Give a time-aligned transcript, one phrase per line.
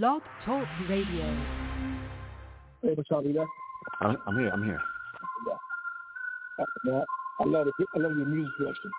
[0.00, 1.28] Blog Talk Radio.
[2.80, 3.46] Hey, what's up, you there?
[4.00, 4.48] I'm, here.
[4.48, 4.80] I'm here.
[5.46, 7.02] Yeah.
[7.38, 7.74] I love it.
[7.94, 8.90] I love your music direction.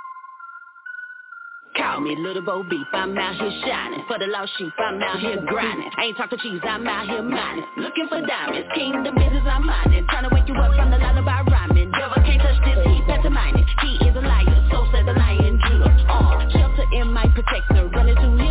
[1.75, 5.17] Call me Little Bo Beep, I'm out here shining For the lost sheep, I'm out
[5.19, 9.09] here grinding I ain't talking cheese, I'm out here mining Looking for diamonds, King, the
[9.09, 12.61] business, I'm mining Trying to wake you up from the lullaby rhyming Devil can't touch
[12.61, 13.65] this, he better mining.
[13.81, 18.15] He is a liar, so says the lion, Judah uh, Shelter in my protector, running
[18.15, 18.42] through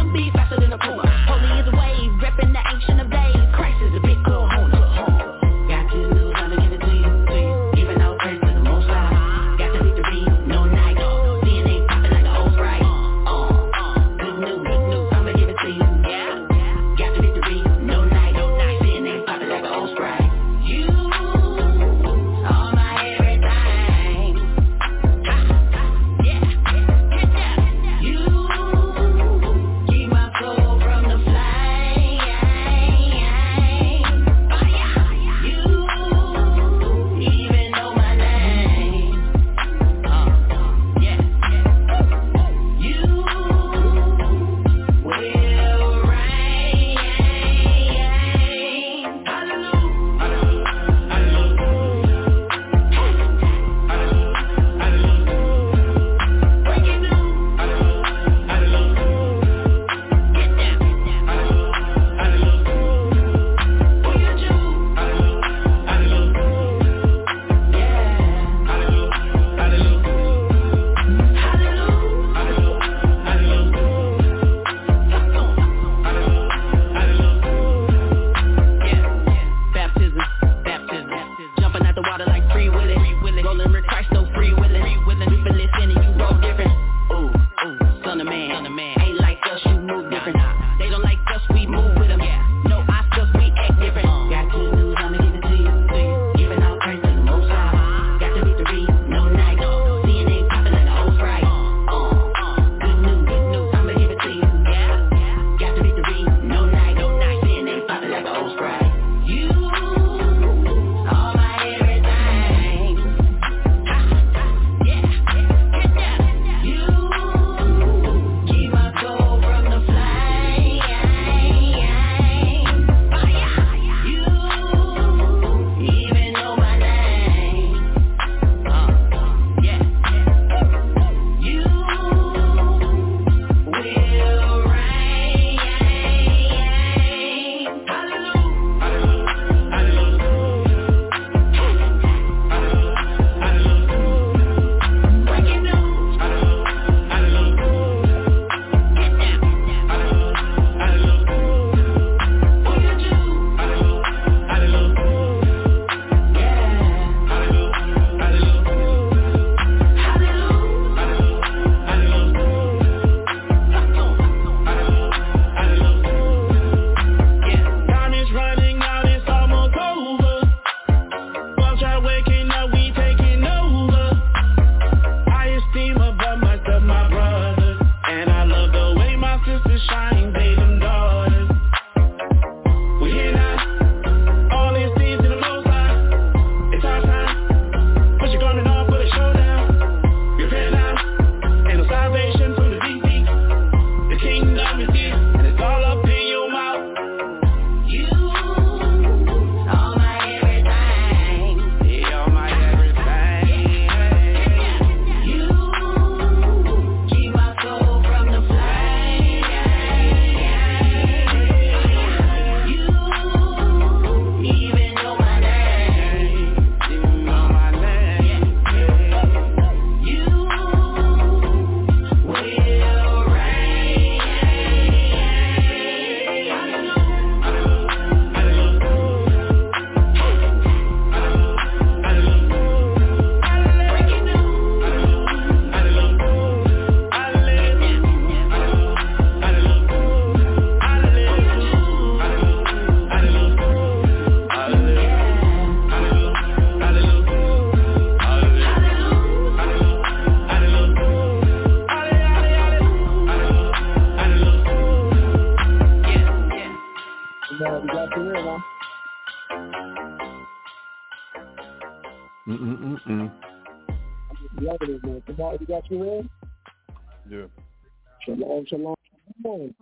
[268.68, 268.94] Shalom,
[269.42, 269.74] shalom.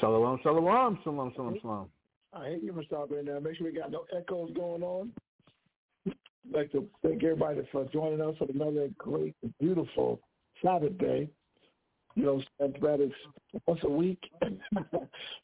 [0.00, 1.58] Shalom, shalom, shalom, shalom, shalom.
[1.60, 1.88] shalom.
[2.32, 3.40] I hate you for stopping there.
[3.40, 5.12] Make sure we got no echoes going on.
[6.06, 6.14] I'd
[6.50, 10.20] like to thank everybody for joining us for another great, beautiful
[10.62, 11.28] Sabbath day.
[12.14, 13.12] You know, that is
[13.66, 14.22] once a week.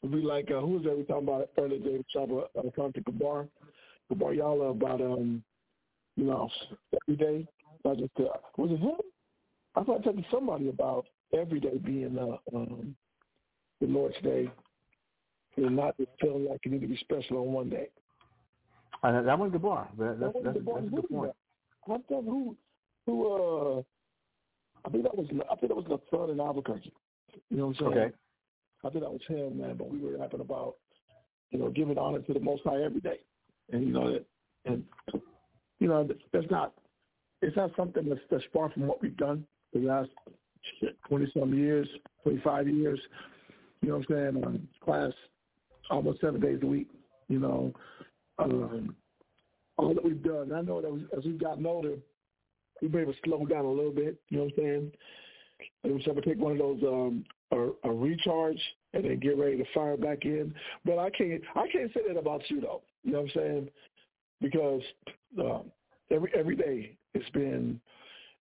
[0.01, 2.03] We'd be like, uh, who was that we talking about earlier today?
[2.15, 3.47] Shabbat, uh, to Kabar.
[4.07, 5.43] Kabar Yala about, um,
[6.15, 6.49] you know,
[7.01, 7.47] every day.
[7.85, 8.95] Not just, uh, was it him?
[9.75, 11.05] I thought I talked to somebody about
[11.37, 12.95] every day being uh, um,
[13.81, 14.49] the Lord's Day
[15.57, 17.89] and not just feeling like you need to be special on one day.
[19.03, 19.89] Uh, that was the bar.
[19.97, 21.31] That, that's, that's, that's, that's a good point.
[21.85, 22.55] I thought who,
[23.05, 23.81] who, uh,
[24.85, 26.93] I think that was, I think that was the third in Albuquerque.
[27.49, 28.03] You know what I'm saying?
[28.05, 28.15] Okay.
[28.85, 29.75] I think that was him, man.
[29.77, 30.75] But we were rapping about,
[31.51, 33.19] you know, giving honor to the Most High every day,
[33.71, 34.25] and you know that,
[34.65, 34.83] and
[35.79, 36.73] you know that's not,
[37.41, 40.09] it's not something that's, that's far from what we've done the last
[41.07, 41.87] twenty some years,
[42.23, 42.99] twenty five years.
[43.81, 44.43] You know what I'm saying?
[44.43, 45.11] Um, class
[45.89, 46.87] almost seven days a week.
[47.27, 47.73] You know,
[48.37, 48.95] um,
[49.77, 50.51] all that we've done.
[50.53, 51.95] I know that as we've gotten older,
[52.81, 54.19] we've been able to slow down a little bit.
[54.29, 54.91] You know what I'm saying?
[55.83, 58.59] And we to take one of those um, a, a recharge
[58.93, 60.53] and then get ready to fire back in.
[60.85, 62.81] But I can't I can't say that about you though.
[63.03, 63.69] You know what I'm saying?
[64.41, 64.81] Because
[65.39, 65.71] um,
[66.11, 67.79] every every day it's been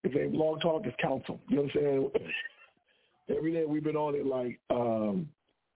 [0.04, 1.40] if they long talk it's counsel.
[1.50, 2.12] You know what I'm saying?
[3.38, 5.28] every day we've been on it like um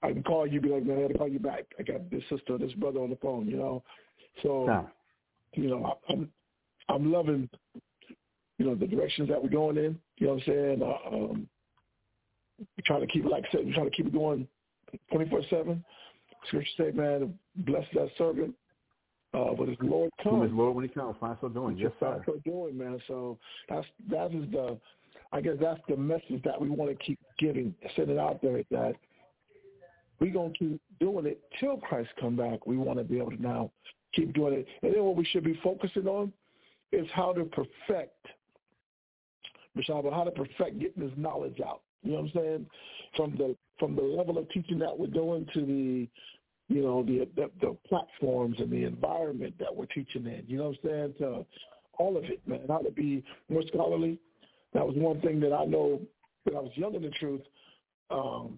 [0.03, 1.65] I can call you, be like, man, I got to call you back.
[1.77, 3.83] I got this sister, this brother on the phone, you know.
[4.41, 4.65] So,
[5.53, 6.31] you know, I'm
[6.89, 7.49] I'm loving,
[8.57, 9.99] you know, the directions that we're going in.
[10.17, 10.81] You know what I'm saying?
[10.81, 11.49] Uh, um,
[12.59, 14.47] we're trying to keep, like I said, we're trying to keep it going
[15.11, 15.85] 24 seven.
[16.47, 18.55] Scripture say, man, bless that servant.
[19.33, 20.43] Uh, but his Lord comes.
[20.43, 21.77] His Lord when he comes, find so doing.
[21.77, 22.21] Yes, sir.
[22.25, 22.99] so doing, man.
[23.07, 23.37] So
[23.69, 24.77] that's that is the,
[25.31, 28.95] I guess that's the message that we want to keep giving, sending out there that
[30.19, 32.67] we're going to keep doing it till Christ come back.
[32.67, 33.71] We want to be able to now
[34.13, 34.67] keep doing it.
[34.83, 36.33] And then what we should be focusing on
[36.91, 38.25] is how to perfect,
[39.75, 41.81] Michelle, how to perfect getting this knowledge out.
[42.03, 42.65] You know what I'm saying?
[43.15, 46.07] From the from the level of teaching that we're doing to the,
[46.71, 50.43] you know, the the, the platforms and the environment that we're teaching in.
[50.47, 51.13] You know what I'm saying?
[51.19, 51.45] To
[51.99, 52.61] all of it, man.
[52.67, 54.19] How to be more scholarly.
[54.73, 55.99] That was one thing that I know
[56.45, 57.41] when I was young in the truth.
[58.09, 58.57] Um,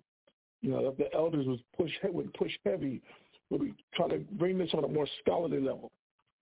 [0.61, 3.01] you know, the elders was push would push heavy,
[3.49, 5.91] would be trying to bring this on a more scholarly level.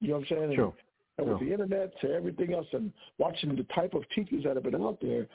[0.02, 0.56] You know what I'm saying?
[0.56, 0.74] Sure.
[1.18, 1.38] And, sure.
[1.38, 4.76] with the internet to everything else, and watching the type of teachers that have been
[4.76, 5.28] out there,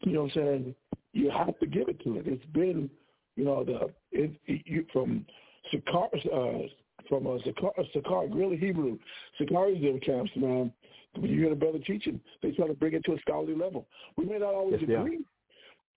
[0.00, 0.74] you know what I'm saying?
[1.12, 2.26] You have to give it to it.
[2.26, 2.90] It's been,
[3.36, 5.24] you know, the it, it you, from
[5.72, 6.68] Sakar, uh,
[7.08, 8.98] from a Sakar, Sakar, really Hebrew,
[9.40, 10.72] Sakari's their camps, man.
[11.14, 13.86] When you hear the brother teaching, they try to bring it to a scholarly level.
[14.16, 15.20] We may not always yes, agree.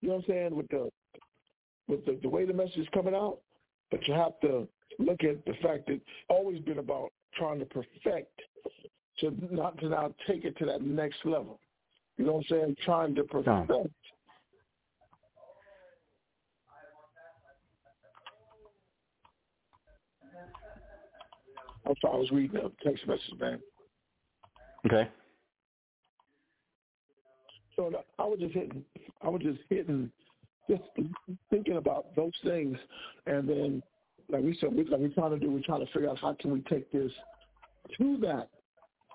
[0.01, 0.89] You know what I'm saying with the
[1.87, 3.39] with the, the way the message is coming out,
[3.91, 7.65] but you have to look at the fact that it's always been about trying to
[7.65, 8.41] perfect
[9.19, 11.59] to not to now take it to that next level.
[12.17, 12.75] You know what I'm saying?
[12.85, 13.71] Trying to perfect.
[21.85, 23.59] I'm sorry, I was reading a text message, man.
[24.85, 25.09] Okay.
[27.75, 28.83] So I was just hitting,
[29.21, 30.11] I was just hitting
[30.69, 30.83] just
[31.49, 32.77] thinking about those things,
[33.25, 33.83] and then,
[34.29, 36.35] like we said, we, like we're trying to do, we're trying to figure out how
[36.39, 37.11] can we take this
[37.97, 38.47] to that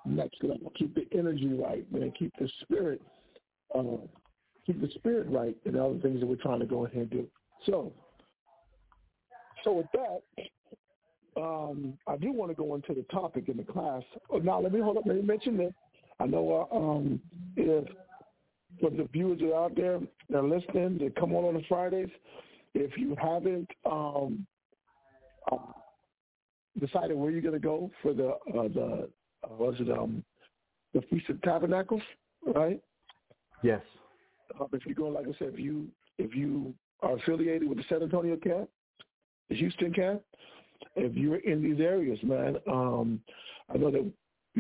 [0.05, 3.01] next level, keep the energy right, man, keep the spirit,
[3.75, 3.83] uh,
[4.67, 7.27] keep the spirit right, and other things that we're trying to go ahead and do.
[7.65, 7.93] So,
[9.65, 10.23] so with that,
[11.37, 14.03] um, I do want to go into the topic in the class.
[14.31, 15.05] Oh, now, let me hold up.
[15.07, 15.73] Let me mention this.
[16.19, 17.21] I know uh, um,
[17.57, 17.87] if
[18.81, 20.01] for the viewers that are out there
[20.31, 22.09] that are listening, that come on on the Fridays,
[22.75, 24.47] if you haven't um,
[25.51, 25.75] um,
[26.81, 29.09] decided where you're going to go for the uh, the
[29.45, 30.25] uh, was it um,
[30.95, 32.03] the Feast of Tabernacles,
[32.55, 32.81] right?
[33.63, 33.83] Yes.
[34.61, 35.87] Um, if you go, like I said, if you
[36.19, 38.69] if you are affiliated with the San Antonio camp,
[39.49, 40.23] the Houston camp,
[40.95, 43.21] if you're in these areas, man, um,
[43.73, 44.11] I know that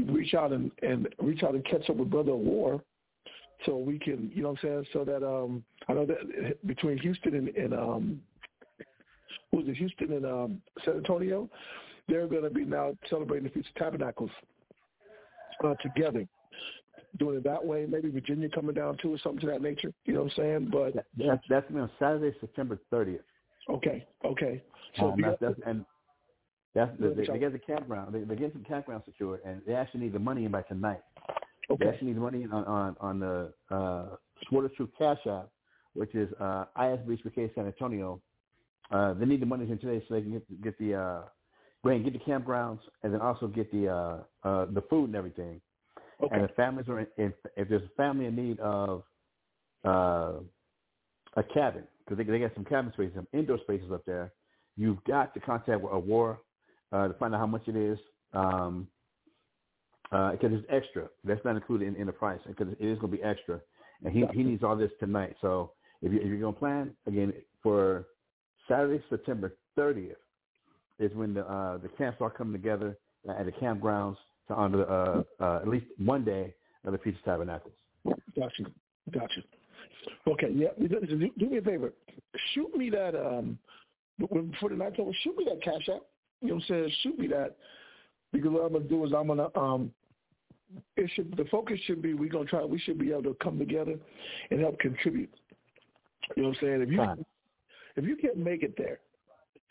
[0.05, 2.83] reach out and, and reach out and catch up with Brother War
[3.65, 6.99] so we can, you know what I'm saying, so that um I know that between
[6.99, 8.21] Houston and, and um
[9.51, 11.49] who was it, Houston and um San Antonio,
[12.09, 14.31] they're gonna be now celebrating the Feast of Tabernacles
[15.65, 16.27] uh, together.
[17.19, 19.93] Doing it that way, maybe Virginia coming down too or something to that nature.
[20.05, 20.69] You know what I'm saying?
[20.71, 23.23] But that's that's on Saturday, September thirtieth.
[23.71, 24.63] Okay, okay.
[24.99, 25.85] So um, that's, that's, and
[26.77, 28.15] that's the, they, they get the campground.
[28.15, 31.01] They, they get the campground secured, and they actually need the money in by tonight.
[31.71, 31.85] Okay.
[31.85, 34.17] They actually need the money on on, on the uh,
[34.49, 35.49] Truth Cash App,
[35.95, 38.21] which is uh, IS Beach Vacation San Antonio,
[38.91, 41.21] uh, they need the money here today so they can get get the uh,
[41.83, 45.07] go ahead and get the campgrounds and then also get the uh, uh, the food
[45.07, 45.61] and everything.
[46.23, 46.35] Okay.
[46.35, 49.03] And if families are in, if, if there's a family in need of
[49.85, 50.35] uh,
[51.37, 54.33] a cabin because they they got some cabin spaces, some indoor spaces up there,
[54.77, 56.39] you've got to contact a war
[56.93, 57.99] uh, to find out how much it is.
[58.33, 58.89] Um,
[60.11, 61.09] because uh, it's extra.
[61.25, 63.61] That's not included in, in the price because it is going to be extra,
[64.05, 65.35] and he he needs all this tonight.
[65.41, 68.07] So if you if you're going to plan again for
[68.69, 70.15] Saturday, September 30th,
[70.99, 72.97] is when the uh, the camps are coming together
[73.29, 74.17] at the campgrounds
[74.49, 77.75] to honor uh, uh, at least one day of the Feast of Tabernacles.
[78.07, 78.63] Gotcha,
[79.11, 79.41] gotcha.
[80.29, 80.69] Okay, yeah.
[80.79, 81.93] Do, do me a favor.
[82.55, 83.59] Shoot me that um
[84.61, 85.11] for the night over.
[85.23, 86.03] Shoot me that cash app.
[86.43, 86.93] You know what I'm saying?
[87.03, 87.57] Shoot me that
[88.33, 89.93] because what I'm gonna do is I'm gonna um
[90.97, 93.59] it should the focus should be we're gonna try we should be able to come
[93.59, 93.95] together
[94.51, 95.33] and help contribute.
[96.37, 96.83] You know what I'm saying?
[96.83, 97.25] If you Fine.
[97.97, 98.99] if you can't make it there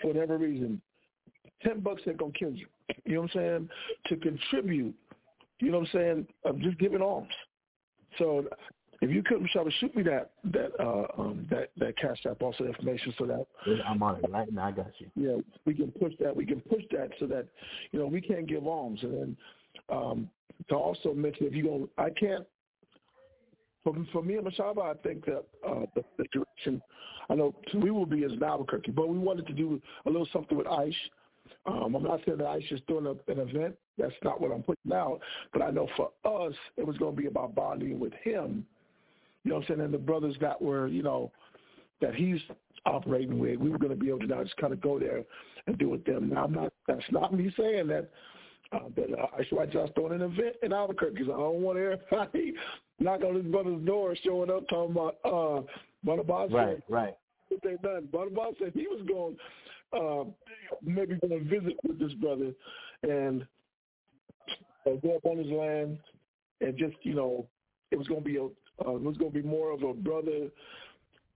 [0.01, 0.81] for whatever reason,
[1.61, 2.67] ten bucks ain't gonna kill you.
[3.05, 3.69] You know what I'm saying?
[4.07, 4.95] To contribute,
[5.59, 7.33] you know what I'm saying, of just giving alms.
[8.17, 8.45] So
[9.01, 12.65] if you could Michelle, shoot me that that uh um that that cash app also
[12.65, 13.45] information so that
[13.85, 14.65] I'm on it right now.
[14.65, 15.09] I got you.
[15.15, 16.35] yeah, we can push that.
[16.35, 17.47] We can push that so that
[17.91, 19.37] you know we can't give alms, and then
[19.89, 20.29] um,
[20.69, 22.45] to also mention if you go, I can't.
[23.83, 26.81] For, for me and Mashaba, I think that uh, the, the direction
[27.29, 30.27] I know we will be as in Albuquerque, but we wanted to do a little
[30.31, 30.93] something with ICE.
[31.67, 33.75] Um, I'm not saying that Aish is doing a, an event.
[33.97, 35.19] That's not what I'm putting out.
[35.53, 38.65] But I know for us, it was going to be about bonding with him.
[39.45, 39.81] You know what I'm saying?
[39.81, 41.31] And the brothers that were, you know,
[42.01, 42.39] that he's
[42.85, 45.23] operating with, we were going to be able to now just kind of go there
[45.67, 46.29] and do with them.
[46.29, 46.73] Now, I'm not.
[46.87, 48.09] That's not me saying that.
[48.73, 51.77] Uh, that uh, I should just doing an event in Albuquerque because I don't want
[51.77, 52.55] everybody
[52.99, 55.61] knock on his brother's door showing up talking about uh,
[56.03, 57.15] Brother Right, right.
[57.49, 58.09] what they done.
[58.11, 59.37] Brother said he was going
[59.93, 60.23] uh,
[60.81, 62.51] maybe going to visit with this brother
[63.03, 63.45] and
[64.87, 65.99] uh, go up on his land
[66.61, 67.45] and just you know
[67.91, 68.47] it was going to be a
[68.85, 70.49] uh, it was going to be more of a brother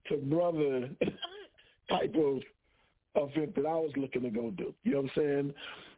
[0.08, 0.90] to brother
[1.90, 2.42] type of
[3.16, 4.74] event that I was looking to go do.
[4.84, 5.54] You know what I'm saying?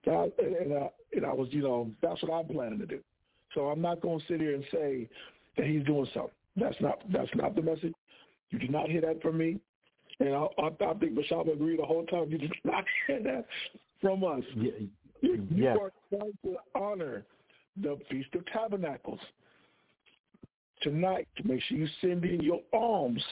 [0.05, 3.00] And I, and I, and I was, you know, that's what I'm planning to do.
[3.53, 5.10] So I'm not going to sit here and say
[5.57, 6.31] that he's doing something.
[6.55, 7.93] That's not that's not the message.
[8.50, 9.57] You did not hear that from me,
[10.19, 12.29] and I, I, I think Bashab agreed the whole time.
[12.29, 13.45] You did not hear that
[14.01, 14.43] from us.
[14.55, 14.71] Yeah,
[15.21, 15.77] You, you yes.
[15.79, 17.24] are trying to honor
[17.81, 19.19] the Feast of Tabernacles
[20.81, 23.23] tonight to make sure you send in your alms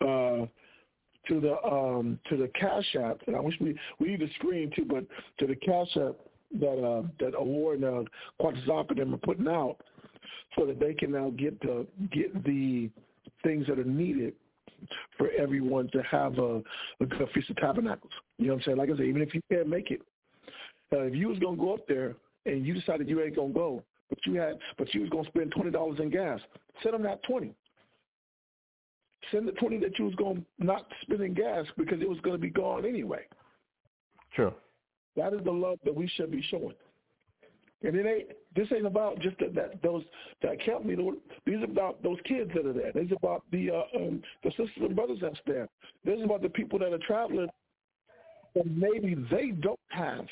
[0.00, 0.46] uh,
[1.28, 3.20] to the um, to the Cash App.
[3.26, 5.04] And I wish we we need a screen too, but
[5.38, 6.16] to the Cash App
[6.60, 8.02] that uh, that award uh,
[8.40, 9.76] and them are putting out,
[10.58, 12.90] so that they can now get the get the
[13.42, 14.34] things that are needed
[15.18, 16.62] for everyone to have a,
[17.00, 18.12] a good Feast of Tabernacles.
[18.38, 18.78] You know what I'm saying?
[18.78, 20.00] Like I said, even if you can't make it,
[20.92, 23.82] uh, if you was gonna go up there and you decided you ain't gonna go,
[24.10, 26.40] but you had, but you was gonna spend twenty dollars in gas,
[26.82, 27.54] send them that twenty.
[29.30, 32.38] Send the twenty that you was gonna not spend in gas because it was gonna
[32.38, 33.22] be gone anyway.
[34.34, 34.52] True.
[35.16, 36.74] That is the love that we should be showing.
[37.82, 38.28] And it ain't.
[38.54, 40.02] This ain't about just that, that those
[40.42, 41.16] that camp meeting.
[41.46, 42.92] These are about those kids that are there.
[42.92, 45.68] These are about the uh, um, the sisters and brothers that's there.
[46.04, 47.48] This is about the people that are traveling,
[48.54, 50.26] and maybe they don't have.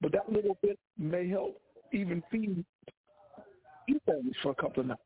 [0.00, 1.60] But that little bit may help
[1.92, 2.64] even feed
[3.86, 5.00] few families for a couple of nights.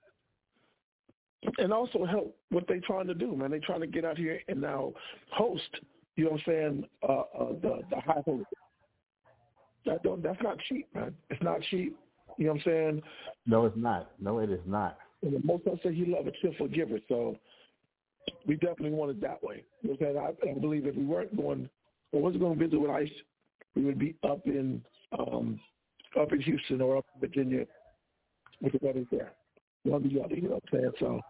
[1.59, 3.51] And also help what they're trying to do, man.
[3.51, 4.93] They're trying to get out here and now
[5.31, 5.69] host,
[6.17, 8.45] you know what I'm saying, uh, uh, the, the high holy.
[9.87, 11.15] That don't, that's not cheap, man.
[11.31, 11.97] It's not cheap.
[12.37, 13.03] You know what I'm saying?
[13.47, 14.11] No, it's not.
[14.21, 14.99] No, it is not.
[15.23, 16.99] And the most I say he love a cheerful giver.
[17.09, 17.37] So
[18.47, 19.65] we definitely want it that way.
[19.83, 20.37] You know what I'm saying?
[20.47, 21.71] I, I believe if we weren't going,
[22.13, 23.09] or wasn't going to visit with ICE,
[23.75, 24.83] we would be up in
[25.19, 25.59] um,
[26.19, 27.67] up in Houston or up in Virginia
[28.61, 29.33] with the brothers there.
[29.85, 30.93] The other, you know what I'm saying?
[30.99, 31.21] So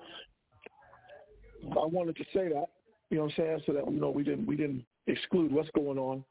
[1.72, 2.66] I wanted to say that,
[3.10, 5.70] you know what I'm saying, so that you know we didn't we didn't exclude what's
[5.74, 6.24] going on.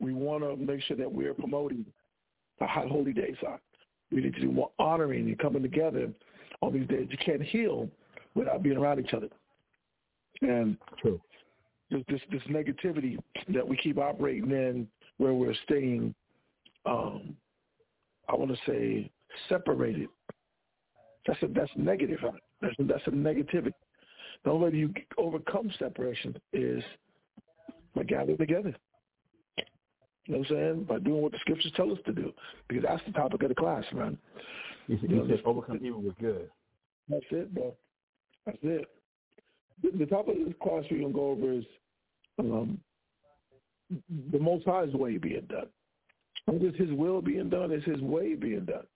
[0.00, 1.86] We want to make sure that we're promoting
[2.58, 3.36] the high holy days.
[4.10, 6.10] We need to do more honoring and coming together
[6.60, 7.08] on these days.
[7.10, 7.88] You can't heal
[8.34, 9.28] without being around each other.
[10.42, 11.20] And True.
[11.90, 13.18] this this, this negativity
[13.48, 16.14] that we keep operating in, where we're staying,
[16.84, 17.36] um,
[18.32, 19.10] I want to say
[19.48, 20.08] separated.
[21.26, 22.18] That's a that's negative.
[22.60, 23.72] That's a, that's a negativity.
[24.44, 26.82] The only way you overcome separation is
[27.94, 28.74] by gathering together.
[30.26, 30.84] You know what I'm saying?
[30.84, 32.32] By doing what the scriptures tell us to do,
[32.68, 34.18] because that's the topic of the class, man.
[34.88, 36.48] You, said, he said overcome evil with good.
[37.08, 37.74] That's it, bro.
[38.46, 38.86] That's it.
[39.82, 41.64] the, the topic of this class we're gonna go over is
[42.38, 42.78] um,
[44.32, 45.66] the Most High's way being done.
[46.46, 47.72] What is His will being done?
[47.72, 48.86] Is His way being done?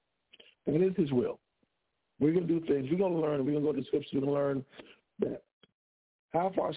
[0.64, 1.38] What is His will?
[2.18, 2.88] We're gonna do things.
[2.90, 3.44] We're gonna learn.
[3.44, 4.12] We're gonna go to the scriptures.
[4.14, 4.64] We're gonna learn
[5.20, 5.42] that
[6.32, 6.72] how far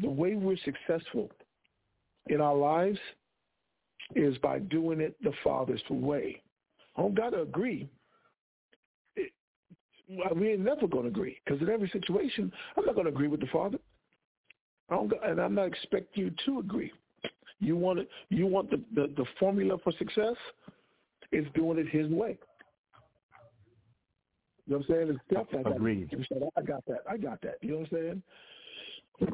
[0.00, 1.30] the way we're successful
[2.28, 2.98] in our lives
[4.14, 6.42] is by doing it the Father's way.
[6.96, 7.88] I don't gotta agree.
[9.16, 9.32] It,
[10.08, 13.46] we ain't never gonna agree because in every situation, I'm not gonna agree with the
[13.52, 13.78] Father.
[14.88, 16.92] I don't, and I'm not expecting you to agree.
[17.60, 18.08] You want it.
[18.28, 20.36] You want the, the, the formula for success
[21.32, 22.38] is doing it His way.
[24.66, 25.08] You know what I'm saying?
[25.10, 26.26] It's definitely Agreed.
[26.56, 26.98] I got that.
[27.08, 27.56] I got that.
[27.62, 28.22] You know what I'm saying?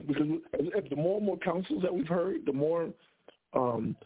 [0.06, 2.90] Because the more and more counsels that we've heard, the more,
[3.54, 3.96] um,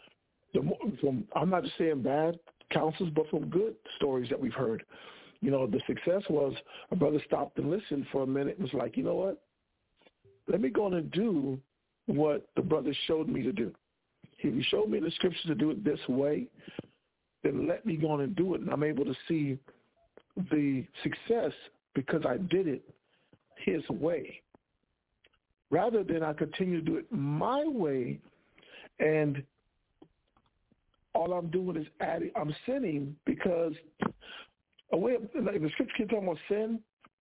[0.54, 2.38] the more from I'm not just saying bad
[2.73, 4.85] counsels, but from good stories that we've heard.
[5.40, 6.54] You know, the success was
[6.90, 9.42] a brother stopped and listened for a minute and was like, you know what?
[10.49, 11.61] Let me go on and do
[12.06, 13.73] what the brother showed me to do.
[14.38, 16.46] If he showed me the scriptures to do it this way,
[17.42, 18.60] then let me go on and do it.
[18.60, 19.58] And I'm able to see
[20.50, 21.52] the success
[21.94, 22.82] because I did it
[23.64, 24.40] his way.
[25.70, 28.18] Rather than I continue to do it my way
[29.00, 29.42] and
[31.14, 33.72] all I'm doing is adding, I'm sinning because
[34.92, 36.78] a way of, like the scripture keeps talking about sin,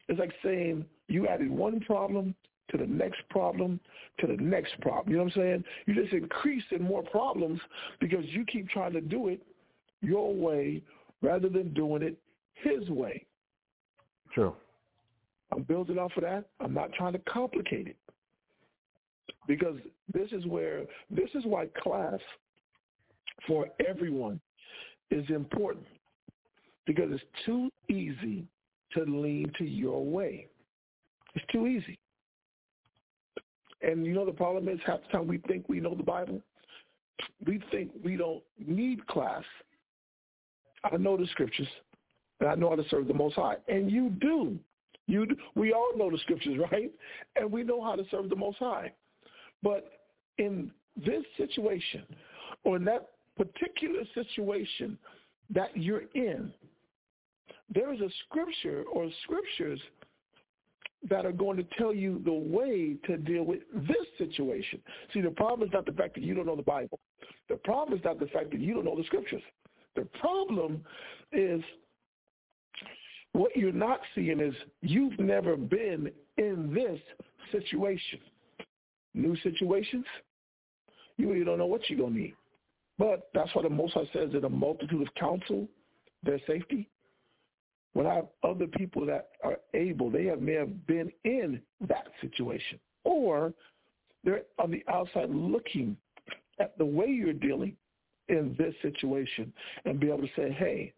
[0.08, 2.36] it's like saying you added one problem
[2.72, 3.80] to the next problem
[4.20, 5.10] to the next problem.
[5.10, 5.64] You know what I'm saying?
[5.86, 7.60] You just increase in more problems
[8.00, 9.42] because you keep trying to do it
[10.02, 10.82] your way
[11.22, 12.18] rather than doing it
[12.54, 13.26] his way.
[14.34, 14.56] True.
[15.52, 16.46] I'm building off of that.
[16.60, 17.98] I'm not trying to complicate it.
[19.48, 19.78] Because
[20.14, 22.20] this is where this is why class
[23.48, 24.40] for everyone
[25.12, 25.86] is important.
[26.88, 28.46] Because it's too easy
[28.94, 30.48] to lean to your way.
[31.36, 32.00] It's too easy.
[33.86, 36.42] And you know the problem is half the time we think we know the Bible.
[37.46, 39.44] We think we don't need class.
[40.84, 41.68] I know the scriptures,
[42.40, 44.58] and I know how to serve the Most High, and you do.
[45.08, 45.36] You do.
[45.54, 46.92] we all know the scriptures, right?
[47.36, 48.92] And we know how to serve the Most High.
[49.62, 49.92] But
[50.40, 52.04] in this situation,
[52.64, 54.98] or in that particular situation
[55.54, 56.52] that you're in,
[57.74, 59.80] there is a scripture or scriptures
[61.10, 64.82] that are going to tell you the way to deal with this situation.
[65.14, 67.00] See, the problem is not the fact that you don't know the Bible.
[67.50, 69.44] The problem is not the fact that you don't know the scriptures.
[69.96, 70.84] The problem
[71.32, 71.62] is
[73.34, 77.00] what you're not seeing is you've never been in this
[77.52, 78.20] situation.
[79.14, 80.06] New situations,
[81.18, 82.36] you really don't know what you're going to need.
[82.98, 85.68] But that's why the Most High says that a multitude of counsel,
[86.24, 86.90] their safety.
[87.96, 92.08] When I have other people that are able, they have, may have been in that
[92.20, 92.78] situation.
[93.06, 93.54] Or
[94.26, 95.96] they're on the outside looking
[96.60, 97.78] at the way you're dealing
[98.28, 99.54] in this situation
[99.86, 100.94] and be able to say, hey,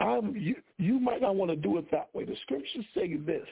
[0.00, 2.24] I'm, you, you might not want to do it that way.
[2.24, 3.46] The scriptures say this.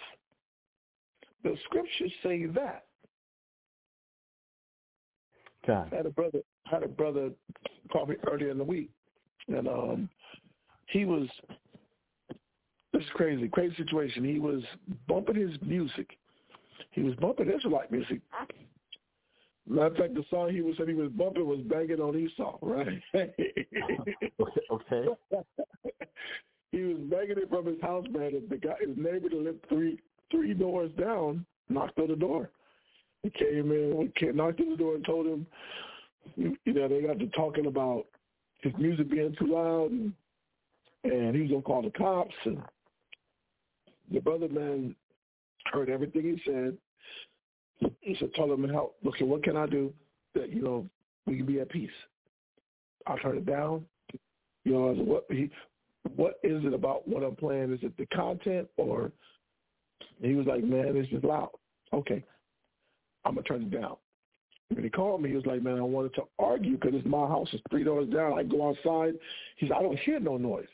[1.45, 2.87] The scriptures say that.
[5.63, 5.89] Okay.
[5.93, 7.31] I had a brother I had a brother
[7.93, 8.91] call me earlier in the week,
[9.47, 10.09] and um,
[10.89, 11.29] he was
[12.97, 14.25] this is crazy, crazy situation.
[14.25, 14.63] He was
[15.07, 16.17] bumping his music.
[16.93, 18.21] He was bumping Israelite music.
[19.69, 22.57] Matter of fact, the song he was said he was bumping was banging on Esau,
[22.63, 23.03] right?
[23.15, 24.45] Uh-huh.
[24.73, 25.07] okay.
[26.73, 28.35] he was banging it from his house, man.
[28.35, 29.99] And the guy, his neighbor, that lived three
[30.31, 32.51] three doors down, knocked on the door.
[33.23, 35.47] He came in, knocked on the door, and told him,
[36.37, 38.07] you know, they got to talking about
[38.63, 40.13] his music being too loud, and,
[41.05, 42.35] and he was gonna call the cops.
[42.45, 42.63] And
[44.13, 44.95] the brother man
[45.73, 46.77] heard everything he said.
[48.01, 48.97] He said, "Tell him help.
[49.03, 49.93] Look, what can I do
[50.35, 50.89] that you know
[51.27, 51.91] we can be at peace?
[53.07, 53.85] I'll turn it down.
[54.65, 55.51] You know, what he,
[56.15, 57.73] what is it about what I'm playing?
[57.73, 59.13] Is it the content or?"
[60.21, 61.51] he was like, "Man, it's just loud."
[61.93, 62.25] Okay,
[63.25, 63.97] I'm gonna turn it down.
[64.69, 67.27] When he called me, he was like, "Man, I wanted to argue because it's my
[67.27, 67.49] house.
[67.53, 68.39] It's three doors down.
[68.39, 69.15] I go outside.
[69.57, 70.67] He said, I don't hear no noise."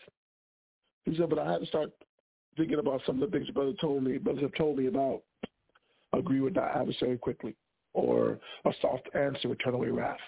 [1.04, 1.90] He said, "But I had to start
[2.56, 4.18] thinking about some of the things brother told me.
[4.18, 5.22] Brothers have told me about
[6.12, 7.56] agree with thy adversary quickly,
[7.94, 10.20] or a soft answer would turn away wrath."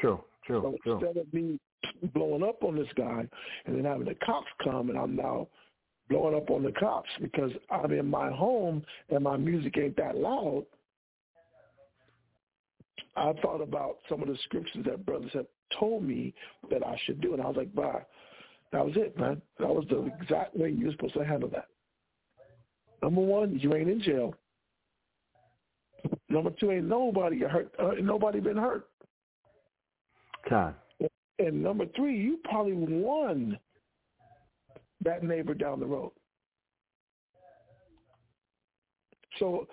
[0.00, 0.94] Sure, sure, so sure.
[0.94, 1.58] instead of me
[2.14, 3.26] blowing up on this guy
[3.66, 5.48] and then having the cops come, and I'm now
[6.08, 10.16] blowing up on the cops because I'm in my home and my music ain't that
[10.16, 10.66] loud.
[13.16, 15.46] I thought about some of the scriptures that brothers have
[15.78, 16.34] told me
[16.70, 18.04] that I should do, and I was like, "Bye."
[18.72, 19.40] That was it, man.
[19.58, 21.66] That was the exact way you're supposed to handle that.
[23.02, 24.34] Number one, you ain't in jail.
[26.28, 27.72] Number two, ain't nobody hurt.
[27.78, 28.88] Uh, nobody been hurt.
[30.48, 30.74] Con.
[31.38, 33.58] And number three, you probably won
[35.04, 36.12] that neighbor down the road.
[39.38, 39.66] So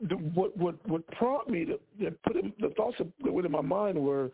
[0.00, 3.52] the, what what what prompted me to, to put in, the thoughts that went in
[3.52, 4.30] my mind were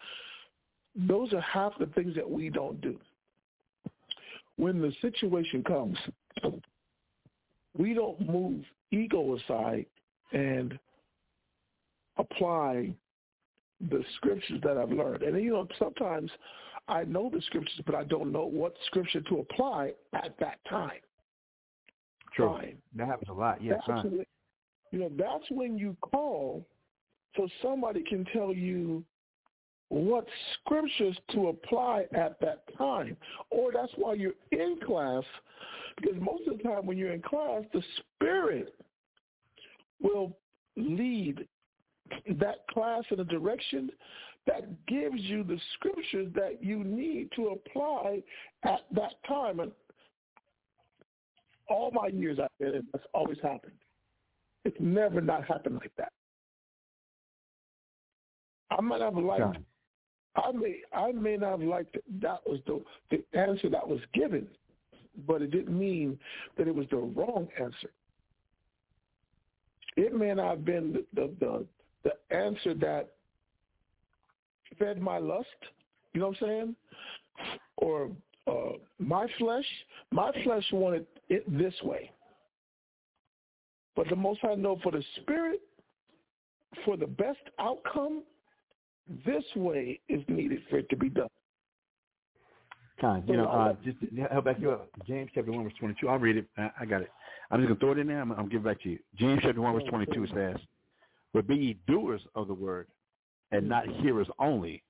[0.95, 2.99] those are half the things that we don't do.
[4.57, 5.99] When the situation comes,
[7.77, 9.87] we don't move ego aside
[10.33, 10.79] and
[12.17, 12.95] apply
[13.91, 15.23] the scriptures that I've learned.
[15.23, 16.31] And you know, sometimes
[16.89, 21.01] I know the scriptures, but I don't know what scripture to apply at that time.
[22.35, 22.59] True.
[22.97, 23.63] That happens a lot.
[23.63, 24.25] Yeah, That's when,
[24.93, 26.67] you know, that's when you call
[27.37, 29.05] so somebody can tell you
[29.89, 33.17] what scriptures to apply at that time.
[33.51, 35.25] Or that's why you're in class,
[36.01, 37.83] because most of the time when you're in class, the
[38.15, 38.75] Spirit
[40.03, 40.37] will
[40.77, 41.47] lead
[42.39, 43.91] that class in a direction
[44.47, 48.23] that gives you the scriptures that you need to apply
[48.65, 49.61] at that time.
[49.61, 49.73] And
[51.69, 53.73] all my years I've been in, that's always happened.
[54.65, 56.13] It's never not happened like that.
[58.71, 59.59] I might have liked.
[60.37, 64.01] I may I may not have liked that that was the the answer that was
[64.13, 64.47] given,
[65.27, 66.19] but it didn't mean
[66.57, 67.91] that it was the wrong answer.
[69.97, 71.67] It may not have been the the the,
[72.05, 73.11] the answer that
[74.79, 75.49] fed my lust.
[76.13, 76.77] You know what I'm saying?
[77.77, 78.11] Or
[78.47, 79.67] uh, my flesh.
[80.13, 82.13] My flesh wanted it this way,
[83.97, 85.61] but the most I know for the spirit,
[86.85, 88.23] for the best outcome,
[89.25, 91.29] this way is needed for it to be done.
[93.01, 93.25] Con.
[93.27, 94.89] You know, uh, just to help back you up.
[95.07, 96.09] James chapter one verse twenty two.
[96.09, 96.47] I'll read it.
[96.57, 97.11] I, I got it.
[97.51, 98.21] I'm just gonna throw it in there.
[98.21, 98.99] I'm, I'm giving it back to you.
[99.17, 100.57] James chapter one verse twenty two says,
[101.35, 102.87] "But be ye doers of the word,
[103.53, 104.83] and not hearers only,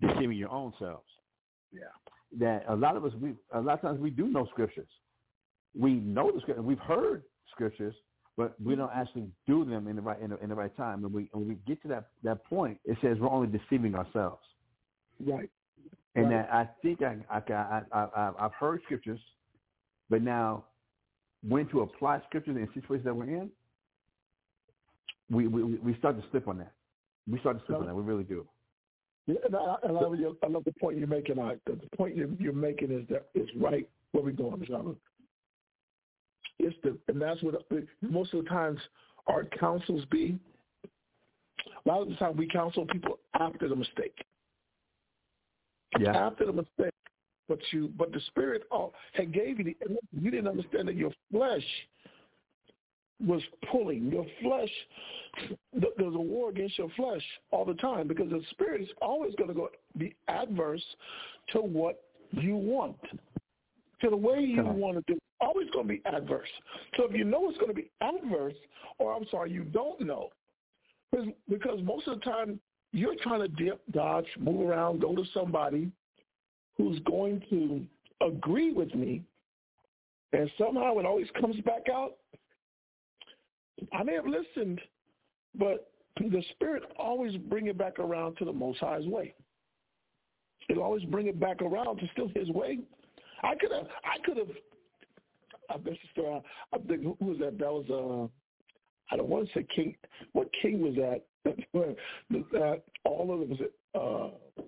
[0.00, 1.04] deceiving your own selves."
[1.72, 1.80] Yeah.
[2.38, 4.88] That a lot of us, we a lot of times we do know scriptures.
[5.78, 6.62] We know the scripture.
[6.62, 7.94] We've heard scriptures,
[8.40, 11.04] but we don't actually do them in the right in the, in the right time.
[11.04, 14.42] And we when we get to that that point, it says we're only deceiving ourselves.
[15.22, 15.50] Right.
[16.14, 16.48] And Right.
[16.48, 19.20] that I think I, I, I, I, I- I've heard scriptures,
[20.08, 20.64] but now
[21.46, 23.50] when to apply scriptures in situations that we're in,
[25.30, 26.72] we, we, we start to slip on that.
[27.30, 27.94] We start to slip on that.
[27.94, 28.46] We really do.
[29.26, 31.38] Yeah, and I, and I, love I love the point you're making.
[31.38, 34.94] I, the point you're, you're making is that is right where we're going, Java.
[36.60, 37.54] It's the and that's what
[38.02, 38.78] most of the times
[39.26, 40.38] our counsels be.
[41.84, 44.16] A lot of the time we counsel people after the mistake.
[45.98, 46.16] Yeah.
[46.16, 46.94] After the mistake,
[47.48, 49.76] but you but the spirit oh, had gave you the
[50.12, 51.64] you didn't understand that your flesh
[53.24, 54.70] was pulling your flesh.
[55.72, 59.48] There's a war against your flesh all the time because the spirit is always going
[59.48, 60.82] to go be adverse
[61.52, 62.96] to what you want,
[64.00, 65.18] to the way you want to do.
[65.40, 66.48] Always going to be adverse.
[66.96, 68.54] So if you know it's going to be adverse,
[68.98, 70.28] or I'm sorry, you don't know,
[71.48, 72.60] because most of the time
[72.92, 75.90] you're trying to dip, dodge, move around, go to somebody
[76.76, 77.86] who's going to
[78.26, 79.22] agree with me,
[80.32, 82.16] and somehow it always comes back out.
[83.92, 84.80] I may have listened,
[85.58, 89.34] but the Spirit always bring it back around to the Most High's way.
[90.68, 92.78] It'll always bring it back around to still His way.
[93.42, 94.48] I could have, I could have.
[95.72, 96.40] I bet you, uh,
[96.74, 97.58] I think who was that?
[97.58, 99.96] That was uh, I don't want to say King.
[100.32, 101.22] What King was that?
[102.52, 103.72] that all of them was it?
[103.94, 104.62] Uh,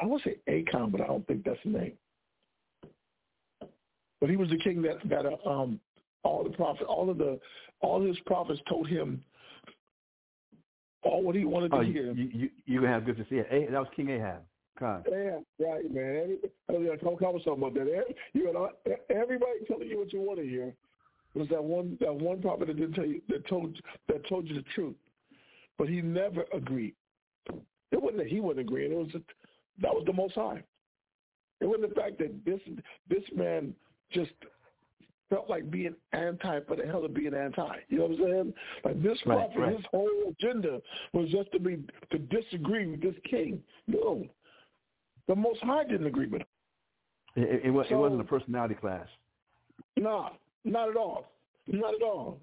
[0.00, 1.92] I want to say Acon, but I don't think that's the name.
[4.20, 5.80] But he was the king that that uh, um
[6.22, 7.38] all the prophet, all of the
[7.80, 9.24] all his prophets told him
[11.02, 12.12] all what he wanted to Oh, hear.
[12.12, 13.46] you, you, you're have good to see it.
[13.50, 14.42] Eh, that was King Ahab.
[14.80, 15.04] Con.
[15.10, 16.16] Yeah, right, man.
[16.16, 16.38] Every,
[16.68, 17.82] I was gonna talk about something about that.
[17.82, 18.70] Every, you know,
[19.10, 20.74] everybody telling you what you want to hear.
[21.34, 24.54] Was that one that one prophet that didn't tell you that told that told you
[24.54, 24.96] the truth,
[25.78, 26.94] but he never agreed.
[27.92, 28.90] It wasn't that he wasn't agreeing.
[28.92, 29.22] It was that,
[29.82, 30.62] that was the Most High.
[31.60, 32.60] It wasn't the fact that this
[33.08, 33.74] this man
[34.10, 34.32] just
[35.28, 37.76] felt like being anti for the hell of being anti.
[37.88, 38.54] You know what I'm saying?
[38.84, 39.76] Like this Right, prophet, right.
[39.76, 40.80] his whole agenda
[41.12, 41.78] was just to be
[42.10, 43.62] to disagree with this king.
[43.86, 44.26] No,
[45.30, 46.46] the Most High didn't agree with him.
[47.36, 49.06] It, it, it, wa- it wasn't a personality class.
[49.96, 50.30] Nah,
[50.64, 51.30] not at all.
[51.68, 52.40] Not at all.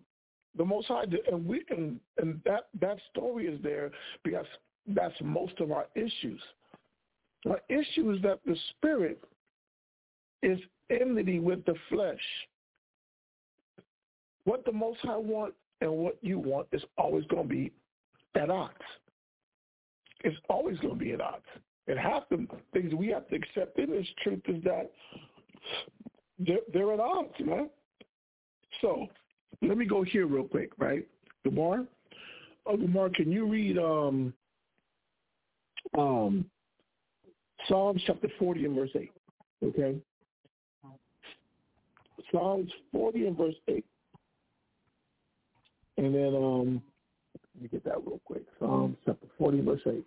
[0.57, 3.91] The Most High did, and we and and that that story is there
[4.23, 4.45] because
[4.87, 6.41] that's most of our issues.
[7.45, 9.21] Our issue is that the spirit
[10.41, 10.57] is
[10.89, 12.23] enmity with the flesh.
[14.45, 17.73] What the Most High want and what you want is always going to be
[18.35, 18.73] at odds.
[20.21, 21.43] It's always going to be at odds.
[21.87, 24.91] And half the things we have to accept in this truth is that
[26.39, 27.69] they're, they're at odds, man.
[28.81, 29.07] So
[29.61, 31.07] let me go here real quick, right?
[31.45, 31.87] Gamar,
[32.65, 34.33] oh, Gamar, can you read um,
[35.97, 36.45] um,
[37.67, 39.11] Psalms chapter 40 and verse 8,
[39.63, 39.95] okay?
[42.31, 43.85] Psalms 40 and verse 8.
[45.97, 46.81] And then, um,
[47.55, 48.43] let me get that real quick.
[48.59, 50.05] Psalms chapter 40 verse 8.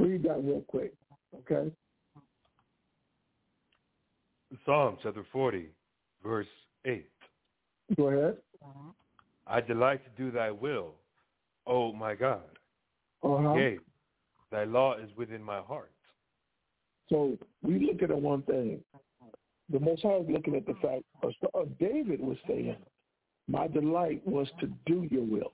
[0.00, 0.94] Read that real quick,
[1.34, 1.70] okay?
[4.64, 5.66] Psalm chapter 40,
[6.24, 6.46] verse
[6.86, 7.06] 8.
[7.96, 8.36] Go ahead.
[9.46, 10.94] I delight to do thy will,
[11.66, 12.40] O my God.
[13.22, 13.54] Uh-huh.
[13.54, 13.78] Yea,
[14.50, 15.92] thy law is within my heart.
[17.10, 18.80] So we look at one thing.
[19.70, 22.76] The Most High is looking at the fact, uh, David was saying,
[23.48, 25.52] my delight was to do your will.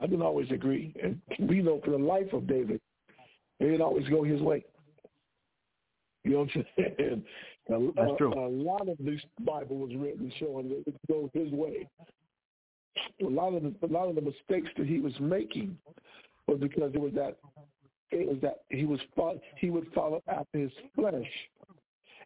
[0.00, 0.94] I didn't always agree.
[1.02, 2.80] And we know for the life of David,
[3.60, 4.64] it didn't always go his way.
[6.24, 7.24] You know what I'm saying?
[7.70, 8.32] A, That's true.
[8.32, 11.88] A, a lot of this Bible was written showing that it goes his way.
[13.22, 15.76] A lot of the, a lot of the mistakes that he was making
[16.46, 17.38] was because it was that
[18.10, 19.00] it was that he was
[19.58, 21.26] he would follow after his flesh,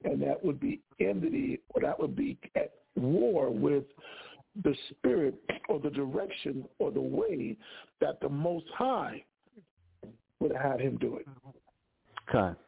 [0.04, 3.84] and that would be enmity or that would be at war with
[4.64, 5.34] the spirit
[5.68, 7.56] or the direction or the way
[8.00, 9.22] that the Most High
[10.40, 11.26] would have had him do it.
[12.28, 12.58] Okay.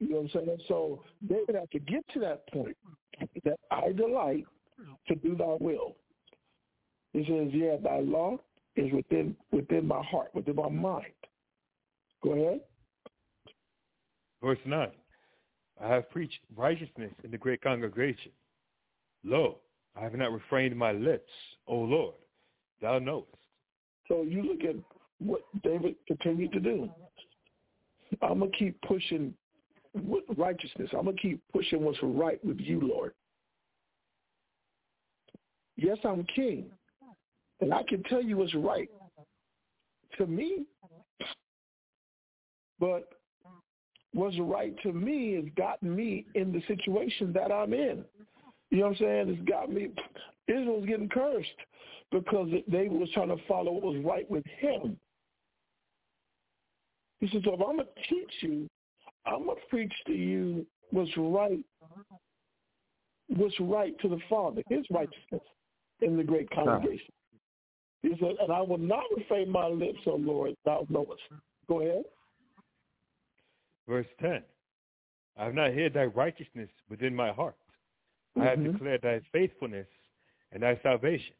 [0.00, 0.58] You know what I'm saying?
[0.68, 2.76] So David had to get to that point
[3.44, 4.44] that I delight
[5.08, 5.96] to do thy will.
[7.12, 8.38] He says, Yeah, thy law
[8.76, 11.12] is within within my heart, within my mind.
[12.22, 12.60] Go ahead.
[14.42, 14.88] Verse 9.
[15.82, 18.32] I have preached righteousness in the great congregation.
[19.24, 19.58] Lo,
[19.94, 21.30] I have not refrained my lips,
[21.66, 22.14] O Lord.
[22.80, 23.28] Thou knowest.
[24.08, 24.76] So you look at
[25.18, 26.90] what David continued to do.
[28.22, 29.34] I'm to keep pushing
[30.36, 30.90] righteousness.
[30.96, 33.12] I'm to keep pushing what's right with you, Lord.
[35.76, 36.66] Yes, I'm king,
[37.60, 38.88] and I can tell you what's right
[40.16, 40.64] to me,
[42.80, 43.10] but
[44.14, 48.04] what's right to me has gotten me in the situation that I'm in.
[48.70, 49.28] You know what I'm saying?
[49.28, 49.88] It's got me.
[50.48, 51.48] Israel's getting cursed
[52.10, 54.98] because they was trying to follow what was right with him.
[57.20, 58.68] He said, so if I'm going to teach you,
[59.24, 61.58] I'm going to preach to you what's right,
[63.28, 65.42] what's right to the Father, his righteousness
[66.00, 67.12] in the great congregation.
[68.02, 71.22] He said, and I will not refrain my lips, O Lord, thou knowest.
[71.68, 72.04] Go ahead.
[73.88, 74.42] Verse 10.
[75.38, 77.56] I have not hid thy righteousness within my heart.
[78.36, 78.72] I have Mhm.
[78.72, 79.88] declared thy faithfulness
[80.52, 81.34] and thy salvation.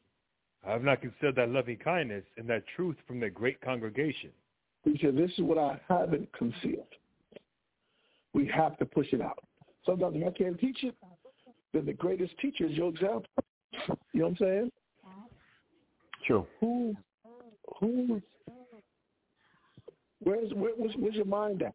[0.64, 4.32] I have not concealed thy loving kindness and thy truth from the great congregation.
[4.86, 6.86] He said, this is what I haven't concealed.
[8.32, 9.42] We have to push it out.
[9.84, 10.94] Sometimes if I can't teach it,
[11.72, 13.26] then the greatest teacher is your example.
[14.12, 14.72] You know what I'm saying?
[16.24, 16.46] True.
[16.60, 16.94] Who,
[17.80, 18.22] who,
[20.22, 21.74] where's, where, where's, where's your mind at?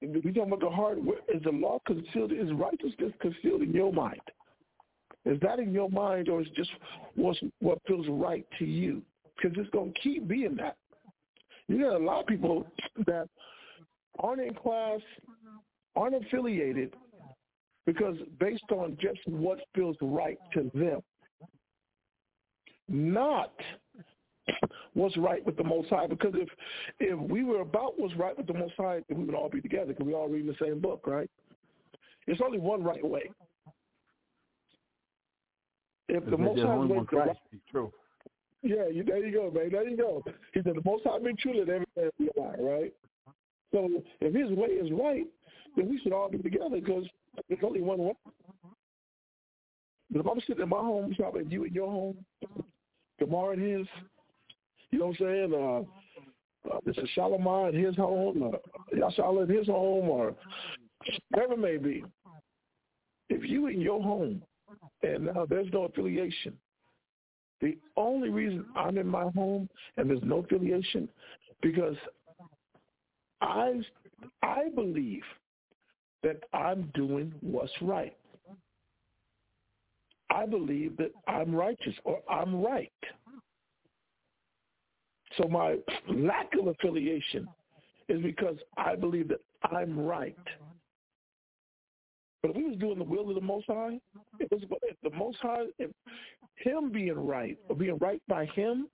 [0.00, 2.32] We talking about the heart, where, is the law concealed?
[2.32, 4.20] Is righteousness concealed in your mind?
[5.24, 6.70] Is that in your mind, or is it just
[7.16, 9.02] what's, what feels right to you?
[9.36, 10.76] Because it's going to keep being that.
[11.70, 12.66] You got a lot of people
[13.06, 13.28] that
[14.18, 14.98] aren't in class,
[15.94, 16.92] aren't affiliated,
[17.86, 21.00] because based on just what feels right to them,
[22.88, 23.52] not
[24.94, 26.08] what's right with the Most High.
[26.08, 26.48] Because if
[26.98, 29.60] if we were about what's right with the Most High, then we would all be
[29.60, 31.30] together because we all read the same book, right?
[32.26, 33.30] It's only one right way.
[36.08, 37.36] If the Most High way right.
[37.70, 37.92] True.
[38.62, 39.70] Yeah, you, there you go, man.
[39.70, 40.22] There you go.
[40.52, 42.92] He said the Most High be true, let every man be a right?
[43.72, 43.88] So
[44.20, 45.26] if His way is right,
[45.76, 47.04] then we should all be together because
[47.48, 48.12] there's only one way.
[50.12, 52.16] If I'm sitting in my home shopping, you in your home,
[53.20, 53.86] Gamar in his,
[54.90, 55.54] you know what I'm saying?
[55.54, 57.06] Uh, uh, Mr.
[57.16, 60.34] Shalimar in his home, uh, Yashala in his home, or
[61.30, 62.04] whatever may be.
[63.28, 64.42] If you in your home
[65.02, 66.56] and now there's no affiliation,
[67.60, 71.08] the only reason I'm in my home and there's no affiliation
[71.62, 71.96] because
[73.40, 73.80] I
[74.42, 75.22] I believe
[76.22, 78.16] that I'm doing what's right.
[80.30, 82.92] I believe that I'm righteous or I'm right.
[85.36, 85.76] So my
[86.08, 87.48] lack of affiliation
[88.08, 90.36] is because I believe that I'm right.
[92.42, 93.98] But if we was doing the will of the Most High,
[94.38, 95.90] it was if the Most High, if
[96.62, 98.88] him being right or being right by him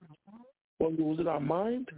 [0.79, 1.89] when it was in our mind,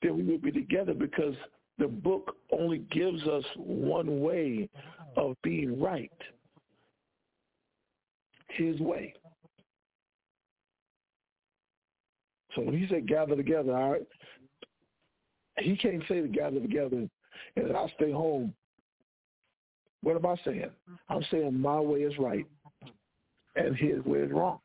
[0.00, 1.34] then we would be together because
[1.78, 4.68] the book only gives us one way
[5.16, 6.10] of being right.
[8.48, 9.14] His way.
[12.54, 14.06] So when he said gather together, all right,
[15.58, 17.08] he can't say to gather together
[17.56, 18.54] and I stay home.
[20.02, 20.70] What am I saying?
[21.08, 22.46] I'm saying my way is right
[23.56, 24.58] and his way is wrong.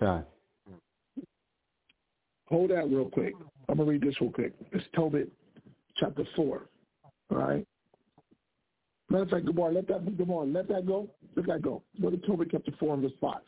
[0.00, 0.26] Okay.
[2.48, 3.34] Hold that real quick.
[3.68, 4.54] I'm gonna read this real quick.
[4.72, 5.30] It's Tobit
[5.96, 6.68] chapter four.
[7.30, 7.66] All right.
[9.08, 9.76] Matter of fact, good morning.
[9.76, 10.52] Let that good morning.
[10.52, 11.08] Let that go.
[11.34, 11.82] Let that go.
[12.00, 13.40] Go to Tobit chapter four and verse five.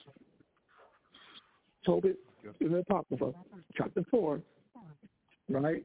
[1.85, 2.19] Tobit
[2.61, 3.33] in the Apocrypha,
[3.77, 4.41] chapter four,
[5.49, 5.85] right?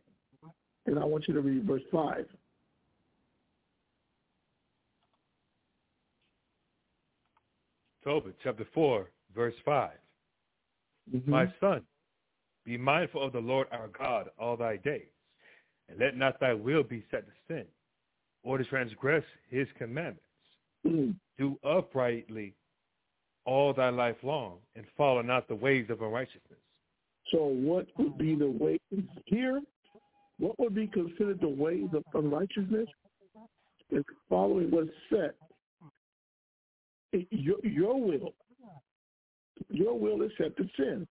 [0.86, 2.26] And I want you to read verse five.
[8.04, 9.92] Tobit chapter 4, verse 5.
[11.14, 11.30] Mm-hmm.
[11.30, 11.82] My son,
[12.66, 15.08] be mindful of the Lord our God all thy days,
[15.90, 17.66] and let not thy will be set to sin,
[18.44, 20.24] or to transgress his commandments.
[20.86, 21.16] Mhm.
[21.38, 22.54] Do uprightly
[23.46, 26.60] all thy life long, and follow not the ways of unrighteousness.
[27.32, 28.80] So what would be the way
[29.26, 29.62] here?
[30.38, 32.88] What would be considered the ways of unrighteousness?
[33.92, 35.36] Is following what's set.
[37.30, 38.34] Your, your will.
[39.70, 41.08] Your will is set to sin.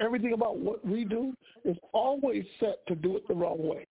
[0.00, 3.86] Everything about what we do is always set to do it the wrong way.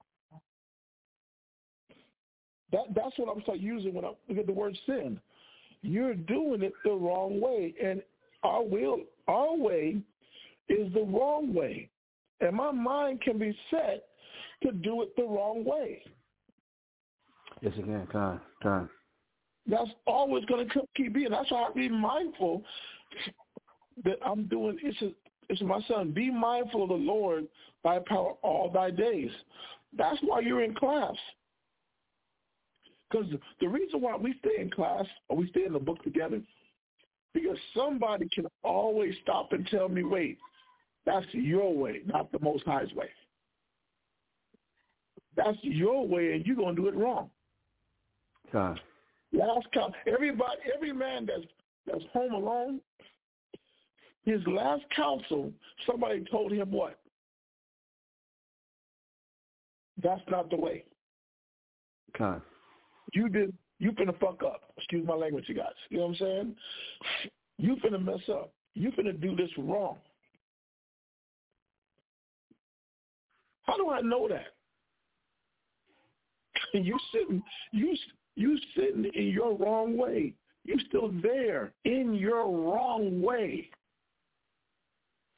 [2.72, 5.20] That that's what I'm start using when I look at the word sin.
[5.82, 8.02] You're doing it the wrong way, and
[8.44, 9.98] our will, our way,
[10.68, 11.90] is the wrong way,
[12.42, 14.06] and my mind can be set
[14.64, 16.04] to do it the wrong way.
[17.62, 18.08] Yes, again.
[18.12, 18.42] Time.
[18.62, 18.90] Time.
[19.68, 21.32] That's always going to keep being.
[21.32, 22.64] That's why I be mindful
[24.04, 24.78] that I'm doing.
[24.82, 25.12] It's a,
[25.50, 26.12] it's my son.
[26.12, 27.48] Be mindful of the Lord
[27.84, 29.32] by power all thy days.
[29.98, 31.16] That's why you're in class.
[33.10, 33.28] Because
[33.60, 36.42] the reason why we stay in class or we stay in the book together,
[37.34, 40.38] because somebody can always stop and tell me, wait,
[41.06, 43.10] that's your way, not the Most High's way.
[45.36, 47.30] That's your way, and you're gonna do it wrong.
[48.52, 48.78] Time.
[49.32, 49.94] Last count.
[50.08, 51.48] Everybody, every man that's
[51.88, 52.82] that's home alone,
[54.30, 55.52] his last counsel,
[55.88, 57.00] somebody told him what?
[60.02, 60.84] That's not the way.
[62.18, 62.42] Time.
[63.14, 63.54] You did.
[63.80, 64.74] You finna fuck up.
[64.78, 65.68] Excuse my language, you guys.
[65.90, 66.56] You know what I'm saying?
[67.58, 68.52] You finna mess up.
[68.76, 69.98] You finna do this wrong.
[73.64, 74.48] How do I know that?
[76.74, 77.96] you sitting, you
[78.36, 80.34] you sitting in your wrong way.
[80.66, 83.70] You still there in your wrong way.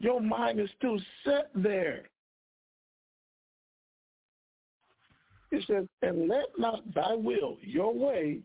[0.02, 2.10] Your mind is still set there.
[5.52, 8.40] It says, and let not thy will, your way,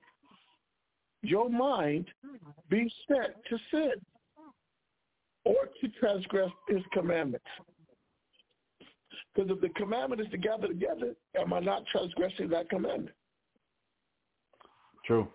[1.22, 2.06] your mind
[2.68, 3.92] be set to sin
[5.44, 7.46] or to transgress his commandments.
[9.34, 13.14] Because if the commandment is to gather together, am I not transgressing that commandment?
[15.06, 15.28] True.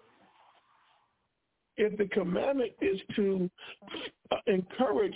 [1.77, 3.49] If the commandment is to
[4.29, 5.15] uh, encourage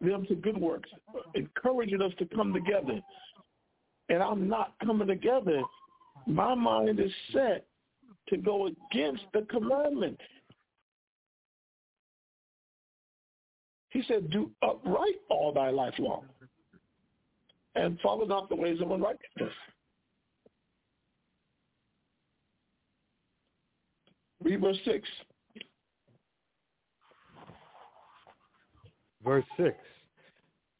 [0.00, 0.88] them to good works,
[1.34, 3.00] encouraging us to come together,
[4.08, 5.62] and I'm not coming together,
[6.26, 7.66] my mind is set
[8.28, 10.20] to go against the commandment.
[13.90, 16.26] He said, do upright all thy life long
[17.74, 19.52] and follow not the ways of unrighteousness.
[24.42, 25.08] Read verse 6.
[29.24, 29.74] Verse 6.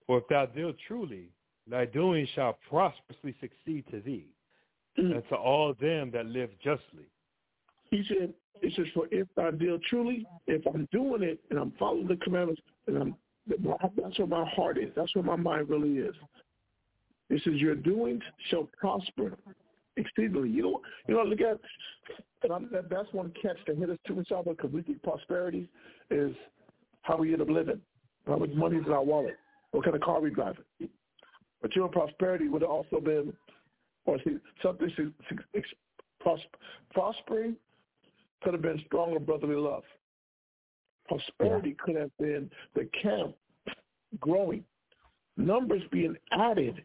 [0.08, 1.28] For if thou deal truly,
[1.70, 4.26] thy doing shall prosperously succeed to thee,
[4.98, 5.14] mm.
[5.14, 7.06] and to all them that live justly.
[7.90, 11.72] He said, it says, for if I deal truly, if I'm doing it and I'm
[11.78, 13.14] following the commandments, and I'm,
[13.46, 14.90] that's where my heart is.
[14.96, 16.14] That's where my mind really is.
[17.28, 19.36] It says, your doings shall prosper
[19.98, 20.48] exceedingly.
[20.48, 21.60] You know, you know, look at,
[22.42, 25.68] and I'm, that, that's one catch that hit us too much because we think prosperity
[26.10, 26.34] is
[27.02, 27.80] how we end up living,
[28.26, 29.36] how much money is in our wallet,
[29.72, 30.64] what kind of car we driving.
[31.60, 33.32] But your prosperity would have also been,
[34.04, 34.88] or see, something
[36.90, 37.56] prospering
[38.42, 39.82] could have been stronger brotherly love.
[41.06, 41.84] Prosperity yeah.
[41.84, 43.34] could have been the camp
[44.20, 44.64] growing,
[45.36, 46.84] numbers being added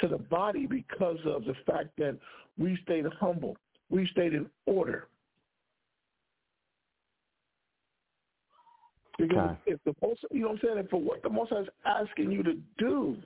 [0.00, 2.18] to the body because of the fact that
[2.58, 3.56] we stayed humble,
[3.90, 5.08] we stayed in order.
[9.18, 9.58] Because Okay.
[9.66, 11.68] if the most, you know what I'm saying, if for what the most High is
[11.84, 13.16] asking you to do,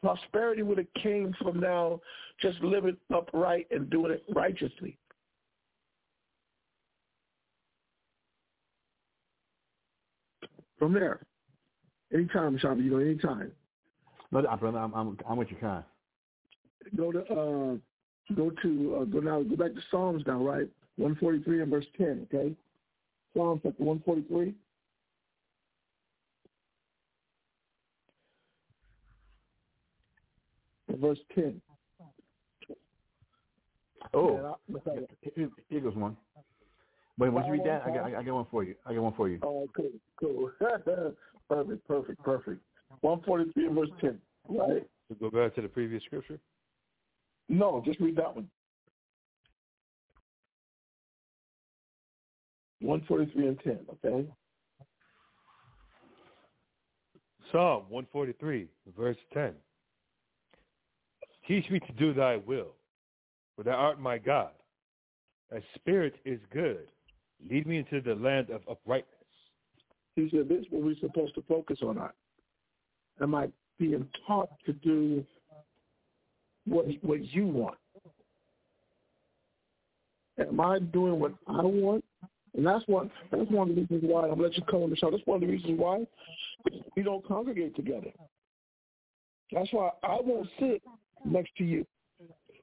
[0.00, 2.00] prosperity would have came from now
[2.40, 4.96] just living upright and doing it righteously.
[10.78, 11.26] From there,
[12.14, 13.52] anytime, Shabba, you know, anytime.
[14.30, 15.84] No, brother, I'm I'm, I'm with you, kind.
[16.96, 19.42] Go to uh, go to uh, go now.
[19.42, 20.68] Go back to Psalms now, right?
[20.96, 22.26] One forty three and verse ten.
[22.32, 22.54] Okay,
[23.38, 24.52] Psalms chapter one forty three.
[31.00, 31.60] Verse ten.
[34.12, 34.56] Oh,
[35.36, 36.16] here, here goes one.
[37.18, 38.74] Wait, once you read that, I got I got one for you.
[38.84, 39.38] I got one for you.
[39.44, 40.50] Oh, cool, cool.
[41.48, 42.60] perfect, perfect, perfect.
[43.02, 44.18] One forty three verse ten.
[44.48, 44.84] Right?
[45.10, 46.40] To go back to the previous scripture.
[47.48, 48.48] No, just read that one.
[52.80, 53.80] One forty three and ten.
[54.04, 54.26] Okay.
[57.50, 59.52] Psalm 143, verse 10.
[61.46, 62.74] Teach me to do thy will,
[63.56, 64.50] for thou art my God.
[65.50, 66.88] Thy spirit is good.
[67.50, 69.14] Lead me into the land of uprightness.
[70.14, 71.98] He said, this is what we're supposed to focus on.
[73.22, 73.48] Am I
[73.78, 75.24] being taught to do
[76.66, 77.78] what, what you want?
[80.38, 82.04] Am I doing what I want?
[82.58, 84.96] And that's one that's one of the reasons why I'm let you come on the
[84.96, 85.12] show.
[85.12, 86.04] That's one of the reasons why
[86.96, 88.10] we don't congregate together.
[89.52, 90.82] That's why I won't sit
[91.24, 91.86] next to you.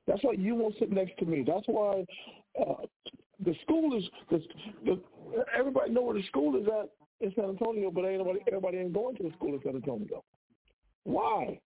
[0.06, 1.46] That's why you won't sit next to me.
[1.48, 2.06] That's why
[2.60, 2.86] uh,
[3.44, 4.44] the school is the,
[4.84, 5.02] the
[5.58, 6.90] everybody know where the school is at
[7.26, 10.26] in San Antonio, but ain't nobody everybody ain't going to the school in San Antonio.
[11.06, 11.58] Why?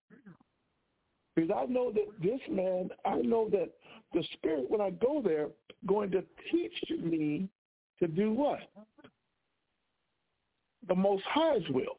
[1.36, 3.72] Because I know that this man, I know that
[4.14, 5.48] the spirit when I go there
[5.88, 7.50] going to teach me
[8.00, 8.60] to do what?
[10.88, 11.98] The most high's will.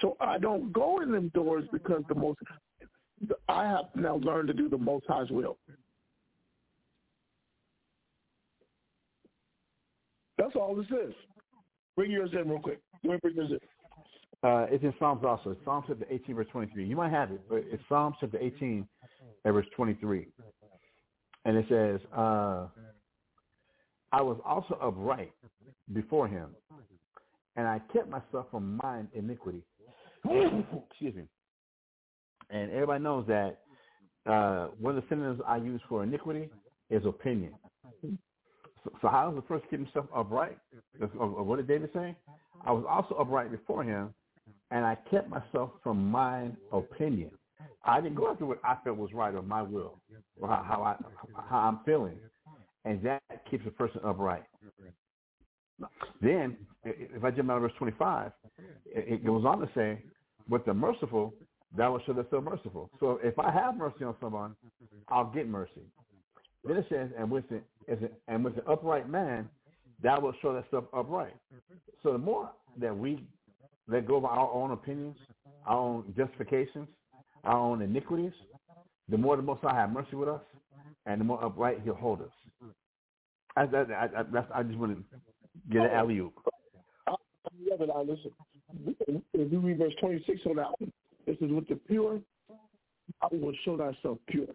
[0.00, 2.38] So I don't go in them doors because the most
[3.48, 5.56] I have now learned to do the most high's will.
[10.36, 11.14] That's all this is.
[11.96, 12.80] Bring yours in real quick.
[13.04, 13.58] Let me bring yours in.
[14.48, 15.56] Uh, it's in Psalms also.
[15.64, 16.84] Psalms chapter 18, verse 23.
[16.84, 18.86] You might have it, but it's Psalms chapter 18,
[19.44, 20.26] and verse 23.
[21.44, 22.66] And it says, uh,
[24.12, 25.32] I was also upright
[25.92, 26.50] before him,
[27.56, 29.62] and I kept myself from mine iniquity.
[30.24, 31.24] Excuse me.
[32.50, 33.58] And everybody knows that
[34.26, 36.48] uh, one of the synonyms I use for iniquity
[36.90, 37.54] is opinion.
[38.02, 40.58] So, so how does the first keep himself upright?
[40.98, 42.16] What did David say?
[42.64, 44.14] I was also upright before him,
[44.70, 47.30] and I kept myself from mine opinion.
[47.84, 50.00] I didn't go after what I felt was right or my will
[50.40, 50.96] or how, how I
[51.48, 52.18] how I'm feeling,
[52.84, 54.44] and that keeps a person upright.
[56.20, 58.32] Then, if I jump out of verse 25,
[58.86, 60.02] it, goes on to say,
[60.48, 61.34] "With the merciful,
[61.76, 64.54] thou wilt show thyself merciful." So if I have mercy on someone,
[65.08, 65.82] I'll get mercy.
[66.64, 67.60] Then it says, "And with the
[68.28, 69.48] and with the upright man,
[70.02, 71.34] thou wilt show thyself upright."
[72.02, 73.26] So the more that we
[73.88, 75.16] let go of our own opinions,
[75.66, 76.88] our own justifications,
[77.44, 78.32] our own iniquities,
[79.08, 80.40] the more the Most High have mercy with us,
[81.06, 82.30] and the more upright He'll hold us.
[83.56, 85.04] I, I, I, I, that's, I just want to
[85.70, 86.34] get an alley oop.
[87.60, 88.30] Yeah, but I listen.
[89.32, 90.92] If you read verse 26 on that one,
[91.26, 92.20] this is with the pure,
[93.22, 94.46] I will show thyself pure.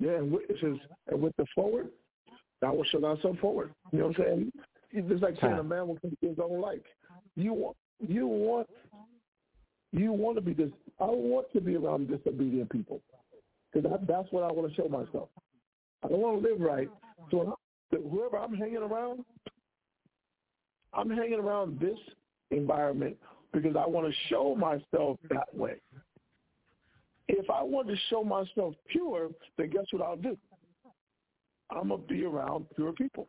[0.00, 0.76] Yeah, and with, it says,
[1.08, 1.88] and with the forward,
[2.60, 3.72] thou will show thyself forward.
[3.92, 4.52] You know what I'm saying?
[4.92, 6.84] It's like saying a man will come to his own like.
[7.36, 7.76] You want,
[8.06, 8.68] you want,
[9.94, 10.70] you want to be this.
[11.00, 13.00] I want to be around disobedient people
[13.72, 15.28] because that, that's what I want to show myself.
[16.04, 16.88] I don't want to live right.
[17.30, 17.56] So
[17.90, 19.24] whoever I'm hanging around,
[20.92, 21.98] I'm hanging around this
[22.50, 23.16] environment
[23.52, 25.76] because I want to show myself that way.
[27.28, 30.36] If I want to show myself pure, then guess what I'll do?
[31.70, 33.26] I'm gonna be around pure people.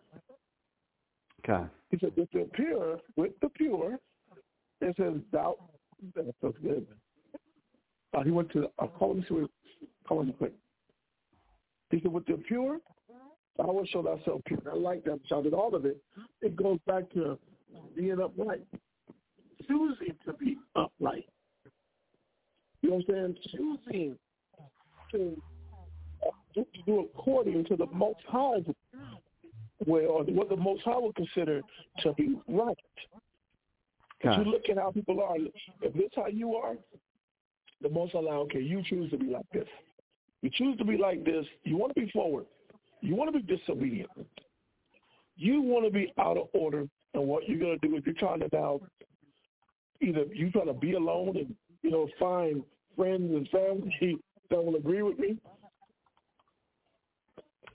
[1.47, 1.63] Okay.
[1.91, 3.99] He said, if with the pure, with the pure,
[4.81, 5.55] it says thou.
[6.15, 6.85] That's so good.
[8.13, 8.67] Uh, he went to.
[8.79, 9.49] I'll call him his.
[10.07, 10.53] Call him quick.
[11.91, 12.79] He said, with the pure,
[13.59, 14.59] I will show thyself pure.
[14.71, 15.19] I like that.
[15.27, 15.97] Shouted all of it.
[16.41, 17.37] It goes back to
[17.95, 18.65] being upright,
[19.67, 21.27] choosing to be upright.
[22.81, 23.77] You know what I'm saying?
[23.87, 24.17] Choosing
[25.11, 25.41] to,
[26.25, 28.59] uh, to do according to the Most High
[29.85, 31.61] way, or what the Most High would consider
[32.01, 32.77] to be right.
[34.19, 35.35] Because you look at how people are.
[35.81, 36.75] If this how you are,
[37.81, 39.67] the Most like, okay, you choose to be like this.
[40.41, 41.45] You choose to be like this.
[41.63, 42.45] You want to be forward.
[43.01, 44.09] You want to be disobedient.
[45.37, 48.15] You want to be out of order, and what you're going to do is you're
[48.15, 48.79] trying to now
[50.01, 52.63] either you trying to be alone and you know find
[52.95, 54.17] friends and family
[54.49, 55.37] that will agree with me.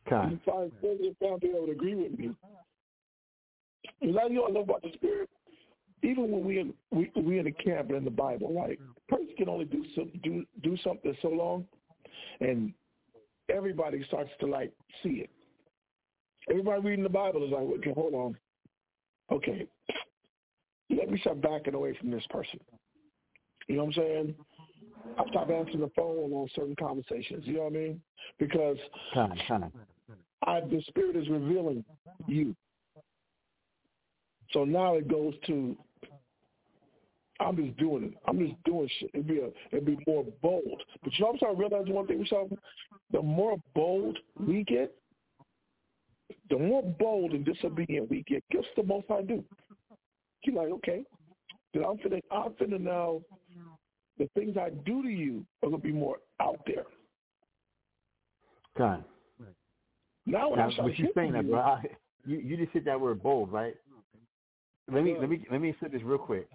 [0.08, 0.32] Kind.
[0.32, 2.30] You find friends and family that would agree with me.
[4.00, 5.28] You know I love about the spirit.
[6.02, 8.78] Even when we in we we in the camp and in the Bible, right?
[9.08, 11.66] Person can only do some do do something so long,
[12.40, 12.72] and
[13.54, 14.72] everybody starts to like
[15.02, 15.30] see it.
[16.48, 18.36] Everybody reading the Bible is like, okay, hold on.
[19.30, 19.66] Okay,
[20.90, 22.60] let me start backing away from this person.
[23.68, 24.34] You know what I'm saying?
[25.18, 27.44] I stop answering the phone on certain conversations.
[27.46, 28.00] You know what I mean?
[28.38, 28.76] Because
[29.14, 29.40] Kind.
[29.46, 29.64] Kind.
[30.46, 31.84] I, the Spirit is revealing
[32.26, 32.56] you.
[34.52, 35.76] So now it goes to
[37.40, 38.14] I'm just doing it.
[38.28, 39.10] I'm just doing shit.
[39.14, 40.82] It'd be a, it'd be more bold.
[41.02, 42.58] But you know, I'm starting to realize one thing, something.
[43.12, 44.94] The more bold we get,
[46.50, 48.44] the more bold and disobedient we get.
[48.50, 49.42] Guess the most I do.
[50.44, 51.02] You're like, okay,
[51.74, 53.20] then I'm finna, I'm finna now.
[54.18, 56.84] The things I do to you are gonna be more out there.
[58.76, 59.02] Kind.
[60.26, 61.58] Now Now, what you saying that, bro?
[61.58, 61.82] you, I,
[62.26, 63.74] you you just hit that word bold, right?
[64.92, 66.48] Let me let me let me say this real quick.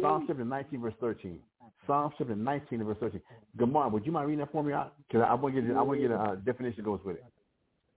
[0.00, 1.38] Psalm chapter 19 verse 13.
[1.86, 3.20] Psalm chapter 19 verse 13.
[3.58, 4.72] Gamar, would you mind reading that for me?
[5.08, 7.16] Because I want to get I want to get a uh, definition that goes with
[7.16, 7.24] it.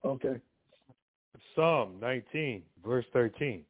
[0.03, 0.39] Okay.
[1.55, 3.63] Psalm 19, verse 13.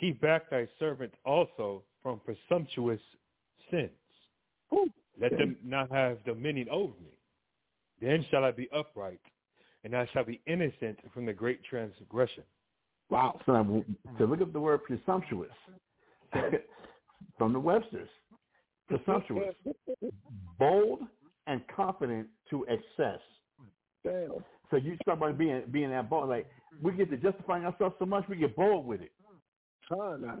[0.00, 3.00] Keep back thy servant also from presumptuous
[3.70, 3.90] sins.
[4.72, 4.88] Ooh.
[5.20, 7.10] Let them not have dominion over me.
[8.00, 9.20] Then shall I be upright,
[9.84, 12.44] and I shall be innocent from the great transgression.
[13.10, 13.38] Wow.
[13.44, 13.84] So now,
[14.16, 15.50] to look up the word presumptuous
[17.38, 18.08] from the Webster's.
[18.88, 19.54] Presumptuous,
[20.58, 21.00] bold
[21.46, 23.20] and confident to excess.
[24.04, 24.32] Damn.
[24.70, 26.28] So you start by being being that bold.
[26.28, 26.48] Like
[26.82, 29.12] we get to justifying ourselves so much, we get bold with it.
[29.88, 30.40] Con,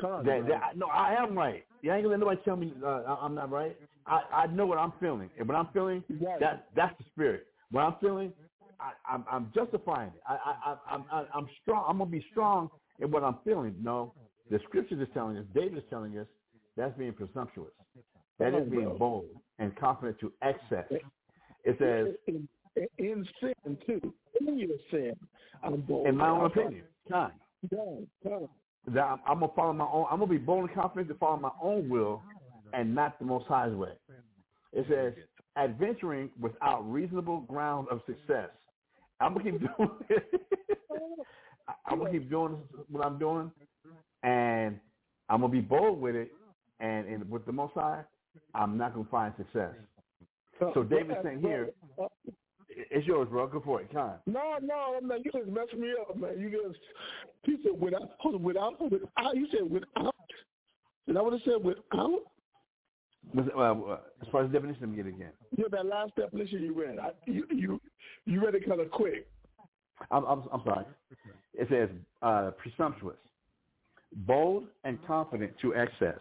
[0.00, 1.64] con, That, that, no, I am right.
[1.82, 3.76] You ain't gonna let nobody tell me uh, I- I'm not right.
[4.06, 6.38] I, I know what I'm feeling, and what I'm feeling, Right.
[6.40, 7.46] that that's the spirit.
[7.72, 8.32] What I'm feeling,
[8.80, 10.22] I, I'm, I'm justifying it.
[10.26, 11.84] I, I, I, I'm, I- I'm strong.
[11.88, 12.70] I'm gonna be strong
[13.00, 13.74] in what I'm feeling.
[13.82, 14.14] No,
[14.50, 15.44] the scripture is telling us.
[15.54, 16.26] David is telling us
[16.76, 17.72] that's being presumptuous.
[18.38, 19.26] That is being bold
[19.58, 20.86] and confident to excess.
[21.64, 22.48] It says, in,
[22.98, 24.14] in sin too.
[24.40, 25.14] In your sin,
[25.62, 26.06] I'm bold.
[26.06, 27.32] in my own opinion, time.
[27.70, 30.06] That I'm, I'm gonna follow my own.
[30.10, 32.22] I'm gonna be bold and confident to follow my own will,
[32.72, 33.92] and not the Most High's way.
[34.72, 35.14] It says
[35.56, 38.50] adventuring without reasonable ground of success.
[39.20, 39.90] I'm gonna keep doing.
[40.08, 40.40] It.
[41.86, 42.56] I'm gonna keep doing
[42.90, 43.50] what I'm doing,
[44.22, 44.78] and
[45.28, 46.32] I'm gonna be bold with it.
[46.80, 48.02] And, and with the Most High,
[48.54, 49.74] I'm not gonna find success.
[50.74, 51.70] So David's saying here,
[52.68, 53.46] it's yours, bro.
[53.48, 54.14] Go for it, Con.
[54.26, 56.38] No, no, man, you just messed me up, man.
[56.38, 56.78] You just
[57.46, 59.34] you said without, hold on, without, without.
[59.34, 60.14] You said without.
[61.06, 61.64] Is that what it said?
[61.64, 62.20] Without.
[63.34, 65.32] Was Uh, as far as definition, let me get it again.
[65.56, 66.98] Yeah, that last definition you read.
[66.98, 67.80] I, you you
[68.24, 69.26] you read it kind of quick.
[70.10, 70.86] I'm, I'm, I'm sorry.
[71.54, 71.88] It says
[72.22, 73.16] uh, presumptuous,
[74.12, 76.18] bold and confident to excess,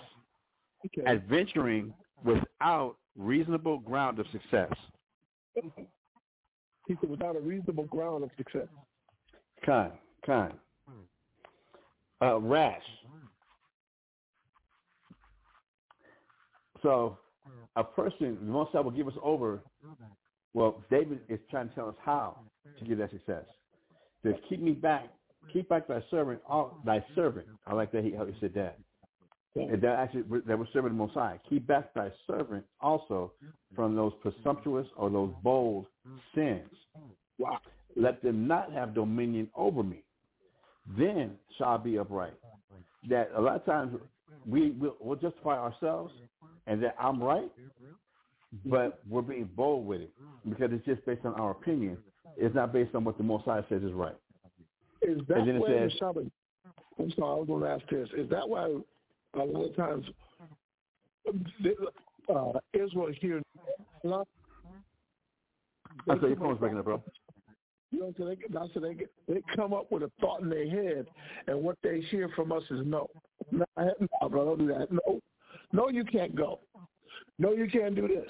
[0.85, 1.03] Okay.
[1.05, 4.71] adventuring without reasonable ground of success.
[6.87, 8.67] He said without a reasonable ground of success.
[9.65, 9.91] Kind,
[10.25, 10.53] kind.
[12.21, 12.83] Uh, rash.
[16.81, 17.17] So,
[17.75, 19.61] a person, the Most High will give us over.
[20.53, 22.39] Well, David is trying to tell us how
[22.79, 23.45] to get that success.
[24.23, 25.09] To keep me back,
[25.51, 27.47] keep back thy servant, all, thy servant.
[27.65, 28.77] I like that he, how he said that.
[29.55, 31.39] And that actually that was serving the Most High.
[31.49, 33.33] Keep back thy servant also
[33.75, 35.87] from those presumptuous or those bold
[36.35, 36.69] sins.
[37.39, 37.59] Wow.
[37.95, 40.03] Let them not have dominion over me.
[40.97, 42.33] Then shall I be upright.
[43.09, 43.97] That a lot of times
[44.45, 46.13] we will we'll justify ourselves
[46.67, 47.51] and that I'm right,
[48.65, 50.11] but we're being bold with it
[50.47, 51.97] because it's just based on our opinion.
[52.37, 54.15] It's not based on what the Most High says is right.
[55.01, 56.31] Is that And then why says- Shabbat?
[56.99, 58.09] I'm sorry, I was going to ask this.
[58.17, 58.63] Is that why
[59.35, 60.05] a lot of times
[62.29, 63.41] uh, Israel here?
[64.03, 64.23] I
[66.07, 67.03] said your phone's breaking up, bro.
[67.91, 70.69] You know, so they, I said they they come up with a thought in their
[70.69, 71.05] head,
[71.47, 73.07] and what they hear from us is no,
[73.51, 74.91] no, no, bro, don't do that.
[74.91, 75.21] No,
[75.71, 76.59] no, you can't go.
[77.39, 78.29] No, you can't do this.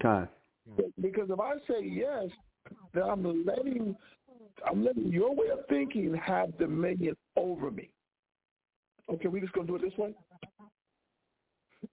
[0.00, 0.28] Kind.
[1.00, 2.26] Because if I say yes,
[2.92, 3.96] then I'm letting
[4.68, 7.90] I'm letting your way of thinking have dominion over me.
[9.10, 10.14] Okay, we just gonna do it this way.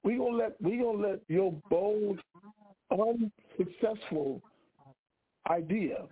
[0.04, 2.20] We gonna let we gonna let your bold,
[2.92, 4.42] unsuccessful
[5.50, 6.06] idea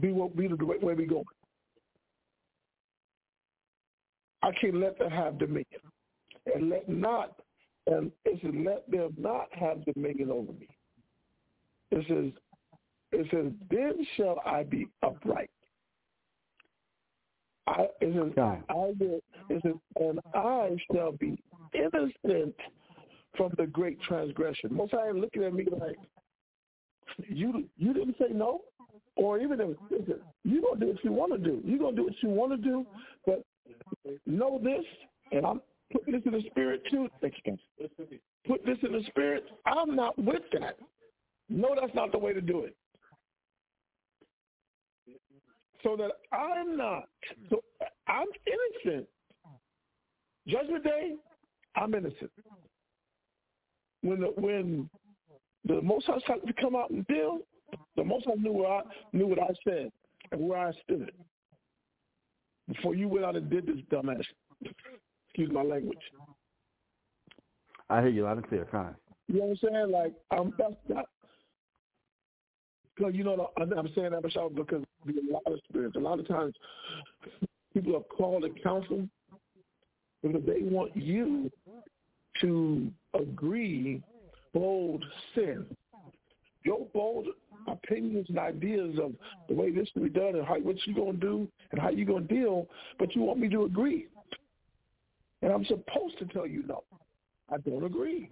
[0.00, 1.24] be what be the way, way we going.
[4.42, 5.80] I can't let them have dominion,
[6.54, 7.40] and let not
[7.86, 10.68] and it says let them not have dominion over me.
[11.90, 12.32] It says
[13.12, 15.50] it says then shall I be upright.
[17.66, 18.62] I it says God.
[18.68, 21.42] I will it says and I shall be
[21.74, 22.54] innocent
[23.36, 24.74] from the great transgression.
[24.74, 25.96] Most I am looking at me like
[27.28, 28.62] you you didn't say no?
[29.16, 31.60] Or even if listen, you gonna do what you wanna do.
[31.64, 32.86] You're gonna do what you wanna do,
[33.24, 33.42] but
[34.26, 34.84] know this,
[35.32, 35.60] and I'm
[35.92, 37.08] putting this in the spirit too.
[37.22, 37.58] You.
[38.46, 39.44] Put this in the spirit.
[39.64, 40.78] I'm not with that.
[41.48, 42.76] No, that's not the way to do it.
[45.86, 47.04] So that I'm not.
[47.48, 47.62] So
[48.08, 48.26] I'm
[48.84, 49.06] innocent.
[50.48, 51.12] Judgment day,
[51.76, 52.30] I'm innocent.
[54.02, 54.90] When the when
[55.64, 57.38] the Most High started to come out and deal,
[57.94, 59.92] the Most High knew what I knew what I said
[60.32, 61.12] and where I stood
[62.66, 64.24] before you went out and did this dumbass.
[65.28, 65.98] Excuse my language.
[67.88, 68.96] I hear you loud and clear, Con.
[69.28, 69.90] You know what I'm saying?
[69.92, 70.74] Like, um, that's.
[72.96, 75.96] Because you know, I'm saying that Michelle, because a lot of experience.
[75.96, 76.54] A lot of times,
[77.74, 79.06] people are called to counsel
[80.22, 81.50] because they want you
[82.40, 84.02] to agree
[84.54, 85.66] bold sin.
[86.64, 87.26] Your bold
[87.68, 89.12] opinions and ideas of
[89.48, 92.06] the way this should be done and how what you're gonna do and how you're
[92.06, 92.66] gonna deal,
[92.98, 94.06] but you want me to agree.
[95.42, 96.82] And I'm supposed to tell you no.
[97.50, 98.30] I don't agree.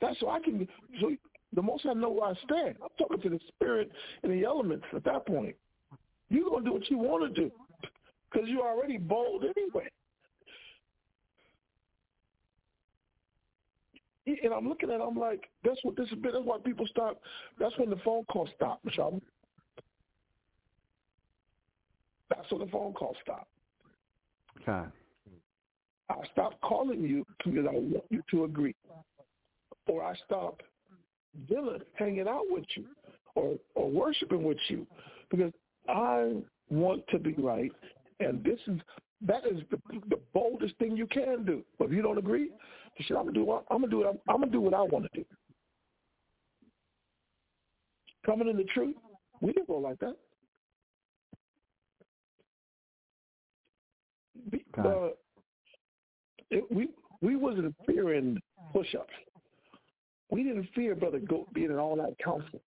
[0.00, 0.66] That's so I can
[1.00, 1.14] so
[1.54, 2.76] the most I know where I stand.
[2.82, 3.90] I'm talking to the spirit
[4.22, 5.54] and the elements at that point.
[6.28, 7.50] You're gonna do what you want to do
[8.30, 9.88] because you're already bold anyway.
[14.26, 16.32] And I'm looking at, it, I'm like, that's what this has been.
[16.32, 17.20] That's why people stop.
[17.58, 19.20] That's when the phone call stopped, Michelle.
[22.30, 23.50] That's when the phone call stopped.
[24.62, 24.88] Okay.
[26.08, 28.74] I stop calling you because I want you to agree,
[29.86, 30.62] or I stop
[31.48, 32.84] dealing, hanging out with you,
[33.34, 34.86] or or worshiping with you
[35.30, 35.52] because
[35.88, 36.32] I
[36.70, 37.72] want to be right,
[38.20, 38.80] and this is
[39.26, 39.78] that is the,
[40.08, 41.62] the boldest thing you can do.
[41.78, 42.50] But if you don't agree,
[43.00, 43.98] shit, I'm gonna do what I'm gonna do.
[43.98, 45.24] What I'm, I'm gonna do what I want to do.
[48.24, 48.96] Coming in the truth,
[49.40, 50.16] we didn't go like that.
[54.50, 55.08] Be- uh,
[56.50, 56.88] it, we
[57.20, 58.38] we wasn't fearing
[58.72, 59.12] push-ups.
[60.30, 62.60] We didn't fear brother goat being in all that counsel.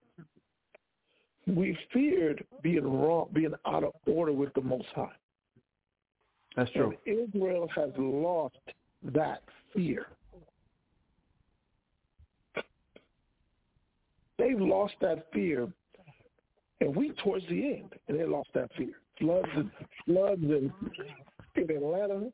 [1.48, 5.12] We feared being wrong, being out of order with the Most High.
[6.56, 6.94] That's true.
[7.06, 8.58] And Israel has lost
[9.04, 9.44] that
[9.74, 10.08] fear.
[14.38, 15.68] They've lost that fear,
[16.80, 18.94] and we towards the end, and they lost that fear.
[19.20, 19.72] Floods and
[20.06, 20.72] floods in,
[21.56, 22.32] in Atlanta,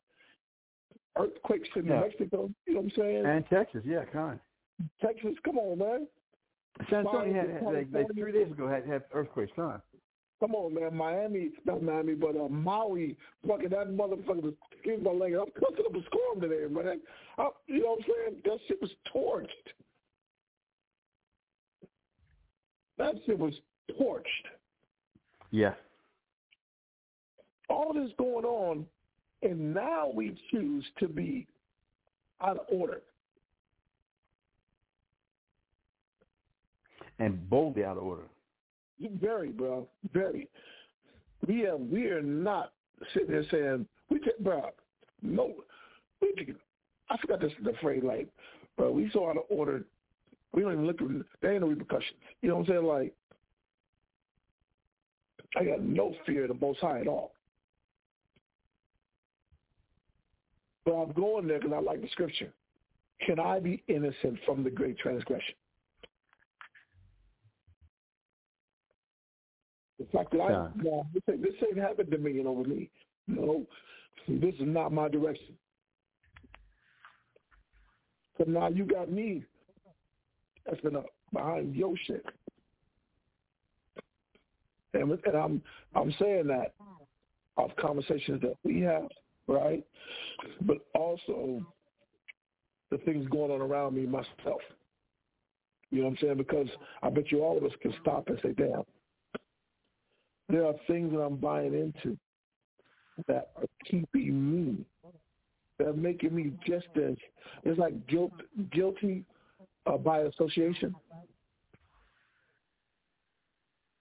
[1.17, 2.01] earthquakes in Yeah.
[2.01, 2.49] Mexico.
[2.65, 3.25] You know what I'm saying?
[3.25, 4.39] And Texas, yeah, Con.
[5.01, 6.07] Texas, come on, man.
[6.89, 9.81] San Antonio had, had like, like three days ago had, had earthquakes, Con.
[10.39, 10.95] Come on, man.
[10.95, 13.15] Miami, not Miami, but uh, Maui,
[13.47, 16.99] fucking that motherfucker, was, excuse my language, I'm cooking up a storm today, man.
[17.37, 18.41] I, you know what I'm saying?
[18.43, 19.47] That shit was torched.
[22.97, 23.53] That shit was
[23.99, 24.23] torched.
[25.51, 25.73] Yeah.
[27.69, 28.85] All this going on,
[29.43, 31.47] and now we choose to be
[32.41, 33.01] out of order.
[37.19, 38.23] And boldly out of order.
[39.21, 39.87] Very, bro.
[40.13, 40.49] Very.
[41.47, 42.73] We are we are not
[43.13, 44.69] sitting there saying we can, bro.
[45.21, 45.53] No,
[46.21, 46.55] we can,
[47.09, 48.27] I forgot this the phrase like,
[48.77, 48.91] bro.
[48.91, 49.83] We so out of order.
[50.53, 51.07] We don't even look at
[51.41, 52.17] there ain't no repercussions.
[52.41, 52.85] You know what I'm saying?
[52.85, 53.13] Like,
[55.55, 57.33] I got no fear of the Most High at all.
[60.85, 62.53] But I'm going there because I like the scripture.
[63.25, 65.55] Can I be innocent from the great transgression?
[70.13, 70.67] Fact that Yeah.
[70.75, 72.89] no, this ain't, this ain't having dominion over me.
[73.27, 73.65] No,
[74.27, 75.57] this is not my direction.
[78.37, 79.43] So now you got me
[80.71, 82.25] effing up behind your shit.
[84.93, 85.61] And, with- and I'm
[85.95, 86.73] I'm saying that
[87.57, 89.07] of conversations that we have,
[89.47, 89.85] right?
[90.61, 91.65] But also
[92.89, 94.61] the things going on around me myself.
[95.89, 96.37] You know what I'm saying?
[96.37, 96.67] Because
[97.03, 98.83] I bet you all of us can stop and say, damn,
[100.53, 102.15] there are things that I'm buying into
[103.27, 104.85] that are keeping me,
[105.79, 107.15] that are making me just as,
[107.63, 108.33] it's like guilt,
[108.71, 109.25] guilty
[109.87, 110.95] uh, by association.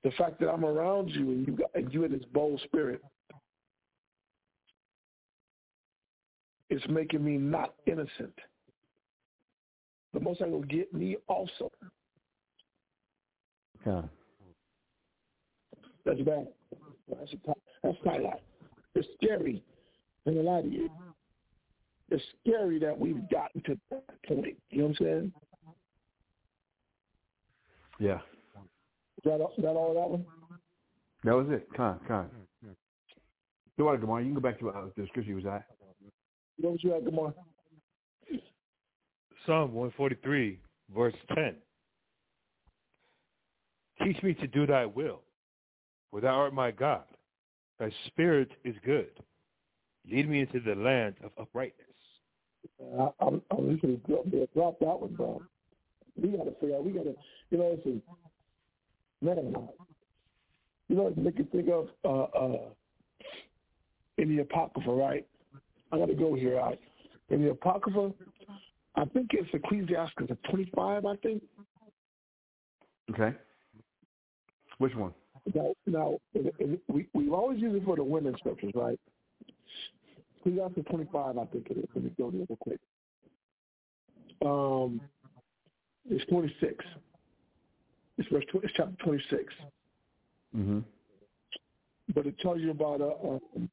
[0.04, 3.00] the fact that I'm around you and you got and you in this bold spirit,
[6.68, 8.38] it's making me not innocent.
[10.12, 11.70] The most I will get me also.
[13.86, 14.02] Yeah.
[16.04, 16.48] That's bad.
[17.08, 17.36] That's a,
[17.82, 18.40] that's highlight.
[18.94, 19.62] It's scary.
[20.26, 20.90] And a lot of you.
[22.10, 24.56] It's scary that we've gotten to that point.
[24.70, 25.32] You know what I'm saying?
[27.98, 28.16] Yeah.
[28.16, 30.26] Is that, all- is that all that one?
[31.24, 31.68] That was it.
[31.76, 32.28] Con, con.
[33.78, 34.26] You want to go on?
[34.26, 35.64] You can go back to uh, the scripture you was at.
[36.58, 37.32] You know what you had, Gamar?
[39.46, 40.58] Psalm 143,
[40.94, 41.54] verse 10.
[44.04, 45.20] Teach me to do thy will,
[46.12, 47.04] for thou art my God.
[47.80, 49.10] Thy spirit is good.
[50.08, 51.86] Lead me into the land of uprightness.
[53.00, 55.42] I, I'm, I'm usually drop, drop that one, bro.
[56.20, 56.84] We got to figure out.
[56.84, 57.14] We got to,
[57.50, 59.68] you know, it's a man.
[60.88, 62.58] You know, it make you think of uh, uh,
[64.18, 65.26] in the Apocrypha, right?
[65.90, 66.60] I got to go here.
[66.60, 66.76] I,
[67.30, 68.12] in the Apocrypha,
[68.96, 70.14] I think it's Ecclesiastes
[70.50, 71.42] 25, I think.
[73.10, 73.34] Okay.
[74.78, 75.14] Which one?
[75.54, 76.18] Now, now
[76.88, 78.98] we we always use it for the women's scriptures, right?
[80.38, 81.84] Ecclesiastes 25, I think it is.
[81.94, 82.80] Let me go there real quick.
[84.44, 85.00] Um,
[86.10, 86.84] it's 26.
[88.18, 88.44] It's verse.
[88.54, 89.54] It's chapter 26,
[90.56, 90.80] Mm-hmm.
[92.14, 93.14] but it tells you about uh,
[93.56, 93.70] um,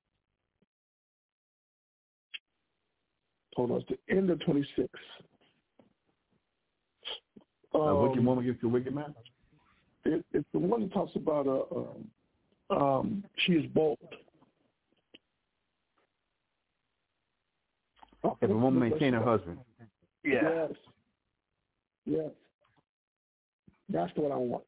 [3.55, 4.87] hold on, it's the end of 26.
[7.75, 9.13] Uh, wicked Um, woman gets the wicked man.
[10.05, 13.97] It, it's the one that talks about uh, um, um, she is bold.
[18.41, 19.57] If a woman maintain her husband.
[20.23, 20.71] Yes.
[22.05, 22.29] Yes.
[23.89, 24.63] That's what I want.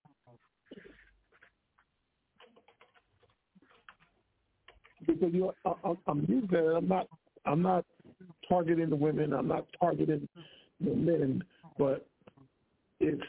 [5.06, 6.76] Because you I, I- I'm using it.
[6.76, 7.08] I'm not.
[7.46, 7.86] I'm not
[8.48, 9.34] targeting the women.
[9.34, 10.28] I'm not targeting
[10.80, 11.44] the men.
[11.78, 12.08] But
[13.00, 13.22] it's.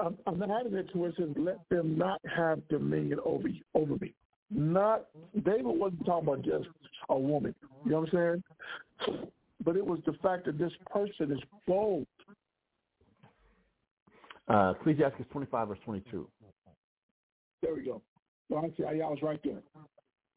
[0.00, 3.96] I'm, I'm adding it to it says, "Let them not have dominion over you, over
[4.00, 4.14] me."
[4.50, 6.68] Not David wasn't talking about just
[7.08, 7.54] a woman.
[7.84, 8.42] You know what I'm
[9.06, 9.20] saying?
[9.64, 12.06] But it was the fact that this person is bold.
[14.48, 16.28] Uh, Ecclesiastes 25, verse 22.
[17.62, 18.00] There we go.
[18.48, 18.84] Well, I see.
[18.84, 19.60] I, I was right there.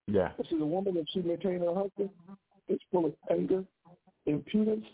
[0.07, 0.31] Yeah.
[0.37, 2.09] This is a woman that she maintained her husband.
[2.67, 3.63] It's full of anger,
[4.25, 4.85] impudence.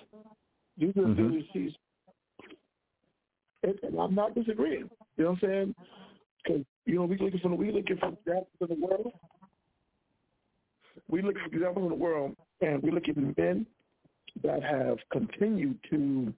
[0.77, 1.15] These are Mhm.
[1.15, 1.71] things she's.
[3.65, 4.89] And, and I'm not disagreeing.
[5.17, 5.75] You know what I'm saying?
[6.43, 9.11] Because you know we looking for we looking for examples in the world.
[11.09, 13.65] We look at examples in the world, and we look at men
[14.43, 16.33] that have continued to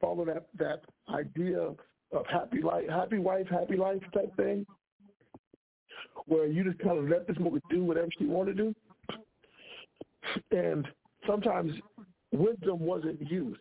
[0.00, 1.74] follow that that idea
[2.12, 4.66] of happy life, happy wife, happy life type thing,
[6.26, 8.74] where you just kind of let this woman do whatever she want to do,
[10.50, 10.88] and
[11.26, 11.72] sometimes
[12.32, 13.60] wisdom wasn't used.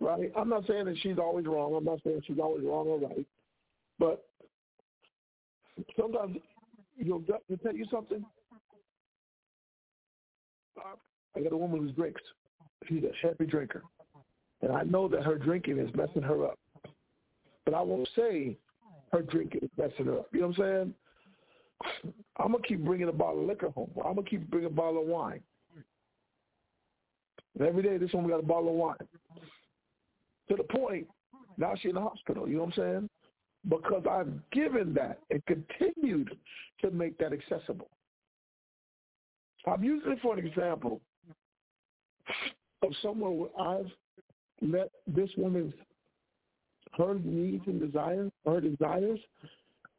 [0.00, 0.32] Right?
[0.36, 1.74] I'm not saying that she's always wrong.
[1.74, 3.26] I'm not saying she's always wrong or right,
[3.98, 4.24] but
[5.98, 6.38] sometimes
[6.96, 8.24] you'll to tell you something.
[11.36, 12.22] I got a woman who drinks.
[12.88, 13.82] She's a heavy drinker.
[14.62, 16.58] And I know that her drinking is messing her up.
[17.64, 18.56] But I won't say
[19.12, 20.28] her drinking is messing her up.
[20.32, 20.94] You know what I'm saying?
[22.38, 23.90] I'm going to keep bringing a bottle of liquor home.
[23.98, 25.40] I'm going to keep bringing a bottle of wine.
[27.58, 28.96] And every day this woman got a bottle of wine.
[30.50, 31.06] To the point,
[31.58, 32.48] now she's in the hospital.
[32.48, 33.10] You know what I'm saying?
[33.68, 36.36] Because I've given that and continued
[36.80, 37.88] to make that accessible.
[39.66, 41.00] I'm using it for an example
[42.82, 43.90] of someone where I've
[44.60, 45.72] let this woman's
[46.98, 49.20] her needs and desires, her desires,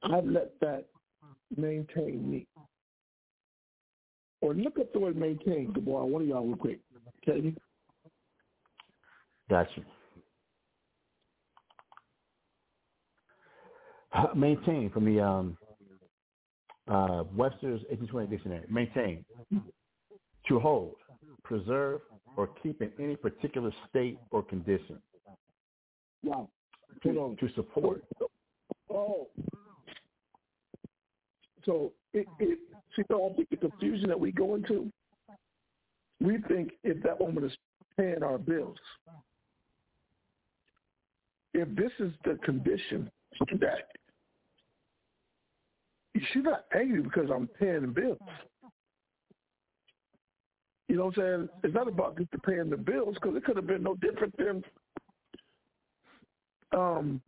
[0.03, 0.87] I've let that
[1.55, 2.47] maintain me.
[4.41, 6.03] Or look up the word maintain, good boy.
[6.03, 6.79] One of y'all real quick.
[7.23, 7.55] Can you?
[9.49, 9.81] Gotcha.
[14.35, 15.57] Maintain from the um,
[16.87, 18.65] uh, Webster's 1820 dictionary.
[18.69, 19.25] Maintain.
[20.47, 20.95] To hold,
[21.43, 22.01] preserve,
[22.35, 24.97] or keep in any particular state or condition.
[26.25, 27.37] Hold on.
[27.37, 28.03] To support.
[28.89, 29.27] Oh.
[31.65, 32.59] So it, it
[32.95, 34.91] see so I think the confusion that we go into,
[36.19, 37.53] we think if that woman is
[37.97, 38.77] paying our bills.
[41.53, 43.11] If this is the condition
[43.59, 43.89] that
[46.31, 48.17] she's not angry because I'm paying the bills.
[50.87, 51.49] You know what I'm saying?
[51.63, 54.63] It's not about just paying the bills because it could have been no different than
[56.73, 57.21] um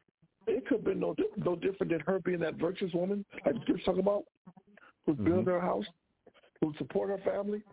[0.47, 3.77] it could have been no no different than her being that virtuous woman, like you're
[3.79, 4.25] talking about,
[5.05, 5.25] who's Mhm.
[5.25, 5.85] building her house,
[6.59, 7.63] who support her family,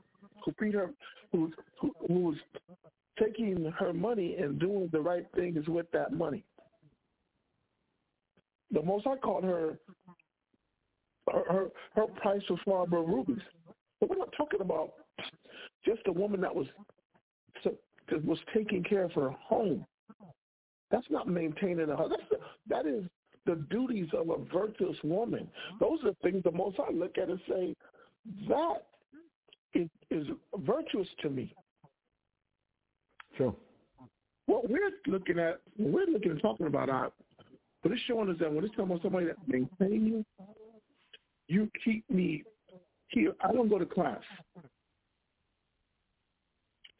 [0.44, 0.94] who feed her,
[1.32, 2.38] who who who's
[3.18, 6.44] taking her money and doing the right things with that money.
[8.70, 9.78] The most I called her,
[11.32, 13.42] her her, price was far above rubies.
[14.00, 14.92] But we're not talking about
[15.84, 16.66] just a woman that was
[17.64, 19.86] that was taking care of her home.
[20.90, 22.22] That's not maintaining a husband.
[22.30, 23.04] That's that is
[23.46, 25.48] the duties of a virtuous woman.
[25.78, 27.76] Those are things the most I look at and say
[28.48, 28.86] that
[29.74, 30.26] is, is
[30.58, 31.54] virtuous to me.
[33.36, 33.54] True.
[34.46, 37.12] What we're looking at, what we're looking and talking about, uh, our,
[37.82, 40.24] but it's showing us that when it's talking about somebody that maintain
[41.50, 42.44] you, keep me
[43.08, 43.32] here.
[43.42, 44.20] I don't go to class,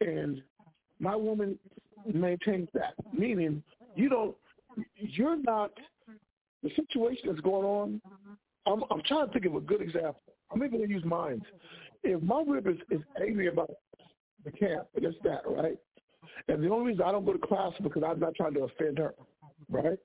[0.01, 0.43] and
[0.99, 1.59] my woman
[2.13, 2.95] maintains that.
[3.17, 3.63] Meaning,
[3.95, 4.37] you don't,
[4.97, 5.71] you're not.
[6.63, 8.01] The situation that's going on.
[8.67, 10.21] I'm, I'm trying to think of a good example.
[10.53, 11.41] I'm even going to use mine.
[12.05, 13.71] If my rib is, is angry about
[14.45, 15.79] the camp it's that, right?
[16.49, 18.65] And the only reason I don't go to class is because I'm not trying to
[18.65, 19.15] offend her,
[19.71, 19.99] right?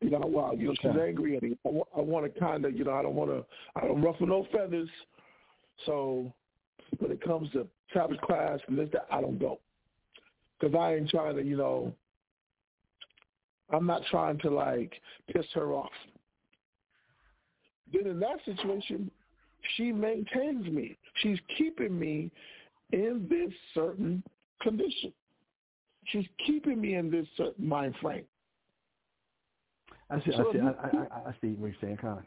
[0.00, 1.08] You know, well, you know, she's Okay.
[1.08, 3.44] angry, and I, wa- I want to kind of, you know, I don't want to,
[3.74, 4.88] I don't ruffle no feathers.
[5.86, 6.32] So
[6.98, 9.58] when it comes to Sabbath class and this, that, I don't go
[10.58, 11.94] because I ain't trying to, you know,
[13.70, 14.92] I'm not trying to like
[15.32, 15.90] piss her off.
[17.92, 19.10] Then in that situation,
[19.76, 20.96] she maintains me.
[21.22, 22.30] She's keeping me
[22.92, 24.22] in this certain
[24.60, 25.12] condition.
[26.06, 28.24] She's keeping me in this certain mind frame.
[30.10, 30.32] I see.
[30.32, 30.58] So I see.
[30.58, 32.26] you- I, I I see what you're saying, Con.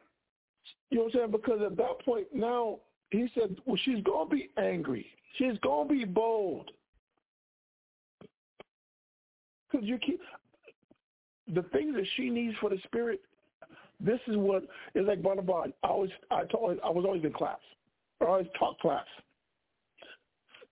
[0.90, 1.32] You know what I'm saying?
[1.32, 2.80] Because at that point now,
[3.12, 5.06] he said, well, she's going to be angry.
[5.38, 6.72] She's going to be bold.
[9.72, 10.20] Because you keep
[11.54, 13.22] the things that she needs for the spirit.
[14.00, 14.64] This is what
[14.96, 15.72] is like Barnabas.
[15.84, 17.60] I always, I told, I was always in class.
[18.22, 19.06] I always taught class.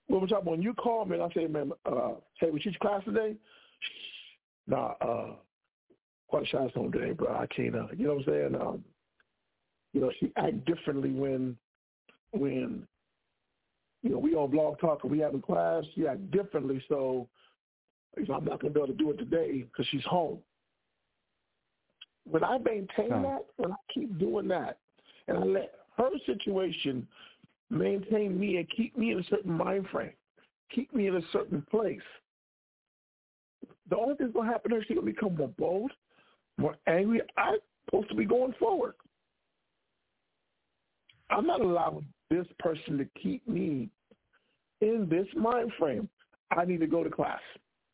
[0.07, 2.78] When, we talk, when you call me and I say, man, uh, say, we teach
[2.80, 3.36] class today?
[4.68, 5.36] Nah, uh,
[6.30, 7.36] quite a shy stone today, bro.
[7.36, 8.56] I can't, uh, you know what I'm saying?
[8.62, 8.84] Um,
[9.94, 11.58] you know, she act differently when,
[12.32, 12.88] when,
[14.04, 15.84] you know, we on blog talk and we having class.
[15.96, 16.82] She act differently.
[16.88, 17.28] So,
[18.16, 20.40] you know, I'm not going to be able to do it today because she's home.
[22.30, 24.78] When I maintain that, when I keep doing that,
[25.28, 27.08] and I let her situation
[27.72, 30.12] maintain me and keep me in a certain mind frame,
[30.74, 32.00] keep me in a certain place,
[33.90, 35.92] the only thing that's going to happen is she's going to become more bold,
[36.60, 37.22] more angry.
[37.38, 38.93] I'm supposed to be going forward.
[41.30, 43.89] I'm not allowing this person to keep me
[44.82, 46.10] in this mind frame.
[46.51, 47.39] I need to go to class.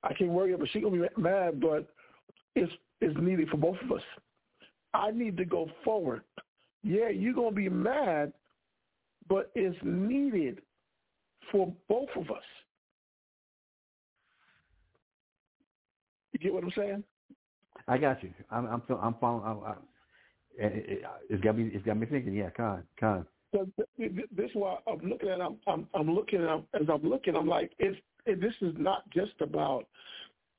[0.03, 1.88] I can't worry about she's gonna be mad, but
[2.55, 4.03] it's it's needed for both of us.
[4.93, 6.22] I need to go forward.
[6.84, 8.32] Yeah, you're gonna be mad,
[9.28, 10.61] but it's needed
[11.51, 12.43] for both of us.
[16.32, 17.03] You get what I'm saying?
[17.88, 18.34] I got you.
[18.50, 19.44] I'm I'm I'm following.
[19.46, 19.78] I'm, I'm,
[20.58, 21.70] it, it's got me.
[21.74, 22.34] It's got me thinking.
[22.34, 23.26] Yeah, Con, Con.
[23.54, 25.42] So th- th- this is why I'm looking at.
[25.42, 27.36] I'm I'm, I'm looking at as I'm looking.
[27.36, 29.86] I'm like, it's it, this is not just about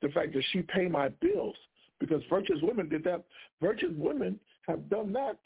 [0.03, 1.57] the fact that she pay my bills
[1.99, 3.25] because virtuous women did that.
[3.61, 5.37] Virtuous women have done that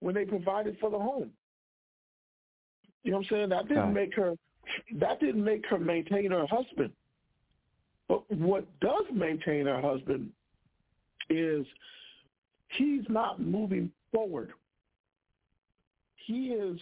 [0.00, 1.30] when they provided for the home.
[3.02, 3.48] You know what I'm saying?
[3.48, 4.34] That didn't make her.
[5.00, 6.92] That didn't make her maintain her husband.
[8.08, 10.30] But what does maintain her husband
[11.28, 11.66] is
[12.76, 14.52] he's not moving forward.
[16.16, 16.78] He is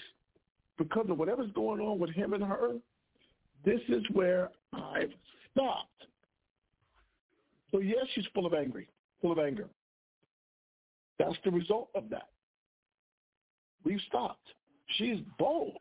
[0.79, 2.73] because of whatever's going on with him and her.
[3.65, 5.13] This is where I've
[5.53, 6.07] stopped.
[7.71, 8.89] So yes, she's full of angry,
[9.21, 9.69] full of anger.
[11.19, 12.29] That's the result of that.
[13.85, 14.47] We've stopped.
[14.97, 15.79] She's bold.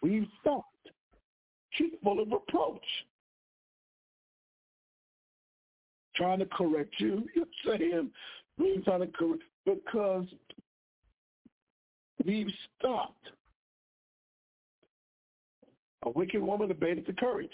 [0.00, 0.68] We've stopped.
[1.70, 2.84] She's full of reproach.
[6.14, 7.26] Trying to correct you.
[7.34, 8.10] You're saying
[8.58, 10.24] we're trying to correct because
[12.24, 13.28] we've stopped.
[16.04, 17.48] A wicked woman abated the courage,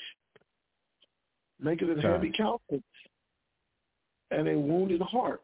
[1.60, 2.82] making it heavy countenance
[4.30, 5.42] and a wounded heart.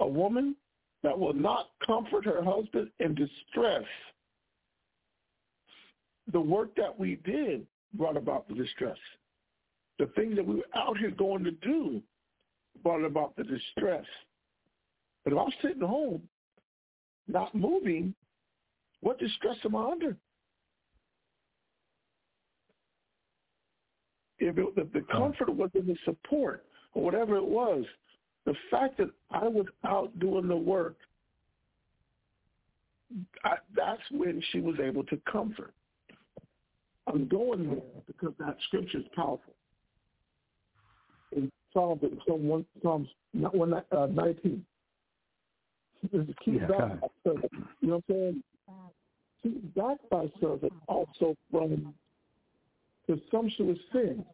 [0.00, 0.56] A woman
[1.02, 3.84] that will not comfort her husband in distress.
[6.32, 8.98] The work that we did brought about the distress.
[10.00, 12.02] The things that we were out here going to do
[12.82, 14.04] brought about the distress.
[15.22, 16.22] But if I'm sitting home,
[17.28, 18.14] not moving,
[19.00, 20.16] what distress am I under?
[24.38, 27.84] If, it, if the comfort was in the support, or whatever it was.
[28.46, 30.96] The fact that I was out doing the work,
[33.44, 35.74] I, that's when she was able to comfort.
[37.06, 39.54] I'm going there because that scripture is powerful.
[41.72, 44.64] Psalms, Psalm one, Psalms one, uh, 19.
[46.02, 47.52] Is to keep Yeah, back my servant.
[47.80, 48.42] You know what I'm saying?
[49.42, 51.94] Keep back my servant also from
[53.06, 54.24] presumptuous sin.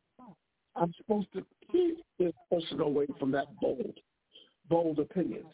[0.76, 3.94] I'm supposed to keep this person away from that bold,
[4.68, 5.46] bold opinions.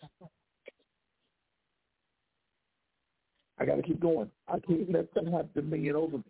[3.59, 4.31] I got to keep going.
[4.49, 6.25] I can't let them have dominion over me.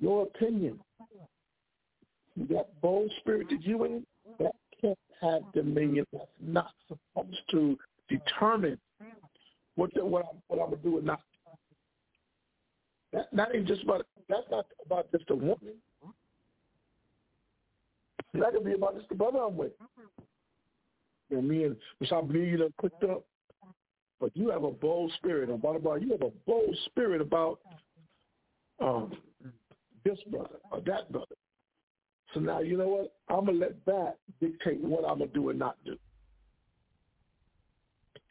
[0.00, 0.80] Your opinion,
[2.50, 4.06] that bold spirit that you in,
[4.40, 4.56] that
[5.20, 6.06] have dominion.
[6.12, 8.78] That's not supposed to determine
[9.76, 11.20] what the, what I'm, what I'm gonna do or not.
[13.12, 14.06] That that ain't just about.
[14.28, 15.74] That's not about just a woman.
[18.34, 19.72] That could be about just the brother I'm with.
[21.30, 23.24] You know, me and which I believe you done clicked up.
[24.20, 27.60] But you have a bold spirit about about you have a bold spirit about
[28.80, 29.12] um
[30.04, 31.34] this brother or that brother.
[32.32, 33.14] So now you know what?
[33.28, 34.16] I'm gonna let that
[34.48, 35.96] dictate what I'm gonna do and not do.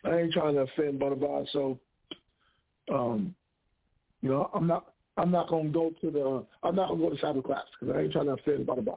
[0.05, 1.79] I ain't trying to offend Butterfly, so
[2.91, 3.33] um,
[4.21, 7.19] you know, I'm not I'm not gonna go to the I'm not gonna go to
[7.19, 8.95] Sabbath class because I ain't trying to offend Butterfly.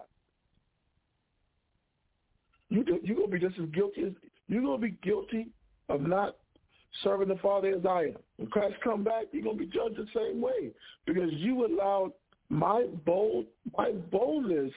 [2.69, 4.13] You do, you gonna be just as guilty as
[4.49, 5.49] you're gonna be guilty
[5.89, 6.37] of not
[7.03, 8.17] serving the Father as I am.
[8.37, 10.73] When Christ come back, you're gonna be judged the same way
[11.07, 12.13] because you allowed
[12.49, 13.47] my bold
[13.77, 14.73] my boldness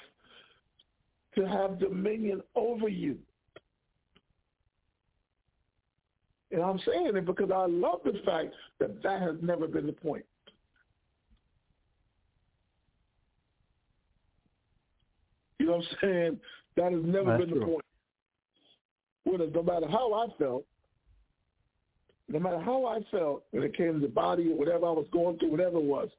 [1.39, 3.17] to have dominion over you.
[6.51, 9.93] And I'm saying it because I love the fact that that has never been the
[9.93, 10.25] point.
[15.59, 16.39] You know what I'm saying?
[16.75, 17.73] That has never That's been the true.
[17.73, 17.85] point.
[19.23, 20.65] Whether, no matter how I felt,
[22.27, 25.07] no matter how I felt when it came to the body or whatever I was
[25.11, 26.09] going through, whatever it was,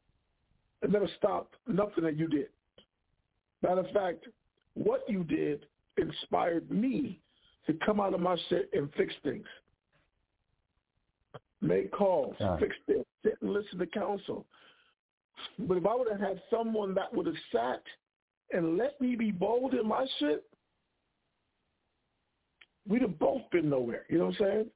[0.82, 2.48] it never stopped nothing that you did.
[3.62, 4.26] Matter of fact,
[4.82, 5.66] what you did
[5.98, 7.20] inspired me
[7.66, 9.46] to come out of my shit and fix things.
[11.60, 12.56] Make calls, Yeah.
[12.56, 14.46] fix things, sit and listen to counsel.
[15.58, 17.82] But if I would have had someone that would have sat
[18.52, 20.44] and let me be bold in my shit,
[22.86, 24.06] we'd have both been nowhere.
[24.08, 24.70] You know what I'm saying?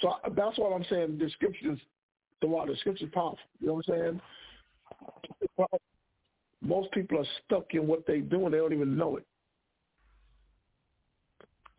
[0.00, 1.18] So that's what I'm saying.
[1.18, 1.78] The scriptures,
[2.40, 3.38] the what the scriptures powerful.
[3.60, 4.20] You know what I'm
[5.56, 5.80] saying?
[6.70, 9.26] Most people are stuck in what they do and they don't even know it.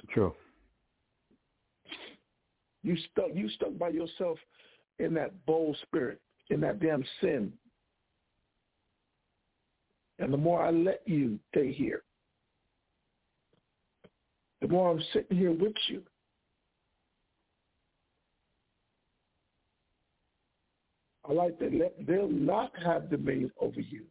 [0.10, 0.36] True.
[2.84, 4.38] You stuck you stuck by yourself
[5.00, 6.20] in that bold spirit,
[6.50, 7.54] in that damn sin.
[10.20, 12.04] And the more I let you stay here,
[14.60, 16.04] the more I'm sitting here with you.
[21.30, 24.04] I like that let them not have dominion over you.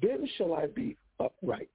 [0.00, 1.68] Then shall I be upright.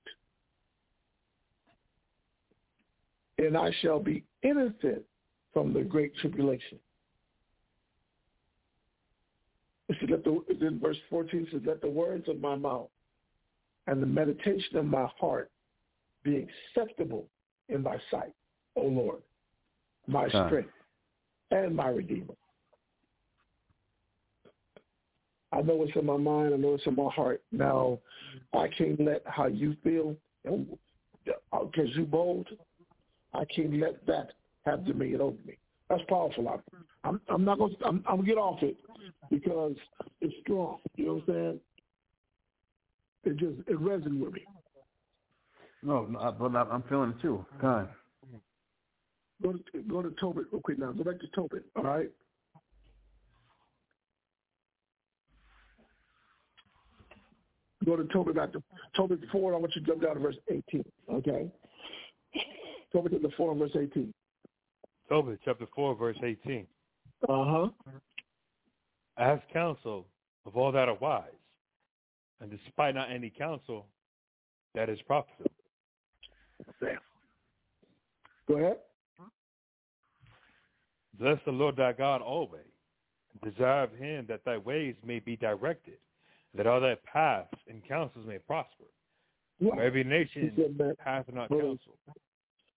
[3.37, 5.03] And I shall be innocent
[5.53, 6.79] from the great tribulation.
[9.89, 12.89] It said, let the, in verse 14 says, let the words of my mouth
[13.87, 15.51] and the meditation of my heart
[16.23, 16.47] be
[16.77, 17.27] acceptable
[17.69, 18.33] in thy sight,
[18.75, 19.21] O Lord,
[20.07, 20.69] my strength
[21.51, 22.33] and my redeemer.
[25.53, 26.53] I know what's in my mind.
[26.53, 27.43] I know what's in my heart.
[27.51, 27.99] Now,
[28.53, 32.47] I can't let how you feel, because uh, you bold,
[33.33, 34.31] I can't let that
[34.65, 35.57] have dominion over me.
[35.89, 36.61] That's powerful.
[37.03, 37.75] I'm, I'm, not going.
[37.75, 38.77] to I'm, I'm gonna get off it
[39.29, 39.75] because
[40.21, 40.79] it's strong.
[40.95, 41.59] You know what I'm saying?
[43.25, 44.41] It just it resonates with me.
[45.83, 46.07] No,
[46.39, 47.45] but I'm feeling it too.
[47.61, 47.89] God.
[49.41, 50.91] Go to go to Tobit real quick now.
[50.93, 51.65] Go back to Tobit.
[51.75, 52.09] All right.
[57.85, 58.63] Go to Tobit back to
[58.95, 59.53] Tobit four.
[59.53, 60.85] I want you to jump down to verse eighteen.
[61.11, 61.51] Okay.
[62.91, 64.13] Tobit to the four verse eighteen.
[65.09, 66.65] Tobit chapter 4, verse 18.
[67.27, 67.67] Uh huh.
[69.17, 70.05] Ask counsel
[70.45, 71.25] of all that are wise,
[72.41, 73.85] and despite not any counsel,
[74.73, 75.51] that is profitable.
[76.81, 76.97] Damn.
[78.47, 78.77] Go ahead.
[81.19, 82.61] Bless the Lord thy God always.
[83.43, 85.97] and Desire of him that thy ways may be directed,
[86.55, 88.85] that all thy paths and counsels may prosper.
[89.61, 89.79] Right.
[89.79, 91.97] every nation said hath not Well, counsel.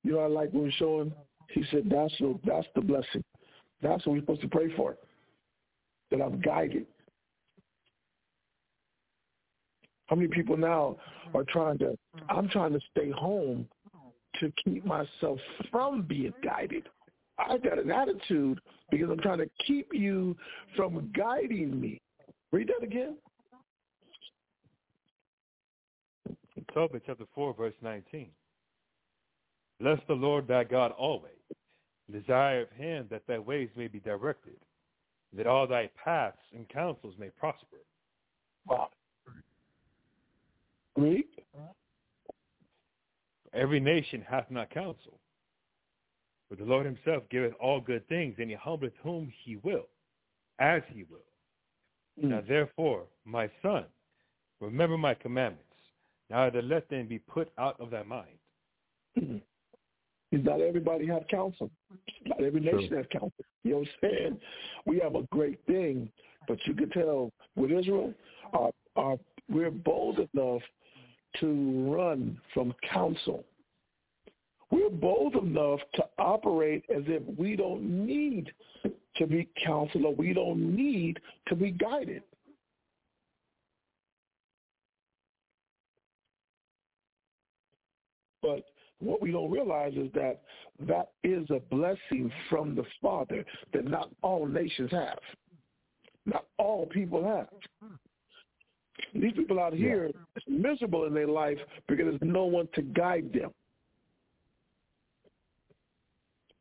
[0.05, 1.13] You know, I like when we showing.
[1.51, 3.25] He said that's the that's the blessing.
[3.83, 4.97] That's what we're supposed to pray for.
[6.11, 6.87] That I'm guided.
[10.07, 10.97] How many people now
[11.35, 11.99] are trying to,
[12.29, 13.67] I'm trying to stay home
[14.41, 15.39] to keep myself
[15.71, 16.89] from being guided.
[17.39, 18.61] I got an attitude
[18.91, 20.37] because I'm trying to keep you
[20.77, 22.01] from guiding me.
[22.53, 23.17] Read that again.
[26.77, 28.29] Tobit chapter 4, verse 19.
[29.81, 31.33] Bless the Lord thy God always.
[32.13, 34.59] Desire of him that thy ways may be directed,
[35.35, 37.79] that all thy paths and counsels may prosper.
[38.69, 38.91] Wow.
[40.99, 41.25] Read.
[43.55, 45.19] Every nation hath not counsel,
[46.51, 49.89] but the Lord himself giveth all good things, and he humbleth whom he will,
[50.59, 52.23] as he will.
[52.23, 52.33] Mm.
[52.33, 53.87] Now therefore, my son,
[54.61, 55.66] remember my commandments,
[56.31, 58.39] now that let them be put out of thy mind.
[60.33, 61.71] Not everybody have counsel.
[62.27, 62.97] Not every nation True.
[62.99, 63.33] has counsel.
[63.65, 64.41] You know what I'm saying?
[64.85, 66.11] We have a great thing,
[66.49, 68.13] but you can tell with Israel,
[68.53, 69.19] our, our,
[69.49, 70.63] we're bold enough
[71.41, 73.45] to run from counsel.
[74.71, 78.53] We're bold enough to operate as if we don't need
[79.17, 82.23] to be counseled or we don't need to be guided.
[88.43, 88.65] But
[89.01, 90.43] what we don't realize is that
[90.87, 95.19] that is a blessing from the Father that not all nations have.
[96.25, 97.49] Not all people have.
[99.15, 100.41] These people out here yeah.
[100.49, 103.51] miserable in their life because there's no one to guide them.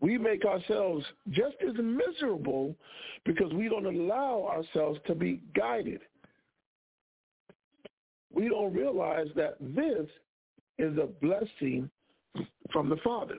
[0.02, 2.76] We make ourselves just as miserable
[3.24, 6.02] because we don't allow ourselves to be guided.
[8.32, 10.08] We don't realize that this
[10.78, 11.90] is a blessing
[12.72, 13.38] from the Father.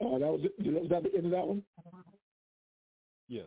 [0.00, 0.54] Uh, that was it.
[0.72, 1.62] Was that the end of that one?
[3.28, 3.46] Yes.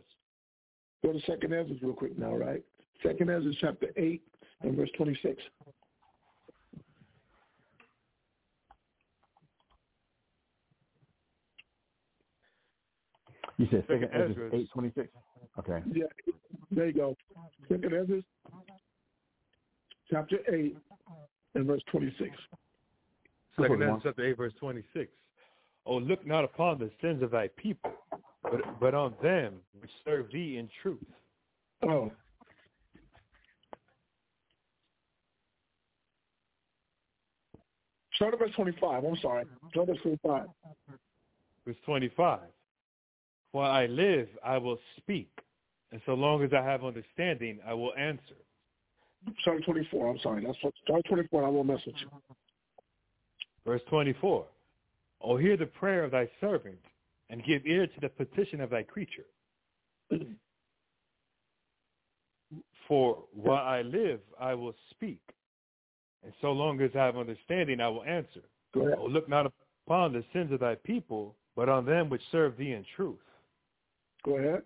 [1.04, 2.62] Go to Second Ezra real quick now, right?
[3.02, 4.22] Second Ezra chapter 8
[4.62, 5.40] and verse 26.
[13.58, 15.08] You said Second Ezra eight twenty-six.
[15.58, 15.80] Okay.
[15.92, 16.04] Yeah,
[16.70, 17.16] there you go.
[17.68, 18.22] Second Ezra
[20.10, 20.76] chapter 8
[21.56, 22.30] and verse 26.
[23.58, 25.10] Second Ezra chapter 8, verse 26.
[25.86, 27.92] Oh, look not upon the sins of thy people,
[28.42, 30.98] but, but on them which serve thee in truth.
[31.82, 32.12] Oh.
[38.14, 39.04] Start at verse 25.
[39.04, 39.44] I'm sorry.
[39.70, 40.46] Start at 25.
[41.66, 42.40] Verse 25.
[43.52, 45.30] While I live, I will speak,
[45.92, 48.36] and so long as I have understanding, I will answer.
[49.40, 50.08] Start 24.
[50.08, 50.44] I'm sorry.
[50.44, 51.44] That's what, start 24.
[51.44, 52.06] I will message.
[53.64, 54.46] Verse 24.
[55.22, 56.78] Oh, hear the prayer of thy servant,
[57.30, 59.26] and give ear to the petition of thy creature.
[62.86, 65.20] For while I live, I will speak,
[66.22, 68.42] and so long as I have understanding, I will answer.
[68.76, 69.52] Oh, look not
[69.86, 73.18] upon the sins of thy people, but on them which serve thee in truth.
[74.24, 74.62] Go ahead.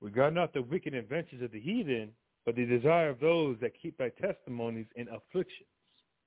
[0.00, 2.10] Regard not the wicked inventions of the heathen,
[2.46, 5.68] but the desire of those that keep thy testimonies in afflictions.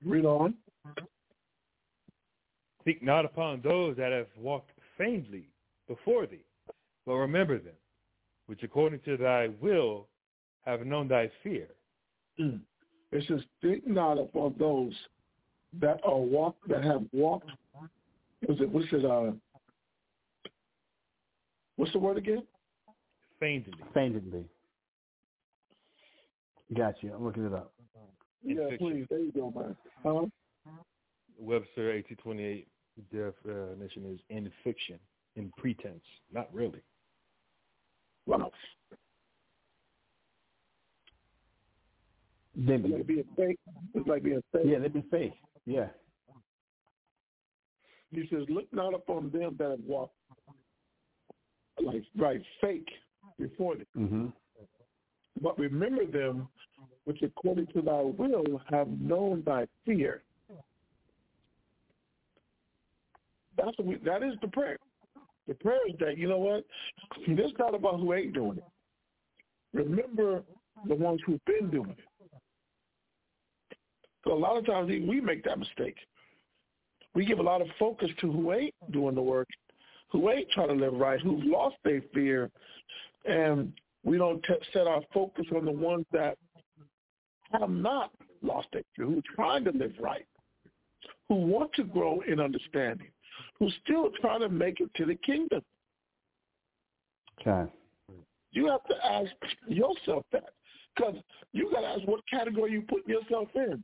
[0.05, 0.53] Read on.
[2.84, 5.49] Think not upon those that have walked faintly
[5.88, 6.45] before thee,
[7.06, 7.73] but remember them,
[8.48, 10.07] which according to thy will
[10.65, 11.68] have known thy fear.
[12.39, 12.60] Mm.
[13.11, 14.94] It says, think not upon those
[15.80, 17.49] that are walk that have walked.
[18.48, 18.69] Was it?
[18.69, 19.03] What's it?
[19.03, 19.31] Uh,
[21.76, 22.44] what's the word again?
[23.39, 23.73] Faintly.
[23.94, 24.45] Faintly.
[26.76, 27.14] Got you.
[27.14, 27.74] I'm looking it up.
[28.44, 29.06] Yeah, please.
[29.10, 29.76] There you go, man.
[30.04, 30.26] Huh?
[31.38, 32.68] Webster 1828
[33.12, 35.00] definition is in fiction,
[35.36, 36.82] in pretense, not really.
[38.26, 38.52] Wow.
[42.56, 43.60] They be like being fake.
[43.94, 44.64] It's like being fake.
[44.66, 45.34] Yeah, they be fake.
[45.66, 45.88] Yeah.
[48.12, 50.16] He says, "Look not upon them that have walked
[51.82, 52.90] like right fake
[53.38, 54.26] before them, mm-hmm.
[55.41, 56.48] But remember them
[57.06, 60.24] which according to thy will have known thy fear."
[63.57, 64.78] That's we, that is the prayer.
[65.48, 66.66] The prayer is that you know what?
[67.28, 68.64] This not about who ain't doing it.
[69.74, 70.44] Remember
[70.88, 71.98] the ones who've been doing it.
[74.24, 75.95] So a lot of times we make that mistake.
[77.16, 79.48] We give a lot of focus to who ain't doing the work,
[80.11, 82.52] who ain't trying to live right, who've lost their fear,
[83.26, 86.38] and we don't t- set our focus on the ones that
[87.51, 88.11] have not
[88.41, 90.26] lost their who are trying to live right,
[91.27, 93.09] who want to grow in understanding,
[93.57, 95.61] who still trying to make it to the kingdom.
[97.41, 97.71] Okay.
[98.51, 99.31] You have to ask
[99.67, 100.49] yourself that.
[100.95, 101.15] Because
[101.53, 103.84] you got to ask what category you put yourself in.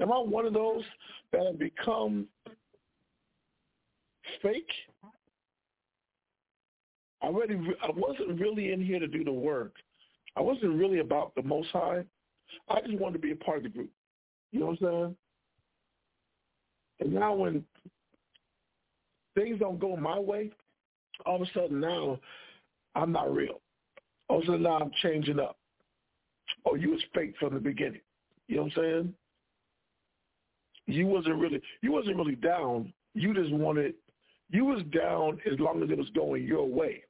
[0.00, 0.82] Am I one of those
[1.32, 2.26] that have become
[4.42, 4.70] fake?
[7.22, 9.74] I really, I wasn't really in here to do the work.
[10.36, 12.04] I wasn't really about the Most High.
[12.68, 13.90] I just wanted to be a part of the group.
[14.50, 15.16] You know what I'm saying?
[17.00, 17.64] And now when
[19.34, 20.50] things don't go my way,
[21.26, 22.18] all of a sudden now
[22.94, 23.60] I'm not real.
[24.28, 25.56] All of a sudden now I'm changing up.
[26.66, 28.00] Oh, you was fake from the beginning.
[28.48, 29.14] You know what I'm saying?
[30.86, 32.92] You wasn't really you wasn't really down.
[33.14, 33.94] You just wanted
[34.50, 37.02] you was down as long as it was going your way.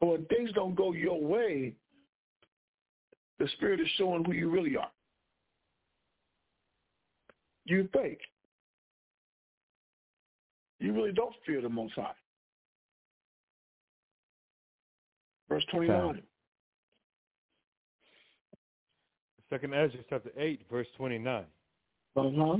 [0.00, 1.74] But when things don't go your way,
[3.38, 4.90] the spirit is showing who you really are.
[7.64, 8.20] You fake.
[10.80, 12.12] You really don't fear the Most High.
[15.48, 16.22] Verse 29.
[19.50, 21.44] Second Ezra chapter 8, verse 29.
[22.16, 22.56] Uh-huh.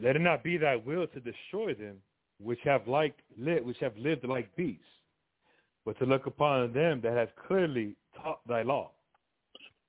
[0.00, 1.96] Let it not be thy will to destroy them
[2.40, 4.82] which have like lived, which have lived like beasts,
[5.88, 8.90] but to look upon them that have clearly taught thy law.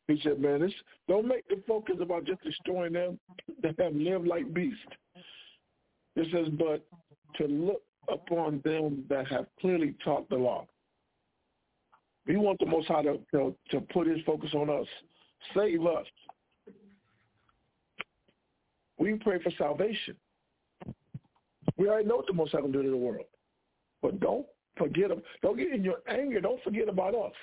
[0.08, 0.72] He said, man, this,
[1.10, 3.20] don't make the focus about just destroying them
[3.62, 4.80] that have lived like beasts.
[6.16, 6.86] It says, but
[7.36, 10.68] to look upon them that have clearly taught the law.
[12.26, 14.88] We want the Most High to, to, to put his focus on us.
[15.54, 16.06] Save us.
[18.98, 20.16] We pray for salvation.
[21.76, 23.26] We already know what the Most High can do to the world.
[24.02, 24.46] But don't
[24.80, 25.22] forget, them.
[25.44, 27.34] don't get in your anger, don't forget about us.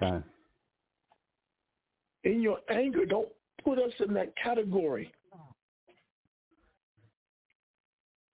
[0.00, 0.24] Okay.
[2.24, 3.28] In your anger, don't
[3.64, 5.12] put us in that category.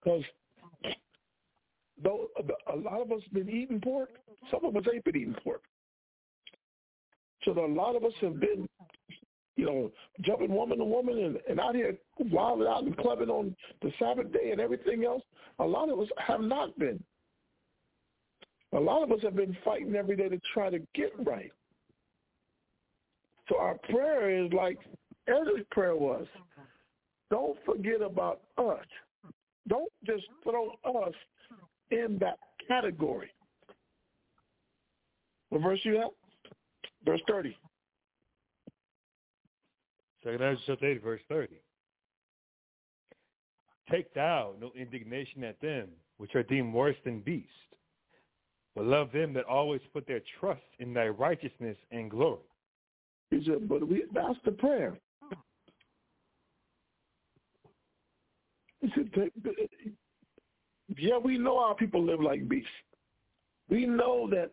[0.03, 0.23] Because
[2.01, 2.27] though
[2.71, 4.09] a lot of us been eating pork,
[4.51, 5.63] some of us ain't been eating pork.
[7.43, 8.67] So a lot of us have been,
[9.55, 9.91] you know,
[10.21, 14.31] jumping woman to woman and, and out here wilding out and clubbing on the Sabbath
[14.31, 15.23] day and everything else.
[15.59, 17.01] A lot of us have not been.
[18.73, 21.51] A lot of us have been fighting every day to try to get right.
[23.47, 24.77] So our prayer is like
[25.27, 26.27] Ezra's prayer was.
[27.31, 28.85] Don't forget about us.
[29.67, 31.13] Don't just throw us
[31.91, 32.37] in that
[32.67, 33.31] category.
[35.49, 36.09] What verse you have?
[37.05, 37.57] Verse 30.
[40.23, 41.59] Second Ezra chapter 8, verse 30.
[43.89, 45.87] Take thou no indignation at them
[46.17, 47.49] which are deemed worse than beasts,
[48.75, 52.39] but love them that always put their trust in thy righteousness and glory.
[53.31, 54.97] He said, but we, that's the prayer.
[58.81, 59.11] He said,
[60.97, 62.69] yeah, we know our people live like beasts.
[63.69, 64.51] We know that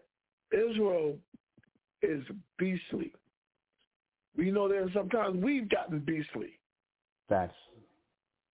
[0.53, 1.17] Israel
[2.03, 2.23] is
[2.59, 3.13] beastly.
[4.37, 6.59] We know that sometimes we've gotten beastly.
[7.29, 7.55] That's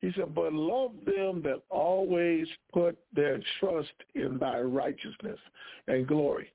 [0.02, 5.38] he said, but love them that always put their trust in thy righteousness
[5.86, 6.52] and glory.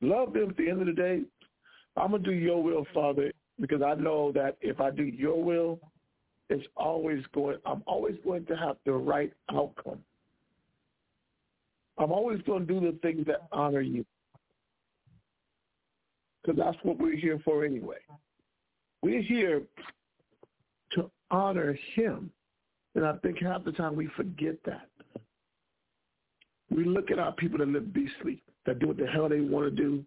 [0.00, 1.22] Love them at the end of the day.
[1.96, 5.42] I'm going to do your will, Father, because I know that if I do your
[5.42, 5.80] will,
[6.48, 9.98] it's always going, I'm always going to have the right outcome.
[11.98, 14.06] I'm always going to do the things that honor you.
[16.42, 17.98] Because that's what we're here for anyway.
[19.02, 19.62] We're here
[20.92, 22.30] to honor him.
[22.94, 24.88] And I think half the time we forget that.
[26.70, 29.64] We look at our people that live beastly, that do what the hell they want
[29.64, 30.04] to do,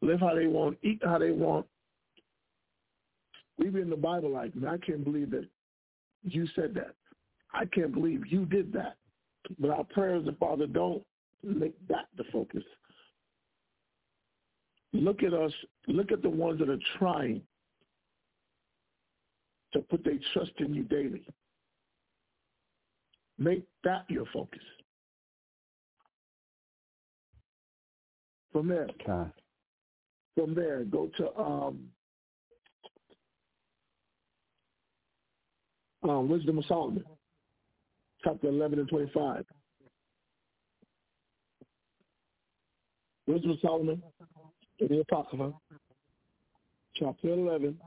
[0.00, 1.66] live how they want, eat how they want.
[3.58, 5.46] We read in the Bible like, I can't believe that
[6.22, 6.94] you said that.
[7.52, 8.96] I can't believe you did that.
[9.58, 11.02] But our prayers, the Father, don't
[11.42, 12.62] make that the focus.
[14.92, 15.52] Look at us.
[15.86, 17.42] Look at the ones that are trying
[19.72, 21.22] to put their trust in you daily.
[23.40, 24.60] Make that your focus.
[28.52, 29.30] From there, okay.
[30.36, 31.78] from there, go to um,
[36.02, 37.04] um, Wisdom of Solomon,
[38.22, 39.44] chapter 11 and 25.
[43.26, 44.02] Wisdom of Solomon
[44.80, 45.52] in the Apocrypha,
[46.96, 47.78] chapter 11.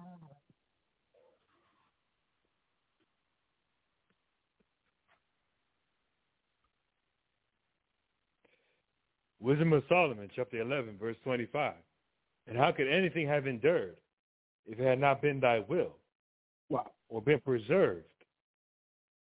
[9.44, 11.74] Wisdom of Solomon, chapter 11, verse 25.
[12.48, 13.98] And how could anything have endured
[14.66, 15.98] if it had not been thy will?
[16.70, 16.92] Wow.
[17.10, 18.06] Or been preserved,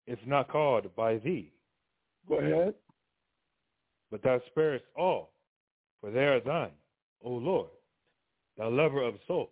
[0.08, 1.52] if not called by thee?
[2.30, 2.76] Go ahead.
[4.10, 5.32] But thou sparest all,
[6.00, 6.72] for they are thine,
[7.22, 7.72] O Lord,
[8.58, 9.50] thou lover of souls.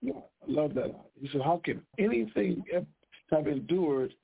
[0.00, 0.94] Yeah, I love that.
[1.20, 2.62] He said, how can anything
[3.30, 4.14] have endured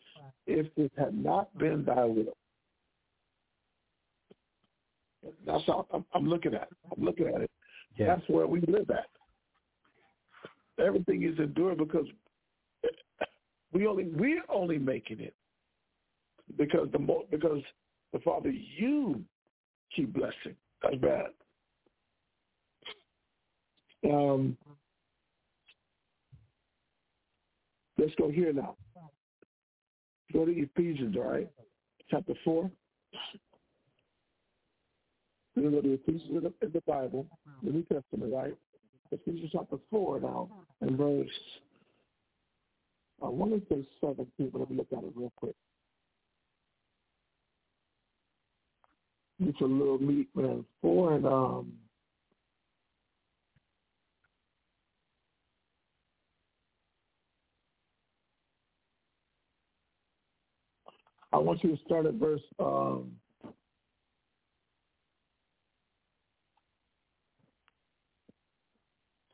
[0.47, 2.38] if it had not been thy will?
[5.47, 6.63] That's how I'm, I'm looking at.
[6.63, 6.77] It.
[6.97, 7.51] I'm looking at it.
[7.97, 8.17] Yeah.
[8.17, 9.09] That's where we live at.
[10.85, 12.07] Everything is endured because
[13.73, 15.35] we only we're only making it
[16.57, 17.63] because the more because
[18.13, 19.23] the Father you
[19.95, 20.55] keep blessing.
[20.83, 21.27] That's bad.
[24.05, 24.57] Um,
[27.99, 28.77] let's go here now.
[30.33, 31.51] Go to Ephesians, all right?
[32.11, 32.71] Chapter 4.
[35.63, 37.27] To go to Ephesians in the, in the Bible,
[37.65, 38.55] the New Testament, right?
[39.11, 40.49] Ephesians chapter 4 now,
[40.81, 41.27] and verse,
[43.23, 45.55] I want to say 17, but let me look at it real quick.
[49.41, 50.65] It's a little meat, man.
[50.83, 51.73] 4 and, um,
[61.33, 63.13] I want you to start at verse um,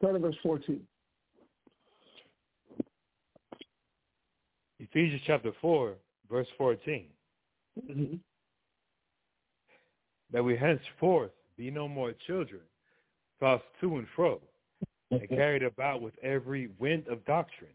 [0.05, 0.81] start at verse 14.
[4.79, 5.95] Ephesians chapter 4,
[6.31, 7.07] verse 14.
[7.91, 8.17] Mm-hmm.
[10.31, 12.61] That we henceforth be no more children,
[13.41, 14.41] tossed to and fro,
[15.11, 17.71] and carried about with every wind of doctrine.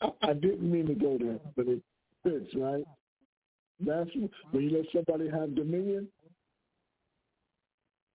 [0.00, 1.80] I, I didn't mean to go there, but it
[2.24, 2.84] fits, right?
[3.78, 4.10] That's
[4.50, 6.08] when you let somebody have dominion.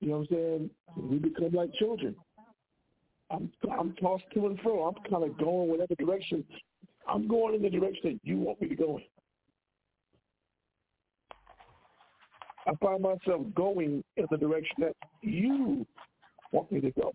[0.01, 0.69] You know what I'm saying?
[0.97, 2.13] We become like children.
[3.33, 4.83] I'm I'm tossed to and fro.
[4.83, 6.43] I'm kind of going whatever direction.
[7.07, 9.03] I'm going in the direction that you want me to go in.
[12.65, 15.85] I find myself going in the direction that you
[16.51, 17.13] want me to go.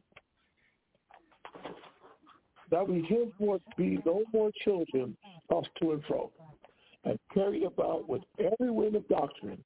[2.71, 5.17] That we henceforth be no more children
[5.51, 6.31] tossed to and fro
[7.05, 9.63] and carried about with every wind of doctrine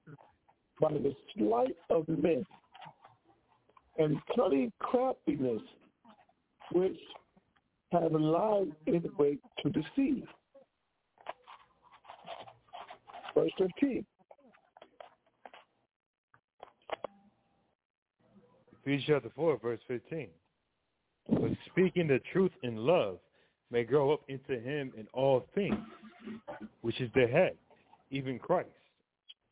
[0.80, 2.44] by the sleight of men
[3.98, 5.62] and cunning craftiness
[6.72, 6.98] which
[7.92, 10.24] have lied in wait to deceive.
[13.34, 14.04] Verse 15.
[18.84, 20.28] Ephesians chapter 4, verse 15.
[21.28, 23.18] But speaking the truth in love
[23.70, 25.76] may grow up into him in all things,
[26.82, 27.52] which is the head,
[28.10, 28.68] even Christ.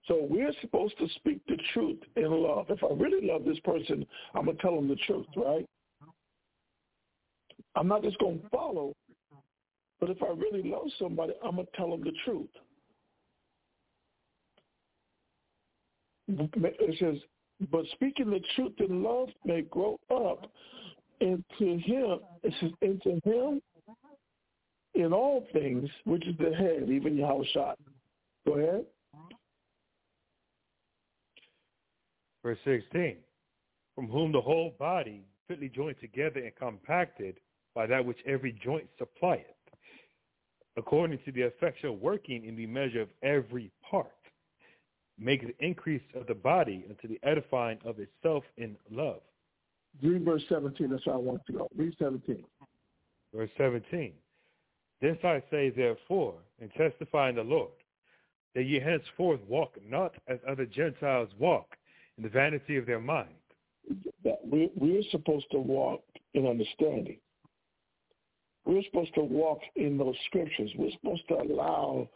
[0.07, 2.67] So we're supposed to speak the truth in love.
[2.71, 5.67] If I really love this person, I'm going to tell them the truth, right?
[7.77, 8.95] I'm not just going to follow,
[10.01, 12.49] but if I really love somebody, I'm going to tell them the truth.
[16.29, 17.17] It says,
[17.71, 20.51] but speaking the truth in love may grow up
[21.21, 23.61] into him, it says, into him
[24.95, 27.75] in all things, which is the head, even Yahushua.
[28.47, 28.85] Go ahead.
[32.43, 33.17] Verse 16,
[33.95, 37.39] from whom the whole body fitly joined together and compacted
[37.75, 39.47] by that which every joint supplieth,
[40.77, 44.11] according to the effectual working in the measure of every part,
[45.19, 49.21] makes the increase of the body unto the edifying of itself in love.
[50.03, 50.91] Read verse 17.
[50.91, 51.69] That's how I want to go.
[51.77, 52.43] Read 17.
[53.35, 54.13] Verse 17.
[55.01, 57.71] This I say therefore, and testify in the Lord,
[58.55, 61.77] that ye henceforth walk not as other Gentiles walk,
[62.17, 63.29] in the vanity of their mind.
[64.25, 66.03] That We're supposed to walk
[66.35, 67.19] in understanding.
[68.65, 70.71] We're supposed to walk in those scriptures.
[70.77, 72.09] We're supposed to allow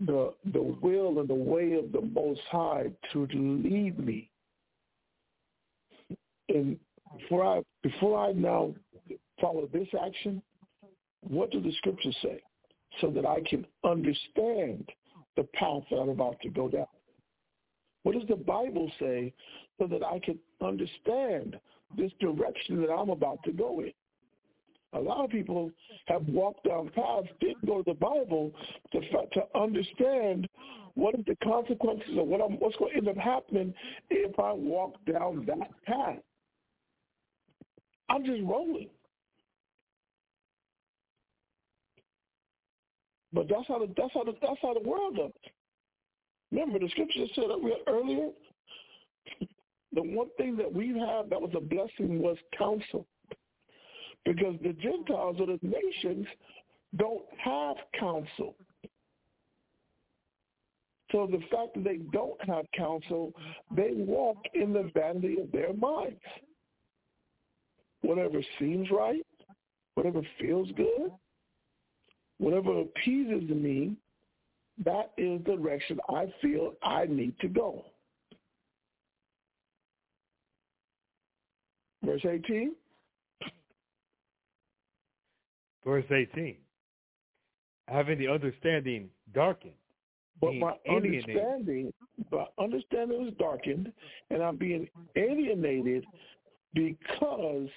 [0.00, 4.30] the the will and the way of the Most High to lead me.
[6.48, 6.78] And
[7.18, 8.74] before I before I now
[9.40, 10.42] follow this action,
[11.20, 12.42] what do the scriptures say?
[13.00, 14.88] So that I can understand
[15.36, 16.86] the path that I'm about to go down.
[18.04, 19.32] What does the Bible say
[19.78, 21.58] so that I can understand
[21.96, 23.92] this direction that I'm about to go in?
[24.94, 25.70] A lot of people
[26.06, 28.52] have walked down paths, didn't go to the Bible
[28.92, 30.48] to, to understand
[30.94, 33.74] what is the consequences of what I'm, what's going to end up happening
[34.10, 36.18] if I walk down that path.
[38.08, 38.88] I'm just rolling.
[43.32, 45.32] But that's how the that's how the that's how the world does.
[46.52, 48.28] Remember the scripture said that we had earlier,
[49.92, 53.06] the one thing that we have that was a blessing was counsel.
[54.24, 56.26] Because the Gentiles or the nations
[56.96, 58.54] don't have counsel.
[61.12, 63.32] So the fact that they don't have counsel,
[63.70, 66.20] they walk in the vanity of their minds.
[68.02, 69.24] Whatever seems right,
[69.94, 71.12] whatever feels good,
[72.38, 73.96] whatever appeases me,
[74.84, 77.84] that is the direction I feel I need to go.
[82.04, 82.72] Verse 18.
[85.84, 86.56] Verse 18.
[87.88, 89.72] Having the understanding darkened.
[90.40, 91.36] But my alienated.
[91.36, 91.92] understanding,
[92.32, 93.92] my understanding is darkened,
[94.30, 96.04] and I'm being alienated
[96.74, 97.68] because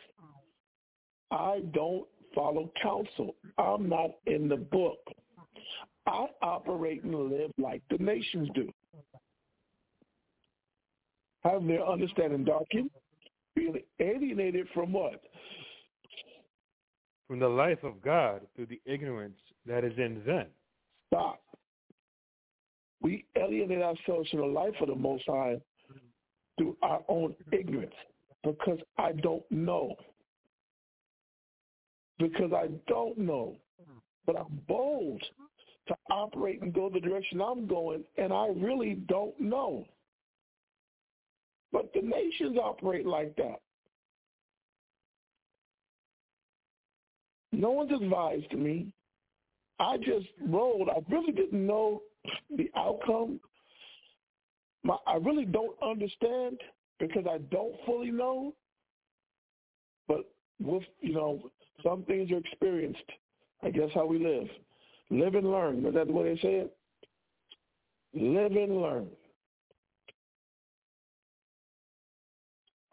[1.29, 3.35] I don't follow counsel.
[3.57, 4.99] I'm not in the book.
[6.07, 8.71] I operate and live like the nations do.
[11.43, 12.89] Have their understanding darkened,
[13.55, 15.21] being alienated from what?
[17.27, 20.47] From the life of God through the ignorance that is in them.
[21.07, 21.41] Stop.
[23.01, 25.57] We alienate ourselves from the life of the Most High
[26.57, 27.93] through our own ignorance
[28.43, 29.95] because I don't know.
[32.17, 33.57] Because I don't know.
[34.25, 35.21] But I'm bold
[35.87, 39.85] to operate and go the direction I'm going, and I really don't know.
[41.71, 43.59] But the nations operate like that.
[47.51, 48.87] No one's advised me.
[49.79, 50.89] I just rolled.
[50.89, 52.01] I really didn't know
[52.55, 53.39] the outcome.
[54.83, 56.59] My, I really don't understand
[56.99, 58.53] because I don't fully know.
[60.07, 60.29] But
[60.59, 61.51] with you know,
[61.83, 62.99] some things are experienced.
[63.63, 64.47] I guess how we live.
[65.09, 65.85] Live and learn.
[65.85, 66.75] Is that the way they say it?
[68.13, 69.07] Live and learn.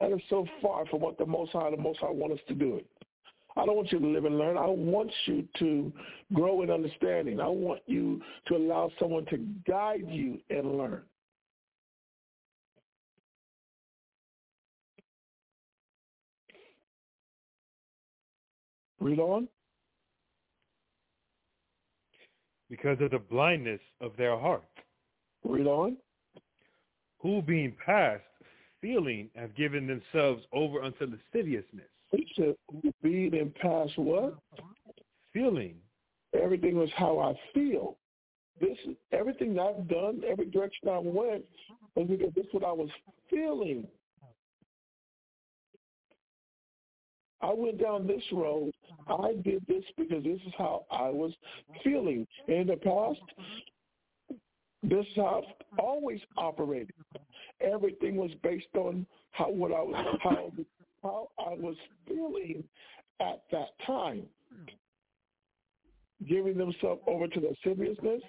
[0.01, 2.55] That is so far from what the Most High, the Most High want us to
[2.55, 2.87] do it.
[3.57, 4.59] I don't want you to live and learn.
[4.59, 5.93] I want you to
[6.33, 7.41] grow in understanding.
[7.41, 11.03] I want you to allow someone to guide you and learn.
[18.99, 19.47] Read on.
[22.71, 24.65] Because of the blindness of their heart.
[25.45, 25.97] Read on.
[27.19, 28.23] Who being past
[28.81, 31.85] feeling have given themselves over unto lasciviousness.
[32.11, 32.55] He said,
[33.03, 34.35] being and past what?
[35.33, 35.77] Feeling.
[36.41, 37.97] Everything was how I feel.
[38.61, 41.45] This is everything I've done, every direction I went,
[41.97, 42.89] was because this is what I was
[43.29, 43.87] feeling.
[47.41, 48.73] I went down this road.
[49.07, 51.33] I did this because this is how I was
[51.83, 52.27] feeling.
[52.49, 53.21] In the past,
[54.83, 56.95] this is how I've always operated.
[57.61, 60.53] Everything was based on how what I was how
[61.05, 61.77] how I was
[62.09, 62.65] feeling
[63.21, 64.23] at that time.
[66.29, 68.23] Giving themselves over to lasciviousness.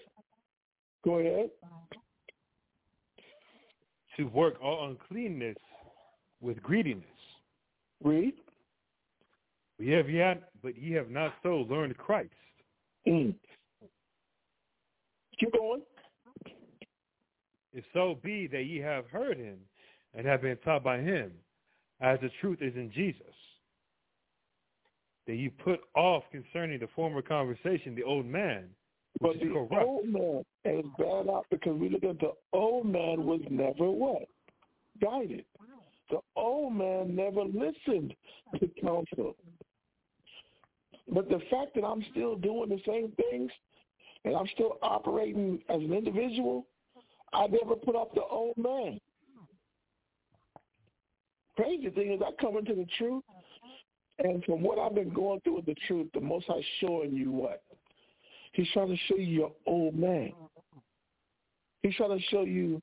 [1.03, 1.49] Go ahead.
[4.17, 5.57] To work all uncleanness
[6.41, 7.03] with greediness.
[8.03, 8.33] Read.
[9.79, 12.29] We have yet, but ye have not so learned Christ.
[13.07, 13.35] Mm.
[15.39, 15.81] Keep going.
[17.73, 19.57] If so be that ye have heard him
[20.13, 21.31] and have been taught by him,
[22.01, 23.33] as the truth is in Jesus,
[25.27, 28.65] that you put off concerning the former conversation the old man,
[29.21, 29.73] but the corrupt.
[29.73, 34.23] old man is bad out because we look at the old man was never what?
[35.01, 35.45] Guided.
[36.09, 38.13] The old man never listened
[38.59, 39.35] to counsel.
[41.11, 43.51] But the fact that I'm still doing the same things
[44.23, 46.67] and I'm still operating as an individual,
[47.33, 48.99] I never put off the old man.
[51.55, 53.23] Crazy thing is I come into the truth,
[54.19, 57.31] and from what I've been going through with the truth, the Most High showing you
[57.31, 57.63] what?
[58.53, 60.33] He's trying to show you your old man.
[61.81, 62.81] He's trying to show you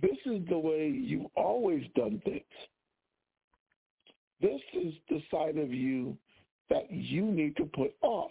[0.00, 2.42] this is the way you've always done things.
[4.40, 6.16] This is the side of you
[6.70, 8.30] that you need to put off.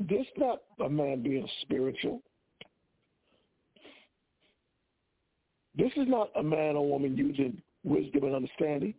[0.00, 2.22] This not a man being spiritual.
[5.78, 8.94] This is not a man or woman using wisdom and understanding.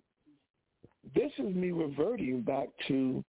[1.13, 3.23] This is me reverting back to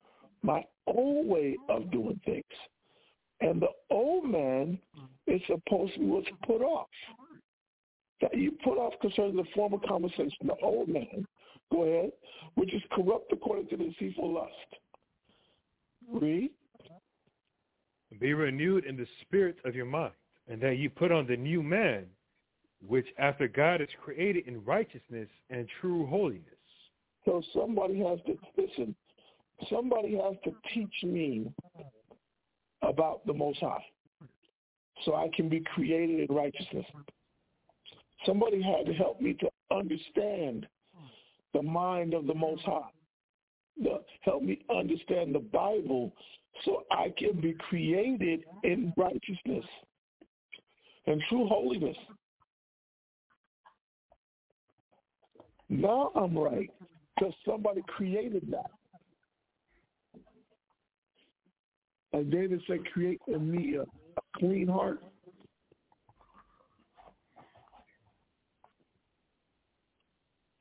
[0.44, 2.44] my old way of doing things.
[3.42, 4.78] And the old man
[5.26, 6.88] is supposed to be what's put off.
[8.22, 11.26] That you put off concerning the former conversation, the old man,
[11.72, 12.12] go ahead,
[12.56, 14.52] which is corrupt according to the deceitful lust.
[16.12, 16.52] Read.
[18.20, 20.14] Be renewed in the spirit of your mind,
[20.48, 22.06] and that you put on the new man,
[22.88, 26.44] which after God is created in righteousness and true holiness.
[27.26, 28.96] So somebody has to listen.
[29.70, 31.52] Somebody has to teach me
[32.82, 33.84] about the Most High
[35.06, 36.86] so I can be created in righteousness.
[38.26, 40.68] Somebody had to help me to understand
[41.54, 42.90] the mind of the Most High.
[43.82, 46.12] The, help me understand the Bible
[46.66, 49.66] so I can be created in righteousness
[51.08, 51.96] and true holiness.
[55.70, 56.70] Now I'm right
[57.18, 58.72] because somebody created that.
[62.12, 65.04] And David said, create in me a, a clean heart.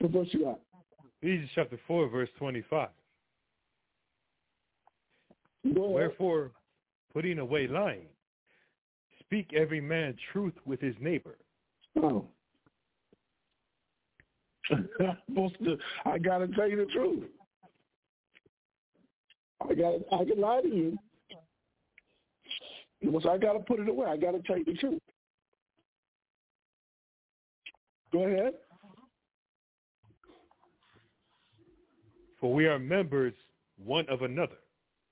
[0.00, 0.60] What verse you at?
[1.22, 2.88] Ephesians chapter 4, verse 25.
[5.64, 6.52] Wherefore,
[7.12, 8.06] putting away lying,
[9.20, 11.38] speak every man truth with his neighbor.
[12.00, 12.26] Oh.
[16.04, 17.24] I gotta tell you the truth.
[19.68, 20.98] I got I can lie to you.
[23.22, 24.06] So I gotta put it away.
[24.06, 25.00] I gotta tell you the truth.
[28.12, 28.54] Go ahead.
[32.40, 33.34] For we are members
[33.84, 34.56] one of another.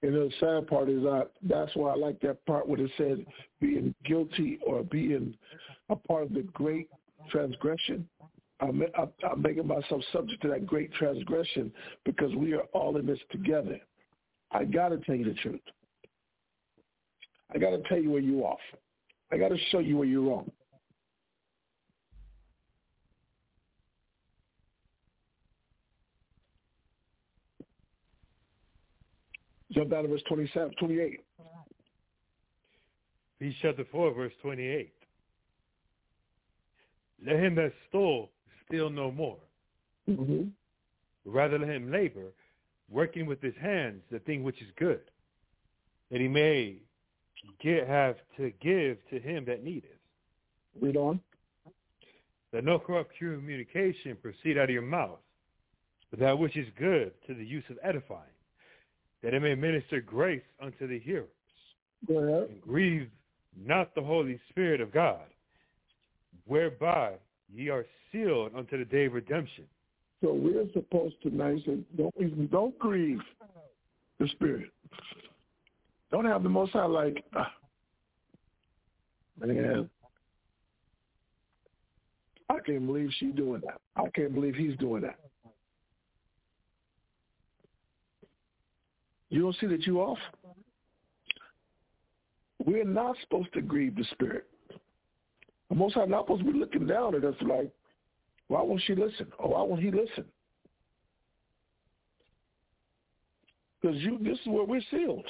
[0.03, 3.25] And the sad part is that that's why I like that part where it said
[3.61, 5.35] being guilty or being
[5.89, 6.89] a part of the great
[7.31, 8.09] transgression.
[8.61, 11.73] I'm, I'm making myself subject to that great transgression
[12.05, 13.79] because we are all in this together.
[14.51, 15.61] I got to tell you the truth.
[17.55, 18.59] I got to tell you where you're off.
[19.31, 20.51] I got to show you where you're wrong.
[29.73, 31.21] Jump down to verse 27, 28.
[33.39, 34.93] Ephesians chapter 4, verse 28.
[37.27, 38.31] Let him that stole
[38.67, 39.39] steal no more.
[40.09, 40.49] Mm-hmm.
[41.25, 42.33] Rather let him labor,
[42.91, 45.01] working with his hands the thing which is good,
[46.11, 46.77] that he may
[47.63, 49.91] get, have to give to him that needeth.
[50.81, 51.21] Read on.
[52.53, 55.19] That no corrupt communication proceed out of your mouth,
[56.11, 58.23] but that which is good to the use of edifying,
[59.23, 61.27] that it may minister grace unto the hearers.
[62.07, 62.51] Go ahead.
[62.51, 63.11] And grieve
[63.57, 65.27] not the Holy Spirit of God,
[66.47, 67.15] whereby
[67.53, 69.65] ye are sealed unto the day of redemption.
[70.23, 73.21] So we're supposed to now say, don't don't grieve
[74.19, 74.71] the Spirit.
[76.11, 77.53] Don't have the Most High like, ah,
[79.39, 79.91] man,
[82.49, 83.81] I can't believe she's doing that.
[83.97, 85.19] I can't believe he's doing that.
[89.29, 90.19] You don't see that you off?
[92.65, 94.47] We're not supposed to grieve the Spirit.
[95.69, 97.71] The Most High not supposed to be looking down at us like,
[98.49, 99.27] why won't she listen?
[99.39, 100.25] Or why won't he listen?
[103.81, 105.27] Because you, this is where we're sealed.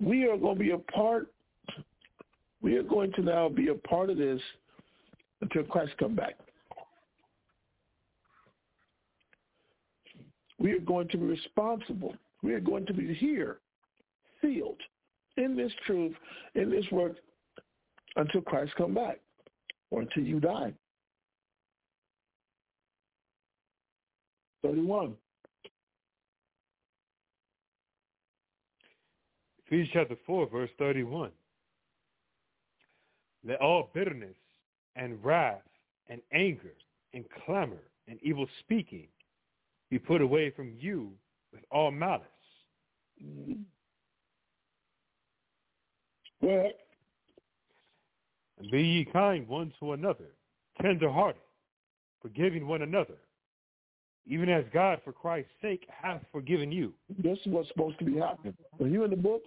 [0.00, 1.28] We are going to be a part.
[2.62, 4.40] We are going to now be a part of this
[5.40, 6.34] until Christ come back.
[10.58, 12.14] We are going to be responsible.
[12.42, 13.58] We are going to be here,
[14.40, 14.80] sealed
[15.36, 16.14] in this truth,
[16.54, 17.16] in this work,
[18.16, 19.20] until Christ come back
[19.96, 20.74] or until you die.
[24.62, 25.14] 31.
[29.66, 31.30] Ephesians chapter 4, verse 31.
[33.48, 34.36] Let all bitterness
[34.96, 35.62] and wrath
[36.08, 36.74] and anger
[37.14, 39.08] and clamor and evil speaking
[39.90, 41.10] be put away from you
[41.52, 42.26] with all malice.
[46.42, 46.70] Well,
[48.70, 50.26] be ye kind one to another,
[50.80, 51.40] tender-hearted,
[52.22, 53.16] forgiving one another,
[54.26, 56.92] even as God, for Christ's sake, hath forgiven you.
[57.22, 58.54] This is what's supposed to be happening.
[58.78, 59.42] When you're in the book,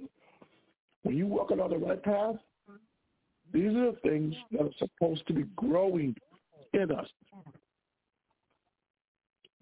[1.04, 2.36] when you're walking on the right path,
[3.52, 6.16] these are the things that are supposed to be growing
[6.74, 7.08] in us.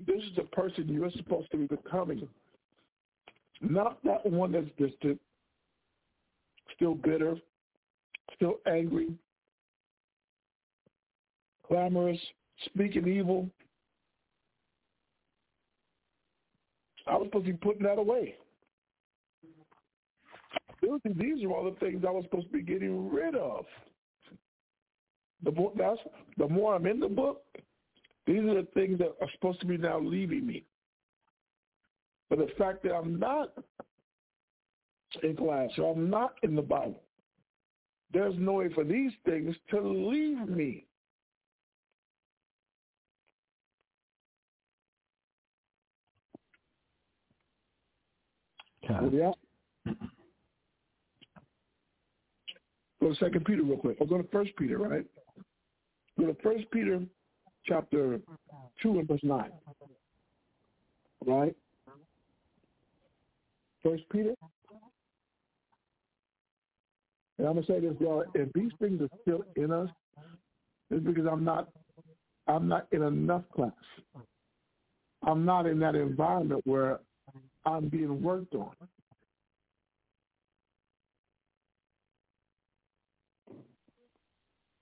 [0.05, 2.27] This is the person you're supposed to be becoming.
[3.61, 5.19] Not that one that's distant,
[6.75, 7.35] still bitter,
[8.35, 9.07] still angry,
[11.67, 12.19] clamorous,
[12.65, 13.49] speaking evil.
[17.05, 18.35] I was supposed to be putting that away.
[20.81, 23.65] These are all the things I was supposed to be getting rid of.
[25.43, 25.99] The more, that's,
[26.37, 27.43] the more I'm in the book,
[28.25, 30.65] these are the things that are supposed to be now leaving me.
[32.29, 33.53] But the fact that I'm not
[35.23, 37.01] in class or I'm not in the Bible,
[38.13, 40.85] there's no way for these things to leave me.
[48.89, 49.31] Yeah.
[53.01, 53.97] Go to Second Peter real quick.
[53.99, 55.05] Or go to First Peter, right?
[56.19, 57.01] Go to First Peter
[57.65, 58.19] chapter
[58.81, 59.51] two and verse nine.
[61.25, 61.55] Right?
[63.83, 64.33] First Peter.
[67.37, 68.23] And I'm gonna say this, y'all.
[68.33, 69.89] If these things are still in us,
[70.89, 71.69] it's because I'm not
[72.47, 73.71] I'm not in enough class.
[75.25, 76.99] I'm not in that environment where
[77.67, 78.71] I'm being worked on.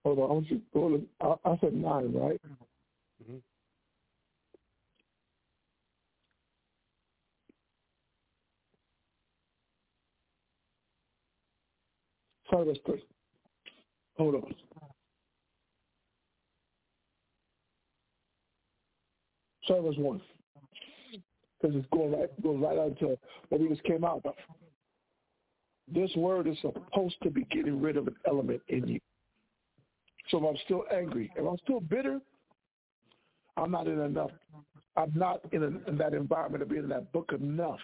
[0.05, 2.41] Hold on, I want you to go to, I, I said nine, right?
[3.23, 3.41] Mhm.
[12.51, 13.03] Sorry, verse three.
[14.17, 14.55] Hold on.
[19.67, 20.21] Sorry, verse one.
[21.65, 23.17] Because it's going right goes right on to
[23.49, 24.35] what we just came out of.
[25.91, 28.99] This word is supposed to be getting rid of an element in you.
[30.29, 32.19] So if I'm still angry, if I'm still bitter,
[33.57, 34.29] I'm not in enough.
[34.95, 37.79] I'm not in, a, in that environment of being in that book enough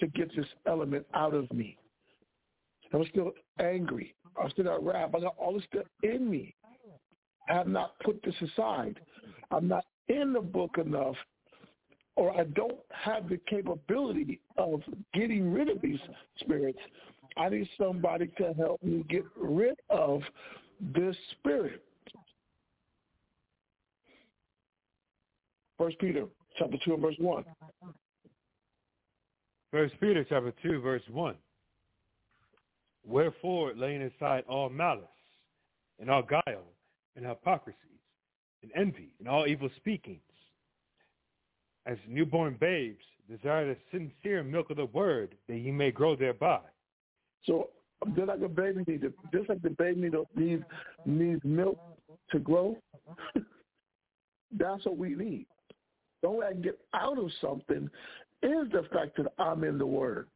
[0.00, 1.76] to get this element out of me.
[2.92, 4.14] I'm still angry.
[4.40, 5.10] I'm still got wrath.
[5.14, 6.54] I got all this stuff in me.
[7.48, 8.98] I have not put this aside.
[9.52, 11.16] I'm not in the book enough,
[12.18, 14.82] or I don't have the capability of
[15.14, 16.00] getting rid of these
[16.40, 16.80] spirits.
[17.36, 20.22] I need somebody to help me get rid of
[20.80, 21.80] this spirit.
[25.78, 26.26] First Peter
[26.58, 27.44] chapter two and verse one.
[29.70, 31.36] First Peter chapter two, verse one.
[33.06, 35.04] Wherefore, laying aside all malice,
[36.00, 36.64] and all guile,
[37.14, 37.78] and hypocrisies,
[38.62, 40.20] and envy, and all evil speakings,
[41.88, 46.60] as newborn babes desire the sincere milk of the word, that ye may grow thereby.
[47.44, 47.70] So
[48.14, 50.62] just like a baby needs just like the baby needs
[51.06, 51.78] needs, milk
[52.30, 52.76] to grow,
[54.58, 55.46] that's what we need.
[56.20, 57.88] The only way I can get out of something
[58.42, 60.28] is the fact that I'm in the Word.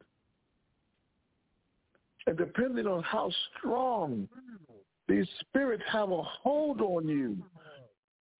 [2.26, 4.28] And depending on how strong
[5.08, 7.36] these spirits have a hold on you,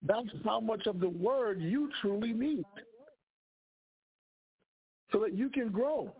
[0.06, 2.64] that's how much of the Word you truly need
[5.12, 6.10] so that you can grow.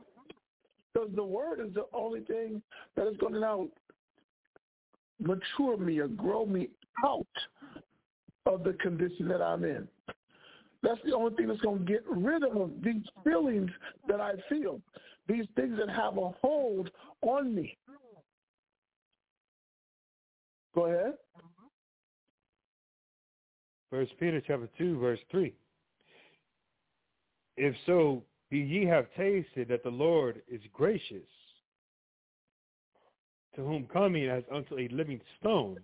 [0.93, 2.63] Because the Word is the only thing
[2.97, 3.69] that is going to now
[5.21, 6.69] mature me or grow me
[7.05, 7.27] out
[8.47, 9.89] of the condition that I'm in.
[10.83, 13.71] That's the only thing that's going to get rid of these feelings
[14.09, 14.81] that I feel,
[15.29, 16.91] these things that have a hold
[17.23, 17.77] on me.
[20.75, 21.15] Go ahead.
[23.91, 25.55] First Peter chapter two, verse three.
[27.57, 31.27] If so be ye have tasted that the Lord is gracious,
[33.57, 35.79] to whom coming as unto a living stone,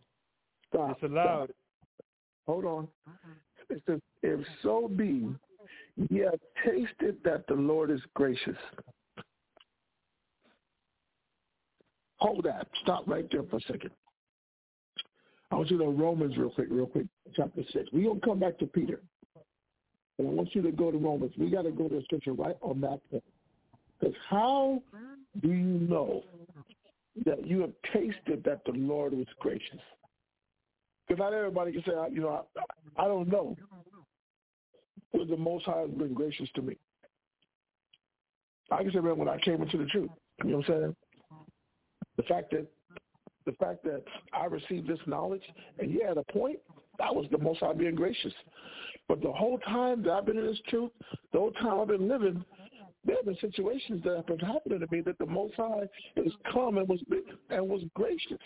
[0.68, 1.00] Stop.
[1.00, 1.50] disallowed
[2.46, 2.88] Hold on.
[3.06, 3.30] Uh-huh.
[3.70, 5.28] It says, if so be
[6.10, 8.56] ye have tasted that the Lord is gracious.
[12.18, 12.66] Hold that.
[12.82, 13.90] Stop right there for a second.
[15.50, 17.88] I want you to go to Romans real quick, real quick, chapter 6.
[17.92, 19.00] We're going to come back to Peter.
[20.18, 21.32] I want you to go to Romans.
[21.38, 23.24] We got to go to the scripture right on that point.
[24.00, 24.82] Because how
[25.42, 25.54] do you
[25.88, 26.24] know
[27.24, 29.80] that you have tasted that the Lord was gracious?
[31.06, 32.44] Because not everybody can say, you know,
[32.98, 33.56] I, I don't know.
[35.12, 36.76] But the Most High has been gracious to me.
[38.70, 40.10] I can say, man, when I came into the truth,
[40.44, 40.96] you know what I'm saying?
[42.16, 42.66] The fact that
[43.46, 44.02] the fact that
[44.34, 45.42] I received this knowledge,
[45.78, 46.58] and yeah, at a point,
[46.98, 48.32] that was the Most High being gracious.
[49.08, 50.90] But the whole time that I've been in this truth,
[51.32, 52.44] the whole time I've been living,
[53.04, 56.32] there have been situations that have been happening to me that the Most High has
[56.52, 57.00] come and was
[57.50, 58.38] and was gracious.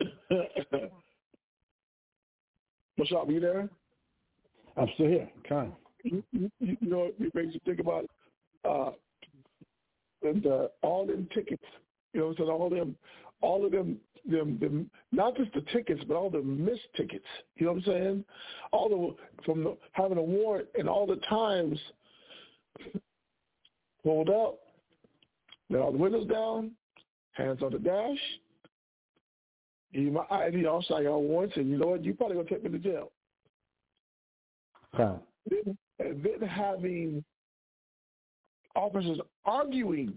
[3.00, 3.68] Mashab, you there?
[4.76, 5.28] I'm still here.
[6.04, 8.06] You, you, you know, it makes you think about
[8.68, 8.90] uh,
[10.22, 11.62] and uh, all them tickets.
[12.12, 12.96] You know, so all them,
[13.40, 13.98] all of them,
[14.28, 17.24] them, them, not just the tickets, but all the missed tickets.
[17.56, 18.24] You know what I'm saying?
[18.72, 21.78] All the from the, having a warrant and all the times
[24.02, 24.58] pulled up,
[25.70, 26.72] let all the windows down,
[27.32, 28.18] hands on the dash.
[29.92, 32.04] You my ID, I'll sign your warrants, and you know what?
[32.04, 33.12] You probably gonna take me to jail.
[34.96, 35.20] Con.
[35.48, 37.24] Then, and then having
[38.74, 40.14] officers arguing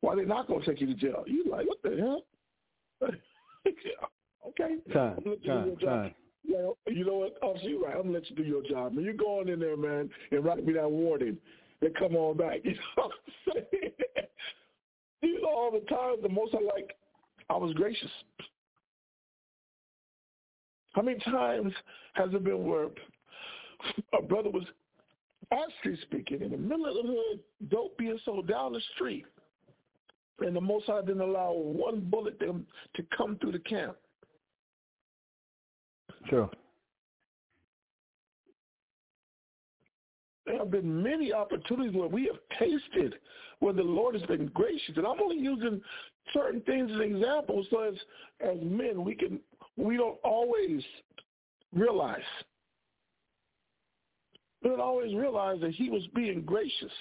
[0.00, 1.24] why they're not going to take you to jail.
[1.26, 2.24] You like, what the hell?
[4.48, 4.76] okay.
[4.92, 5.14] Con.
[5.18, 5.66] I'm looking at Con.
[5.66, 6.12] your job.
[6.42, 7.36] Yeah, you know what?
[7.42, 7.94] Oh, you're right.
[7.94, 8.94] I'm gonna let you do your job.
[8.94, 11.36] Man, you go on in there, man, and write me that warning.
[11.80, 12.60] Then come on back.
[12.64, 13.12] You know what
[13.46, 13.92] I'm saying?
[15.22, 16.96] you know, all the time, the most I like,
[17.50, 18.10] I was gracious.
[20.92, 21.72] How many times
[22.14, 22.88] has it been where
[24.18, 24.64] a brother was
[25.52, 27.40] actually speaking in the middle of the hood,
[27.70, 29.24] dope being sold down the street,
[30.40, 32.60] and the Most High didn't allow one bullet to,
[32.94, 33.96] to come through the camp?
[36.28, 36.50] Sure.
[40.46, 43.14] There have been many opportunities where we have tasted
[43.60, 44.96] where the Lord has been gracious.
[44.96, 45.80] And I'm only using
[46.32, 47.94] certain things as examples so as,
[48.40, 49.38] as men we can
[49.76, 50.82] we don't always
[51.72, 52.18] realize.
[54.62, 56.92] We don't always realize that he was being gracious.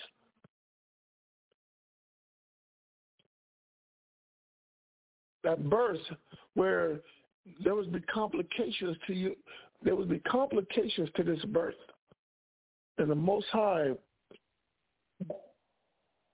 [5.44, 5.99] That birth
[6.56, 6.99] where
[7.64, 9.36] there was be complications to you
[9.84, 11.76] there would be complications to this birth.
[12.98, 13.91] And the Most High,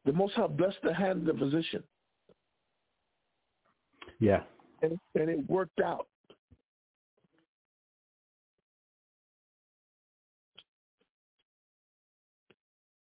[0.06, 1.84] the Most High blessed the hand of the physician.
[4.20, 4.42] Yeah.
[4.82, 6.08] And, and it worked out.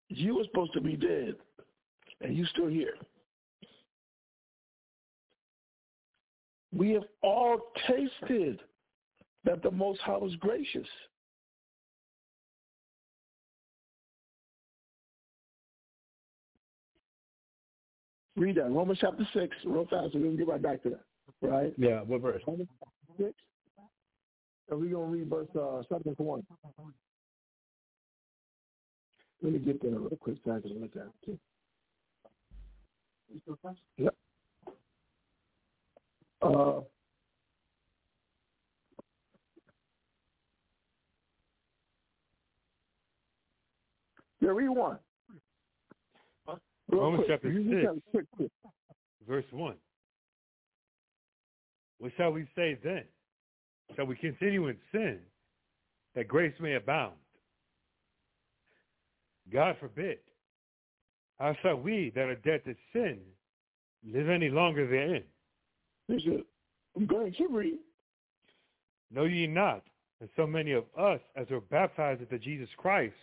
[0.08, 1.34] You were supposed to be dead,
[2.20, 2.94] and you still here.
[6.74, 8.60] We have all tasted
[9.44, 10.88] that the Most High was gracious.
[18.36, 18.70] Read that.
[18.70, 21.04] Romans chapter 6, real fast, so we can get right back to that.
[21.40, 21.72] Right?
[21.78, 22.42] Yeah, what verse?
[22.46, 22.68] Romans
[23.16, 23.30] 6.
[24.70, 26.46] And we're going to read verse uh, 7 to 1.
[29.42, 31.38] Let me get there real quick so I can look at it.
[33.98, 34.14] Yep.
[36.42, 36.80] Uh,
[44.40, 44.98] yeah, read one.
[46.88, 47.40] Real Romans quick.
[47.42, 48.02] chapter You 6.
[48.10, 48.50] quick, quick.
[49.26, 49.74] Verse 1.
[51.98, 53.04] What shall we say then?
[53.96, 55.18] Shall we continue in sin
[56.14, 57.14] that grace may abound?
[59.52, 60.18] God forbid.
[61.38, 63.18] How shall we that are dead to sin
[64.06, 65.24] live any longer therein?
[66.08, 67.78] He said, go ahead, keep reading.
[69.12, 69.82] Know ye not
[70.20, 73.14] that so many of us as were baptized into Jesus Christ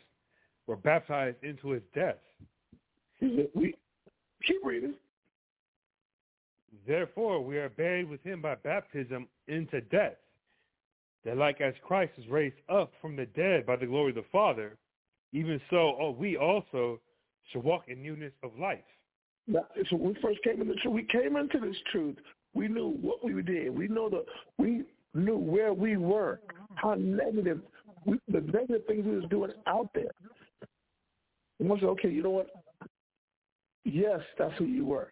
[0.68, 2.18] were baptized into his death?
[3.20, 3.76] He said, we
[4.46, 4.94] keep reading.
[6.88, 10.18] Therefore we are buried with him by baptism into death,
[11.26, 14.26] that like as Christ is raised up from the dead by the glory of the
[14.32, 14.78] Father,
[15.34, 17.00] even so we also
[17.52, 18.80] should walk in newness of life.
[19.48, 22.18] Now, so we first came into truth, we came into this truth.
[22.54, 23.76] We knew what we did.
[23.76, 24.26] We know the
[24.58, 24.84] we
[25.14, 26.40] knew where we were,
[26.76, 27.62] how negative
[28.06, 30.12] we, the negative things we was doing out there.
[31.60, 32.50] And said, okay, you know what?
[33.86, 35.12] Yes, that's who you were.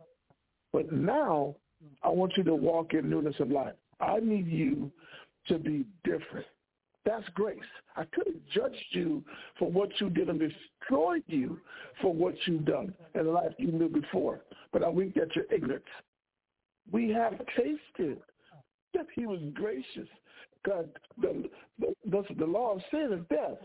[0.73, 1.55] But now
[2.03, 3.73] I want you to walk in newness of life.
[3.99, 4.91] I need you
[5.47, 6.45] to be different.
[7.05, 7.59] That's grace.
[7.95, 9.23] I could have judged you
[9.57, 11.59] for what you did and destroyed you
[12.01, 14.41] for what you've done in the life you knew before.
[14.71, 15.85] But I winked at your ignorance.
[16.91, 18.19] We have tasted
[18.93, 20.07] that he was gracious.
[20.65, 20.89] God,
[21.21, 21.49] the,
[21.79, 23.57] the, the, the law of sin is death.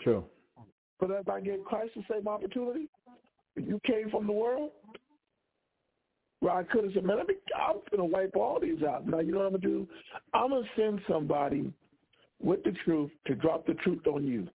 [0.00, 0.24] True.
[0.98, 2.88] But if I gave Christ the same opportunity,
[3.56, 4.70] you came from the world,
[6.40, 9.06] well, I could have said, man, let me, I'm going to wipe all these out.
[9.06, 9.88] Now, you know what I'm going to do?
[10.34, 11.72] I'm going to send somebody
[12.42, 14.48] with the truth to drop the truth on you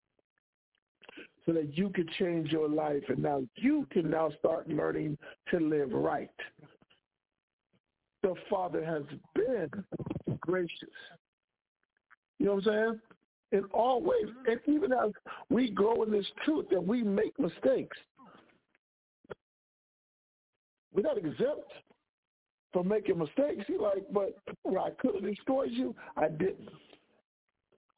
[1.47, 3.02] so that you could change your life.
[3.09, 5.16] And now you can now start learning
[5.51, 6.28] to live right.
[8.23, 9.02] The Father has
[9.35, 9.70] been
[10.40, 10.89] gracious.
[12.39, 13.01] You know what I'm saying?
[13.52, 14.27] In all ways.
[14.47, 15.12] And even as
[15.48, 17.97] we grow in this truth that we make mistakes,
[20.93, 21.70] we're not exempt
[22.73, 23.64] from making mistakes.
[23.66, 26.68] He's like, but where I could have destroyed you, I didn't.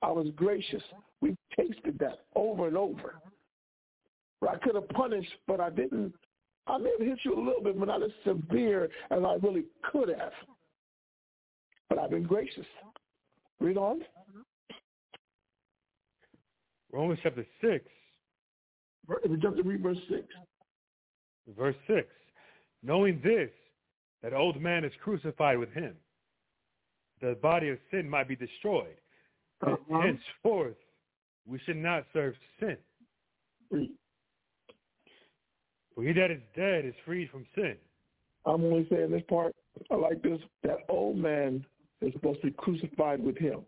[0.02, 0.82] I was gracious.
[1.20, 3.14] We've tasted that over and over.
[4.46, 6.14] I could have punished, but I didn't.
[6.66, 9.64] I may have hit you a little bit, but not as severe as I really
[9.90, 10.32] could have.
[11.88, 12.66] But I've been gracious.
[13.60, 14.02] Read on.
[16.92, 17.84] Romans chapter 6,
[19.24, 20.22] If we jump to read verse 6.
[21.56, 22.06] verse 6.
[22.82, 23.50] Knowing this,
[24.22, 25.94] that old man is crucified with him,
[27.20, 28.96] the body of sin might be destroyed.
[29.66, 30.00] Uh-huh.
[30.00, 30.76] Henceforth,
[31.46, 32.76] we should not serve sin.
[33.70, 33.90] Read.
[35.98, 37.74] For he that is dead is freed from sin.
[38.46, 39.52] I'm only saying this part.
[39.90, 40.38] I like this.
[40.62, 41.66] That old man
[42.00, 43.62] is supposed to be crucified with him.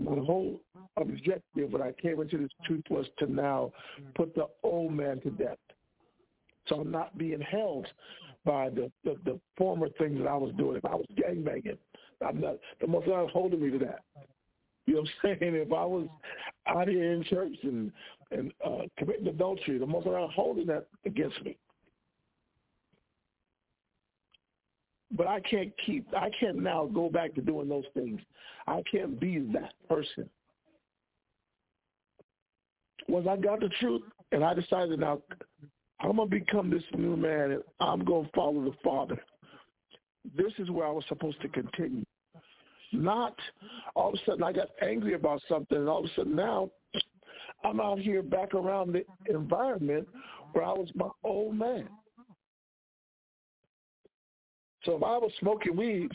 [0.00, 0.60] My whole
[0.96, 3.70] objective when I came into this truth was to now
[4.16, 5.58] put the old man to death.
[6.66, 7.86] So I'm not being held
[8.44, 10.78] by the, the, the former things that I was doing.
[10.78, 11.78] If I was gangbanging,
[12.26, 14.00] I'm not, the most High is holding me to that.
[14.86, 15.54] You know what I'm saying?
[15.54, 16.08] If I was
[16.66, 17.92] out here in church and
[18.30, 21.56] and uh, committing adultery, the most is holding that against me.
[25.16, 28.20] But I can't keep, I can't now go back to doing those things.
[28.66, 30.28] I can't be that person.
[33.08, 34.02] Once I got the truth
[34.32, 35.22] and I decided now
[36.00, 39.18] I'm going to become this new man and I'm going to follow the Father.
[40.36, 42.04] This is where I was supposed to continue.
[42.92, 43.34] Not
[43.96, 46.70] all of a sudden I got angry about something and all of a sudden now
[47.64, 50.08] I'm out here back around the environment
[50.52, 51.88] where I was my old man.
[54.84, 56.08] So if I was smoking weed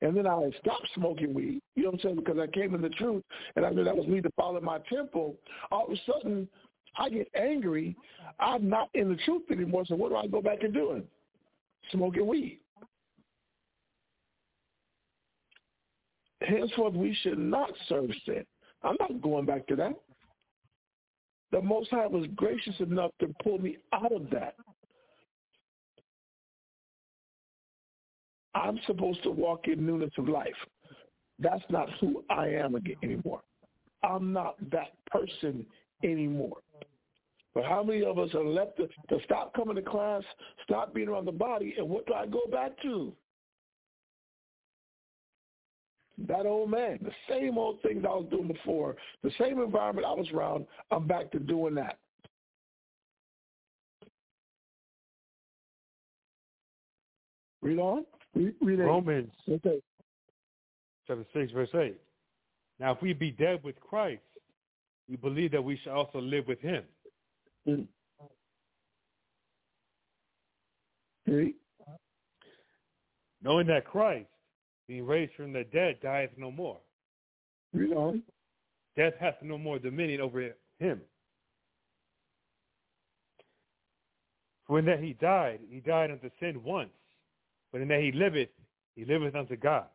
[0.00, 2.80] and then I stopped smoking weed, you know what I'm saying, because I came in
[2.80, 3.22] the truth
[3.54, 5.36] and I knew that was me to follow my temple,
[5.70, 6.48] all of a sudden
[6.96, 7.94] I get angry.
[8.40, 11.04] I'm not in the truth anymore, so what do I go back and doing?
[11.92, 12.60] Smoking weed.
[16.40, 18.44] Henceforth, we should not serve sin.
[18.82, 19.92] I'm not going back to that.
[21.50, 24.54] The Most High was gracious enough to pull me out of that.
[28.54, 30.48] I'm supposed to walk in newness of life.
[31.38, 33.40] That's not who I am again anymore.
[34.02, 35.64] I'm not that person
[36.02, 36.58] anymore.
[37.54, 40.22] But how many of us are left to, to stop coming to class,
[40.64, 43.12] stop being around the body, and what do I go back to?
[46.26, 50.14] That old man, the same old things I was doing before, the same environment I
[50.14, 51.98] was around, I'm back to doing that.
[57.62, 58.04] Read on.
[58.34, 59.80] Read, read Romans okay.
[61.06, 61.96] chapter 6, verse 8.
[62.80, 64.22] Now, if we be dead with Christ,
[65.08, 66.82] we believe that we shall also live with him.
[67.66, 67.86] Mm.
[71.26, 71.54] Read.
[73.42, 74.28] Knowing that Christ,
[74.88, 76.78] being raised from the dead, dieth no more.
[77.72, 78.22] Read on.
[78.96, 80.50] Death hath no more dominion over
[80.80, 81.00] him.
[84.66, 86.90] For in that he died, he died unto sin once,
[87.70, 88.48] but in that he liveth,
[88.96, 89.86] he liveth unto God.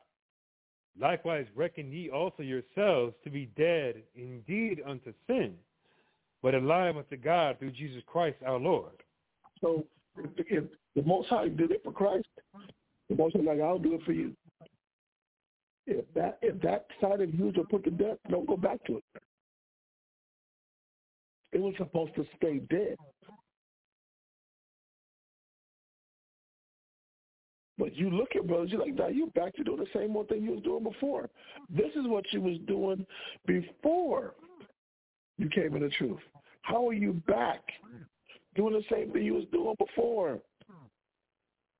[1.00, 5.56] Likewise reckon ye also yourselves to be dead indeed unto sin,
[6.42, 8.94] but alive unto God through Jesus Christ our Lord.
[9.60, 9.86] So
[10.18, 10.64] if, if
[10.96, 12.28] the Most High did it for Christ,
[13.10, 14.36] the Most High like, I'll do it for you.
[15.86, 18.98] If that if that side of you are put to death, don't go back to
[18.98, 19.04] it.
[21.52, 22.98] It was supposed to stay dead.
[27.78, 30.30] But you look at brothers, you're like, now you're back to doing the same old
[30.30, 31.30] thing you was doing before.
[31.70, 33.06] This is what you was doing
[33.46, 34.36] before
[35.38, 36.20] you came in the truth.
[36.62, 37.62] How are you back
[38.56, 40.40] doing the same thing you was doing before?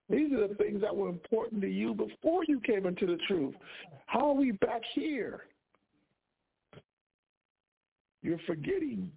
[0.10, 3.56] These are the things that were important to you before you came into the truth.
[4.06, 5.46] How are we back here?
[8.22, 9.12] You're forgetting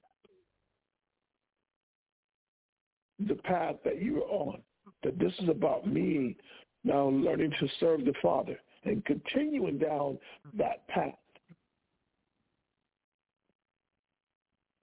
[3.19, 4.61] the path that you were on.
[5.03, 6.37] That this is about me
[6.85, 10.19] now learning to serve the Father and continuing down
[10.57, 11.15] that path.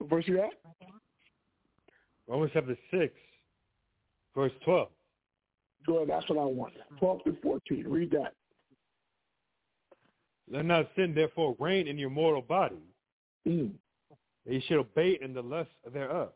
[0.02, 0.50] Verse you at?
[2.28, 3.14] Romans chapter 6,
[4.34, 4.88] verse 12.
[5.86, 6.72] Good, that's what I want.
[6.98, 7.86] 12 to 14.
[7.86, 8.34] Read that.
[10.50, 12.82] Let not sin therefore reign in your mortal body,
[13.46, 13.78] Mm.
[14.44, 16.32] that ye should obey in the lust thereof.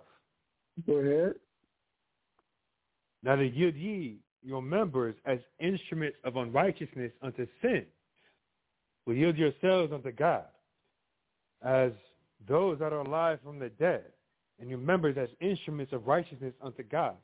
[0.86, 1.34] Go ahead.
[3.22, 7.86] Now to yield ye your members as instruments of unrighteousness unto sin,
[9.04, 10.46] but yield yourselves unto God
[11.62, 11.92] as
[12.46, 14.12] those that are alive from the dead,
[14.60, 17.16] and your members as instruments of righteousness unto God.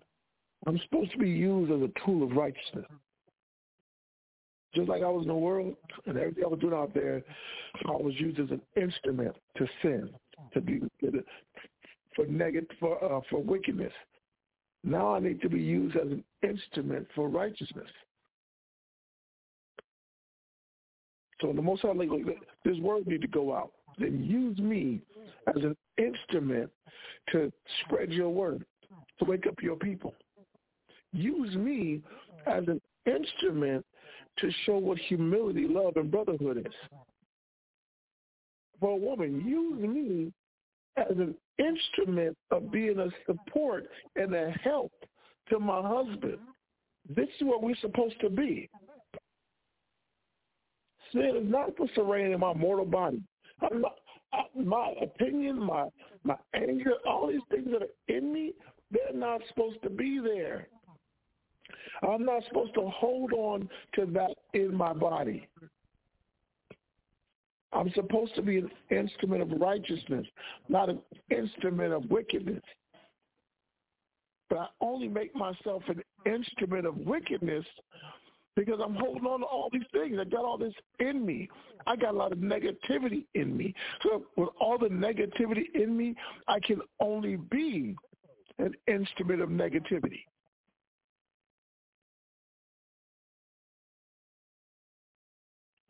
[0.67, 2.87] I'm supposed to be used as a tool of righteousness.
[4.75, 5.75] Just like I was in the world
[6.07, 7.23] and everything I was doing out there,
[7.87, 10.11] I was used as an instrument to sin,
[10.53, 10.81] to be
[12.17, 13.93] for negative, for uh, for wickedness.
[14.83, 17.89] Now I need to be used as an instrument for righteousness.
[21.41, 22.09] So the most like
[22.65, 23.73] this word need to go out.
[23.99, 25.01] Then use me
[25.49, 26.71] as an instrument
[27.33, 27.53] to
[27.85, 28.65] spread your word,
[29.19, 30.15] to wake up your people.
[31.15, 32.03] Use me
[32.47, 33.87] as an instrument
[34.39, 36.99] to show what humility, love, and brotherhood is.
[38.81, 40.33] For a woman, use me
[40.97, 44.93] as an instrument of being a support and a help
[45.51, 46.39] to my husband.
[47.15, 48.69] This is what we're supposed to be.
[51.13, 53.23] sin is not to reign in my mortal body.
[53.63, 53.95] Not,
[54.33, 55.87] I, my opinion, my
[56.25, 58.53] my anger, all these things that are in me,
[58.91, 60.69] they're not supposed to be there.
[62.03, 65.49] I'm not supposed to hold on to that in my body.
[67.73, 70.27] I'm supposed to be an instrument of righteousness,
[70.69, 71.01] not an
[71.31, 72.63] instrument of wickedness.
[74.49, 77.65] But I only make myself an instrument of wickedness
[78.55, 80.17] because I'm holding on to all these things.
[80.21, 81.49] I got all this in me.
[81.87, 83.75] I got a lot of negativity in me.
[84.03, 86.15] So with all the negativity in me,
[86.47, 87.97] I can only be
[88.59, 90.21] an instrument of negativity.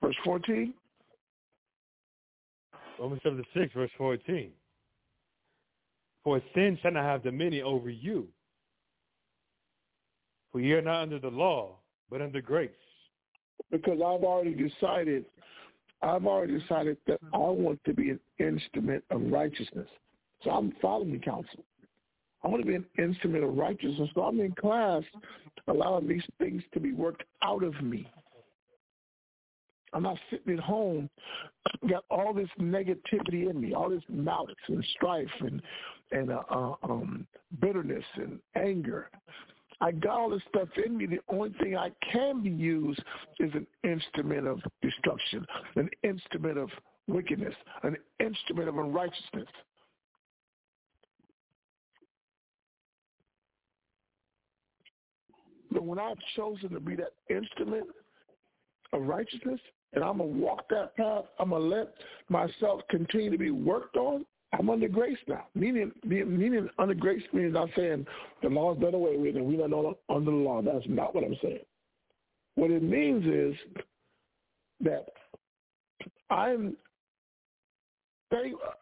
[0.04, 0.74] Verse 14.
[3.00, 4.50] Romans chapter 6, verse 14.
[6.22, 8.28] For sin shall not have dominion over you.
[10.52, 11.76] For you are not under the law,
[12.10, 12.70] but under grace.
[13.70, 15.24] Because I've already decided,
[16.02, 19.88] I've already decided that I want to be an instrument of righteousness.
[20.42, 21.64] So I'm following counsel.
[22.42, 24.10] I want to be an instrument of righteousness.
[24.14, 25.02] So I'm in class
[25.66, 28.06] allowing these things to be worked out of me.
[29.94, 31.08] I'm not sitting at home,
[31.88, 35.62] got all this negativity in me, all this malice and strife and
[36.12, 37.26] and uh, uh, um,
[37.60, 39.10] bitterness and anger.
[39.80, 41.06] I got all this stuff in me.
[41.06, 43.02] The only thing I can be used
[43.40, 45.44] is an instrument of destruction,
[45.76, 46.70] an instrument of
[47.06, 49.48] wickedness, an instrument of unrighteousness.
[55.70, 57.86] But when I've chosen to be that instrument
[58.92, 59.60] of righteousness,
[59.94, 61.24] and I'm going to walk that path.
[61.38, 61.94] I'm going to let
[62.28, 64.24] myself continue to be worked on.
[64.58, 65.46] I'm under grace now.
[65.54, 68.06] Meaning, meaning under grace means not saying
[68.42, 70.62] the law is done away with and we're not under the law.
[70.62, 71.64] That's not what I'm saying.
[72.54, 73.54] What it means is
[74.84, 75.06] that
[76.30, 76.76] I'm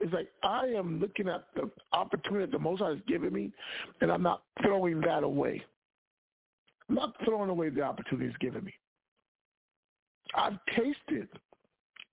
[0.01, 3.51] it's like I am looking at the opportunity that the Most High has given me,
[4.01, 5.62] and I'm not throwing that away.
[6.89, 8.72] I'm not throwing away the opportunity He's given me.
[10.34, 11.28] I've tasted.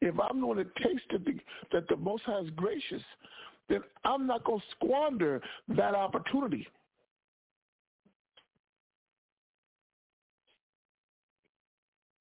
[0.01, 1.41] If I'm going to taste it,
[1.71, 3.01] that the Most High is gracious,
[3.67, 6.67] then I'm not going to squander that opportunity.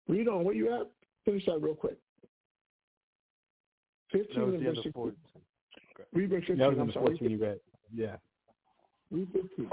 [0.08, 0.44] Read on.
[0.44, 0.88] Where you at?
[1.24, 1.98] Finish that real quick.
[4.10, 4.92] 15 That and verse 16.
[4.92, 5.16] 14.
[6.14, 6.58] Read verse 15.
[6.58, 7.06] That was I'm in sorry.
[7.06, 7.60] 14 you read.
[7.94, 8.16] Yeah.
[9.10, 9.70] Read 15.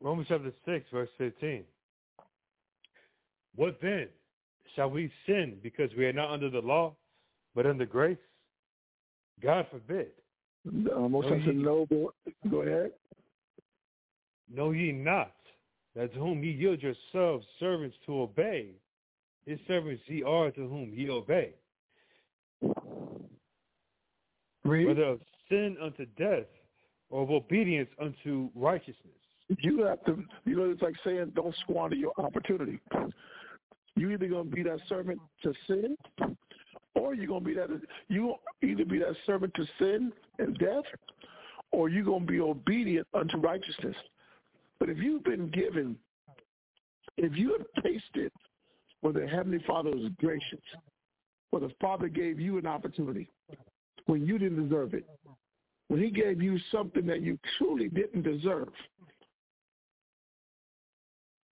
[0.00, 1.64] Romans chapter 6, verse 15.
[3.56, 4.08] What then?
[4.74, 6.94] Shall we sin because we are not under the law,
[7.54, 8.18] but under grace?
[9.42, 10.08] God forbid.
[10.66, 12.12] Uh, Most No, ye- no, go,
[12.50, 12.92] go ahead.
[14.52, 15.32] Know ye not
[15.94, 18.70] that to whom ye yield yourselves servants to obey,
[19.46, 21.54] his servants ye are to whom ye obey,
[24.64, 24.86] Read.
[24.86, 26.46] whether of sin unto death
[27.10, 28.96] or of obedience unto righteousness.
[29.60, 32.80] you have to, you know, it's like saying don't squander your opportunity.
[33.96, 35.96] You either gonna be that servant to sin,
[36.94, 37.68] or you're gonna be that
[38.08, 40.84] you either be that servant to sin and death,
[41.70, 43.96] or you're gonna be obedient unto righteousness.
[44.80, 45.96] But if you've been given,
[47.16, 48.32] if you have tasted
[49.00, 50.60] where the Heavenly Father was gracious,
[51.50, 53.28] where the Father gave you an opportunity
[54.06, 55.06] when you didn't deserve it,
[55.88, 58.72] when He gave you something that you truly didn't deserve,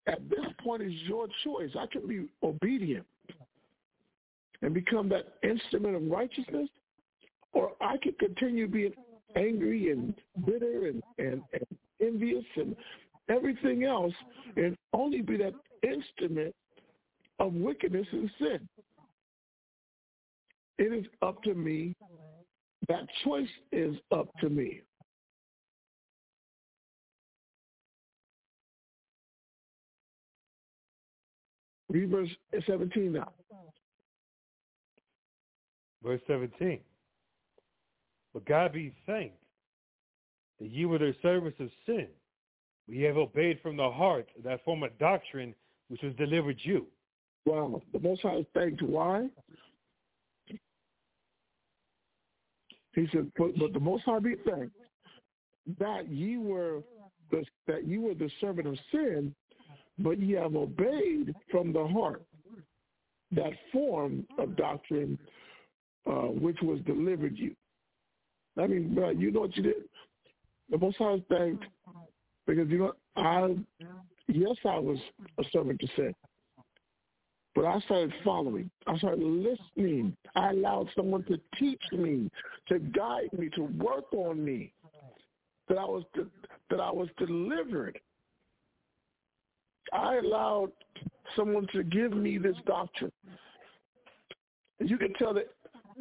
[0.09, 1.71] at this point is your choice.
[1.79, 3.07] I can be obedient
[4.63, 6.69] and become that instrument of righteousness,
[7.53, 8.93] or I could continue being
[9.37, 10.15] angry and
[10.47, 11.67] bitter and, and, and
[12.01, 12.75] envious and
[13.29, 14.15] everything else
[14.57, 15.53] and only be that
[15.83, 16.55] instrument
[17.39, 18.69] of wickedness and sin.
[20.79, 21.95] It is up to me.
[22.89, 24.81] That choice is up to me.
[31.89, 32.29] Read verse
[32.67, 33.33] 17 now.
[36.03, 36.81] Verse 17.
[38.35, 39.37] But God be thanked
[40.61, 42.09] that ye were the servants of sin.
[42.89, 45.55] We have obeyed from the heart that form of doctrine
[45.89, 46.87] which was delivered you.
[47.47, 47.83] Wow.
[47.93, 48.83] The Most High is thanked.
[48.83, 49.29] Why?
[52.95, 54.75] He said, but, but the Most High be thanked
[55.79, 56.83] that ye were
[57.31, 59.35] the, that you were the servant of sin,
[59.99, 62.23] but ye have obeyed from the heart
[63.33, 65.19] that form of doctrine
[66.07, 67.55] uh, which was delivered you.
[68.57, 69.85] I mean, you know what you did?
[70.71, 71.65] The Most High is thanked
[72.47, 73.57] because, you know, I,
[74.27, 74.99] yes, I was
[75.39, 76.15] a servant to sin.
[77.55, 78.71] But I started following.
[78.87, 80.17] I started listening.
[80.35, 82.31] I allowed someone to teach me,
[82.69, 84.73] to guide me, to work on me.
[85.69, 86.05] That I was
[86.71, 87.99] that I was delivered.
[89.93, 90.73] I allowed
[91.37, 93.13] someone to give me this doctrine.
[94.81, 95.49] You can tell that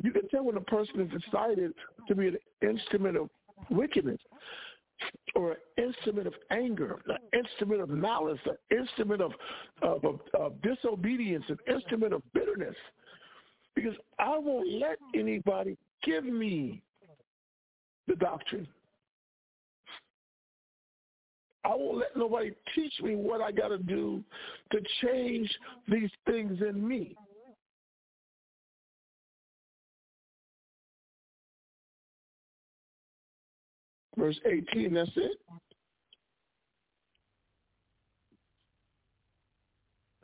[0.04, 1.74] you can tell when a person is decided
[2.08, 3.30] to be an instrument of
[3.72, 4.20] wickedness
[5.36, 9.32] or an instrument of anger, an instrument of malice, an instrument of,
[9.82, 12.76] of, of, of disobedience, an instrument of bitterness.
[13.76, 16.82] Because I won't let anybody give me
[18.08, 18.68] the doctrine.
[21.68, 24.24] I won't let nobody teach me what I got to do
[24.72, 25.54] to change
[25.90, 27.14] these things in me.
[34.16, 35.38] Verse 18, that's it.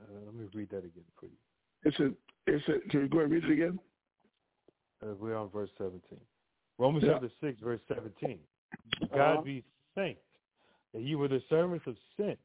[0.02, 1.32] Uh, let me read that again for you.
[1.84, 2.12] It's a,
[2.48, 3.80] it's a, can you go ahead and read it again?
[5.04, 6.02] Uh, we're on verse 17.
[6.80, 7.14] Romans Yeah.
[7.14, 8.40] chapter 6, verse 17.
[9.04, 9.16] Uh-huh.
[9.16, 9.64] God be
[9.94, 10.22] thanked
[10.94, 12.38] that you were the servants of sin,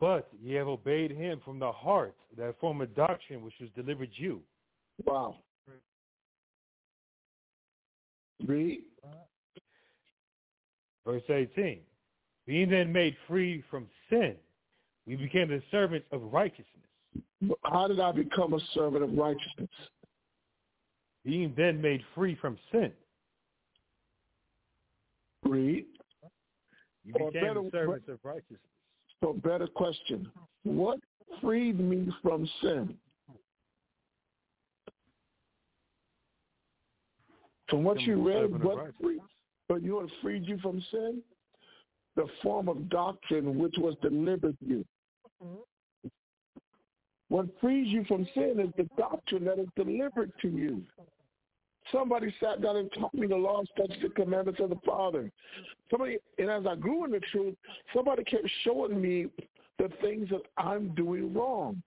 [0.00, 4.10] but ye have obeyed him from the heart, that form of doctrine which was delivered
[4.14, 4.40] you.
[5.04, 5.36] Wow.
[8.46, 8.82] Read.
[11.06, 11.80] Verse 18.
[12.46, 14.34] Being then made free from sin,
[15.06, 16.66] we became the servants of righteousness.
[17.64, 19.70] How did I become a servant of righteousness?
[21.24, 22.92] Being then made free from sin,
[25.44, 25.86] Read.
[27.04, 28.60] You became better- servants of righteousness.
[29.20, 30.30] So better question.
[30.64, 30.98] What
[31.40, 32.98] freed me from sin?
[37.68, 39.20] From what you read, what freed,
[39.68, 41.22] but you what freed you from sin?
[42.16, 44.84] The form of doctrine which was delivered you.
[47.28, 50.82] What frees you from sin is the doctrine that is delivered to you.
[51.92, 55.30] Somebody sat down and taught me the law, statutes, and commandments of the Father.
[55.90, 57.54] Somebody, and as I grew in the truth,
[57.94, 59.26] somebody kept showing me
[59.78, 61.82] the things that I'm doing wrong.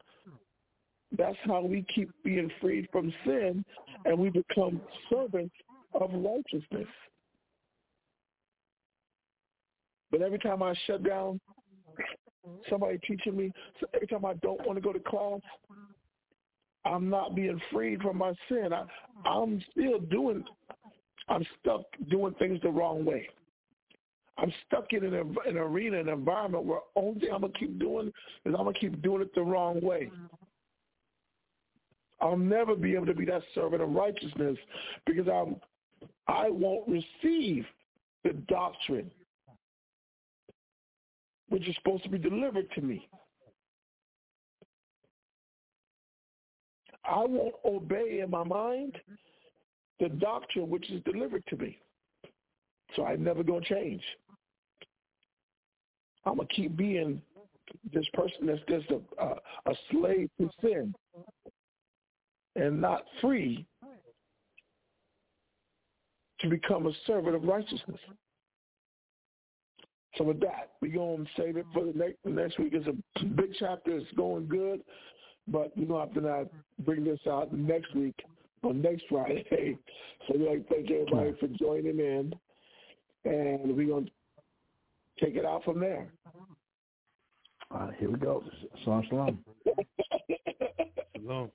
[1.17, 3.63] That's how we keep being freed from sin,
[4.05, 5.55] and we become servants
[5.93, 6.87] of righteousness.
[10.11, 11.39] But every time I shut down,
[12.69, 15.41] somebody teaching me, so every time I don't want to go to class,
[16.85, 18.69] I'm not being freed from my sin.
[18.71, 18.85] I,
[19.27, 20.43] I'm still doing,
[21.27, 23.27] I'm stuck doing things the wrong way.
[24.37, 28.07] I'm stuck in an, an arena, an environment where only thing I'm gonna keep doing
[28.07, 30.11] is I'm gonna keep doing it the wrong way.
[32.21, 34.57] I'll never be able to be that servant of righteousness
[35.05, 35.57] because I'm,
[36.27, 37.65] I won't receive
[38.23, 39.11] the doctrine
[41.49, 43.07] which is supposed to be delivered to me.
[47.07, 48.97] I won't obey in my mind
[49.99, 51.79] the doctrine which is delivered to me.
[52.95, 54.01] So I'm never going to change.
[56.25, 57.21] I'm going to keep being
[57.93, 59.35] this person that's just a, a,
[59.71, 60.93] a slave to sin
[62.55, 63.65] and not free
[66.39, 67.99] to become a servant of righteousness.
[70.17, 72.73] So with that, we're going to save it for the next, next week.
[72.73, 73.97] It's a big chapter.
[73.97, 74.81] It's going good.
[75.47, 76.47] But we're going to have to not
[76.85, 78.15] bring this out next week
[78.63, 79.77] on next Friday.
[80.27, 82.33] So we'd like to thank everybody for joining in.
[83.25, 84.11] And we're going to
[85.23, 86.07] take it out from there.
[87.71, 88.43] All right, here we go.
[88.83, 89.39] Shalom, shalom.
[91.15, 91.51] Shalom.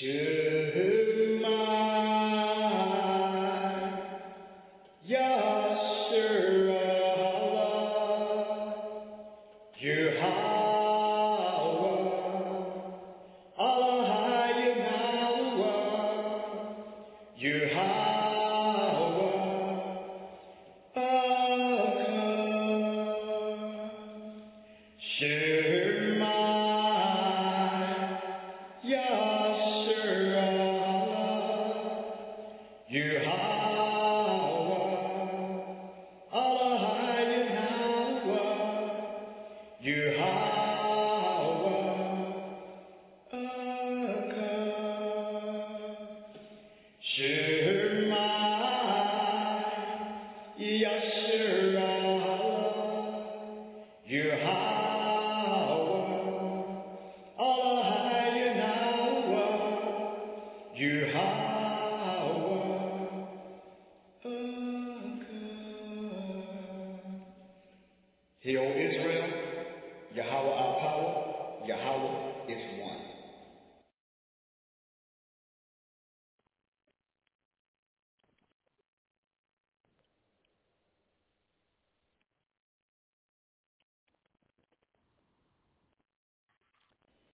[0.00, 1.40] You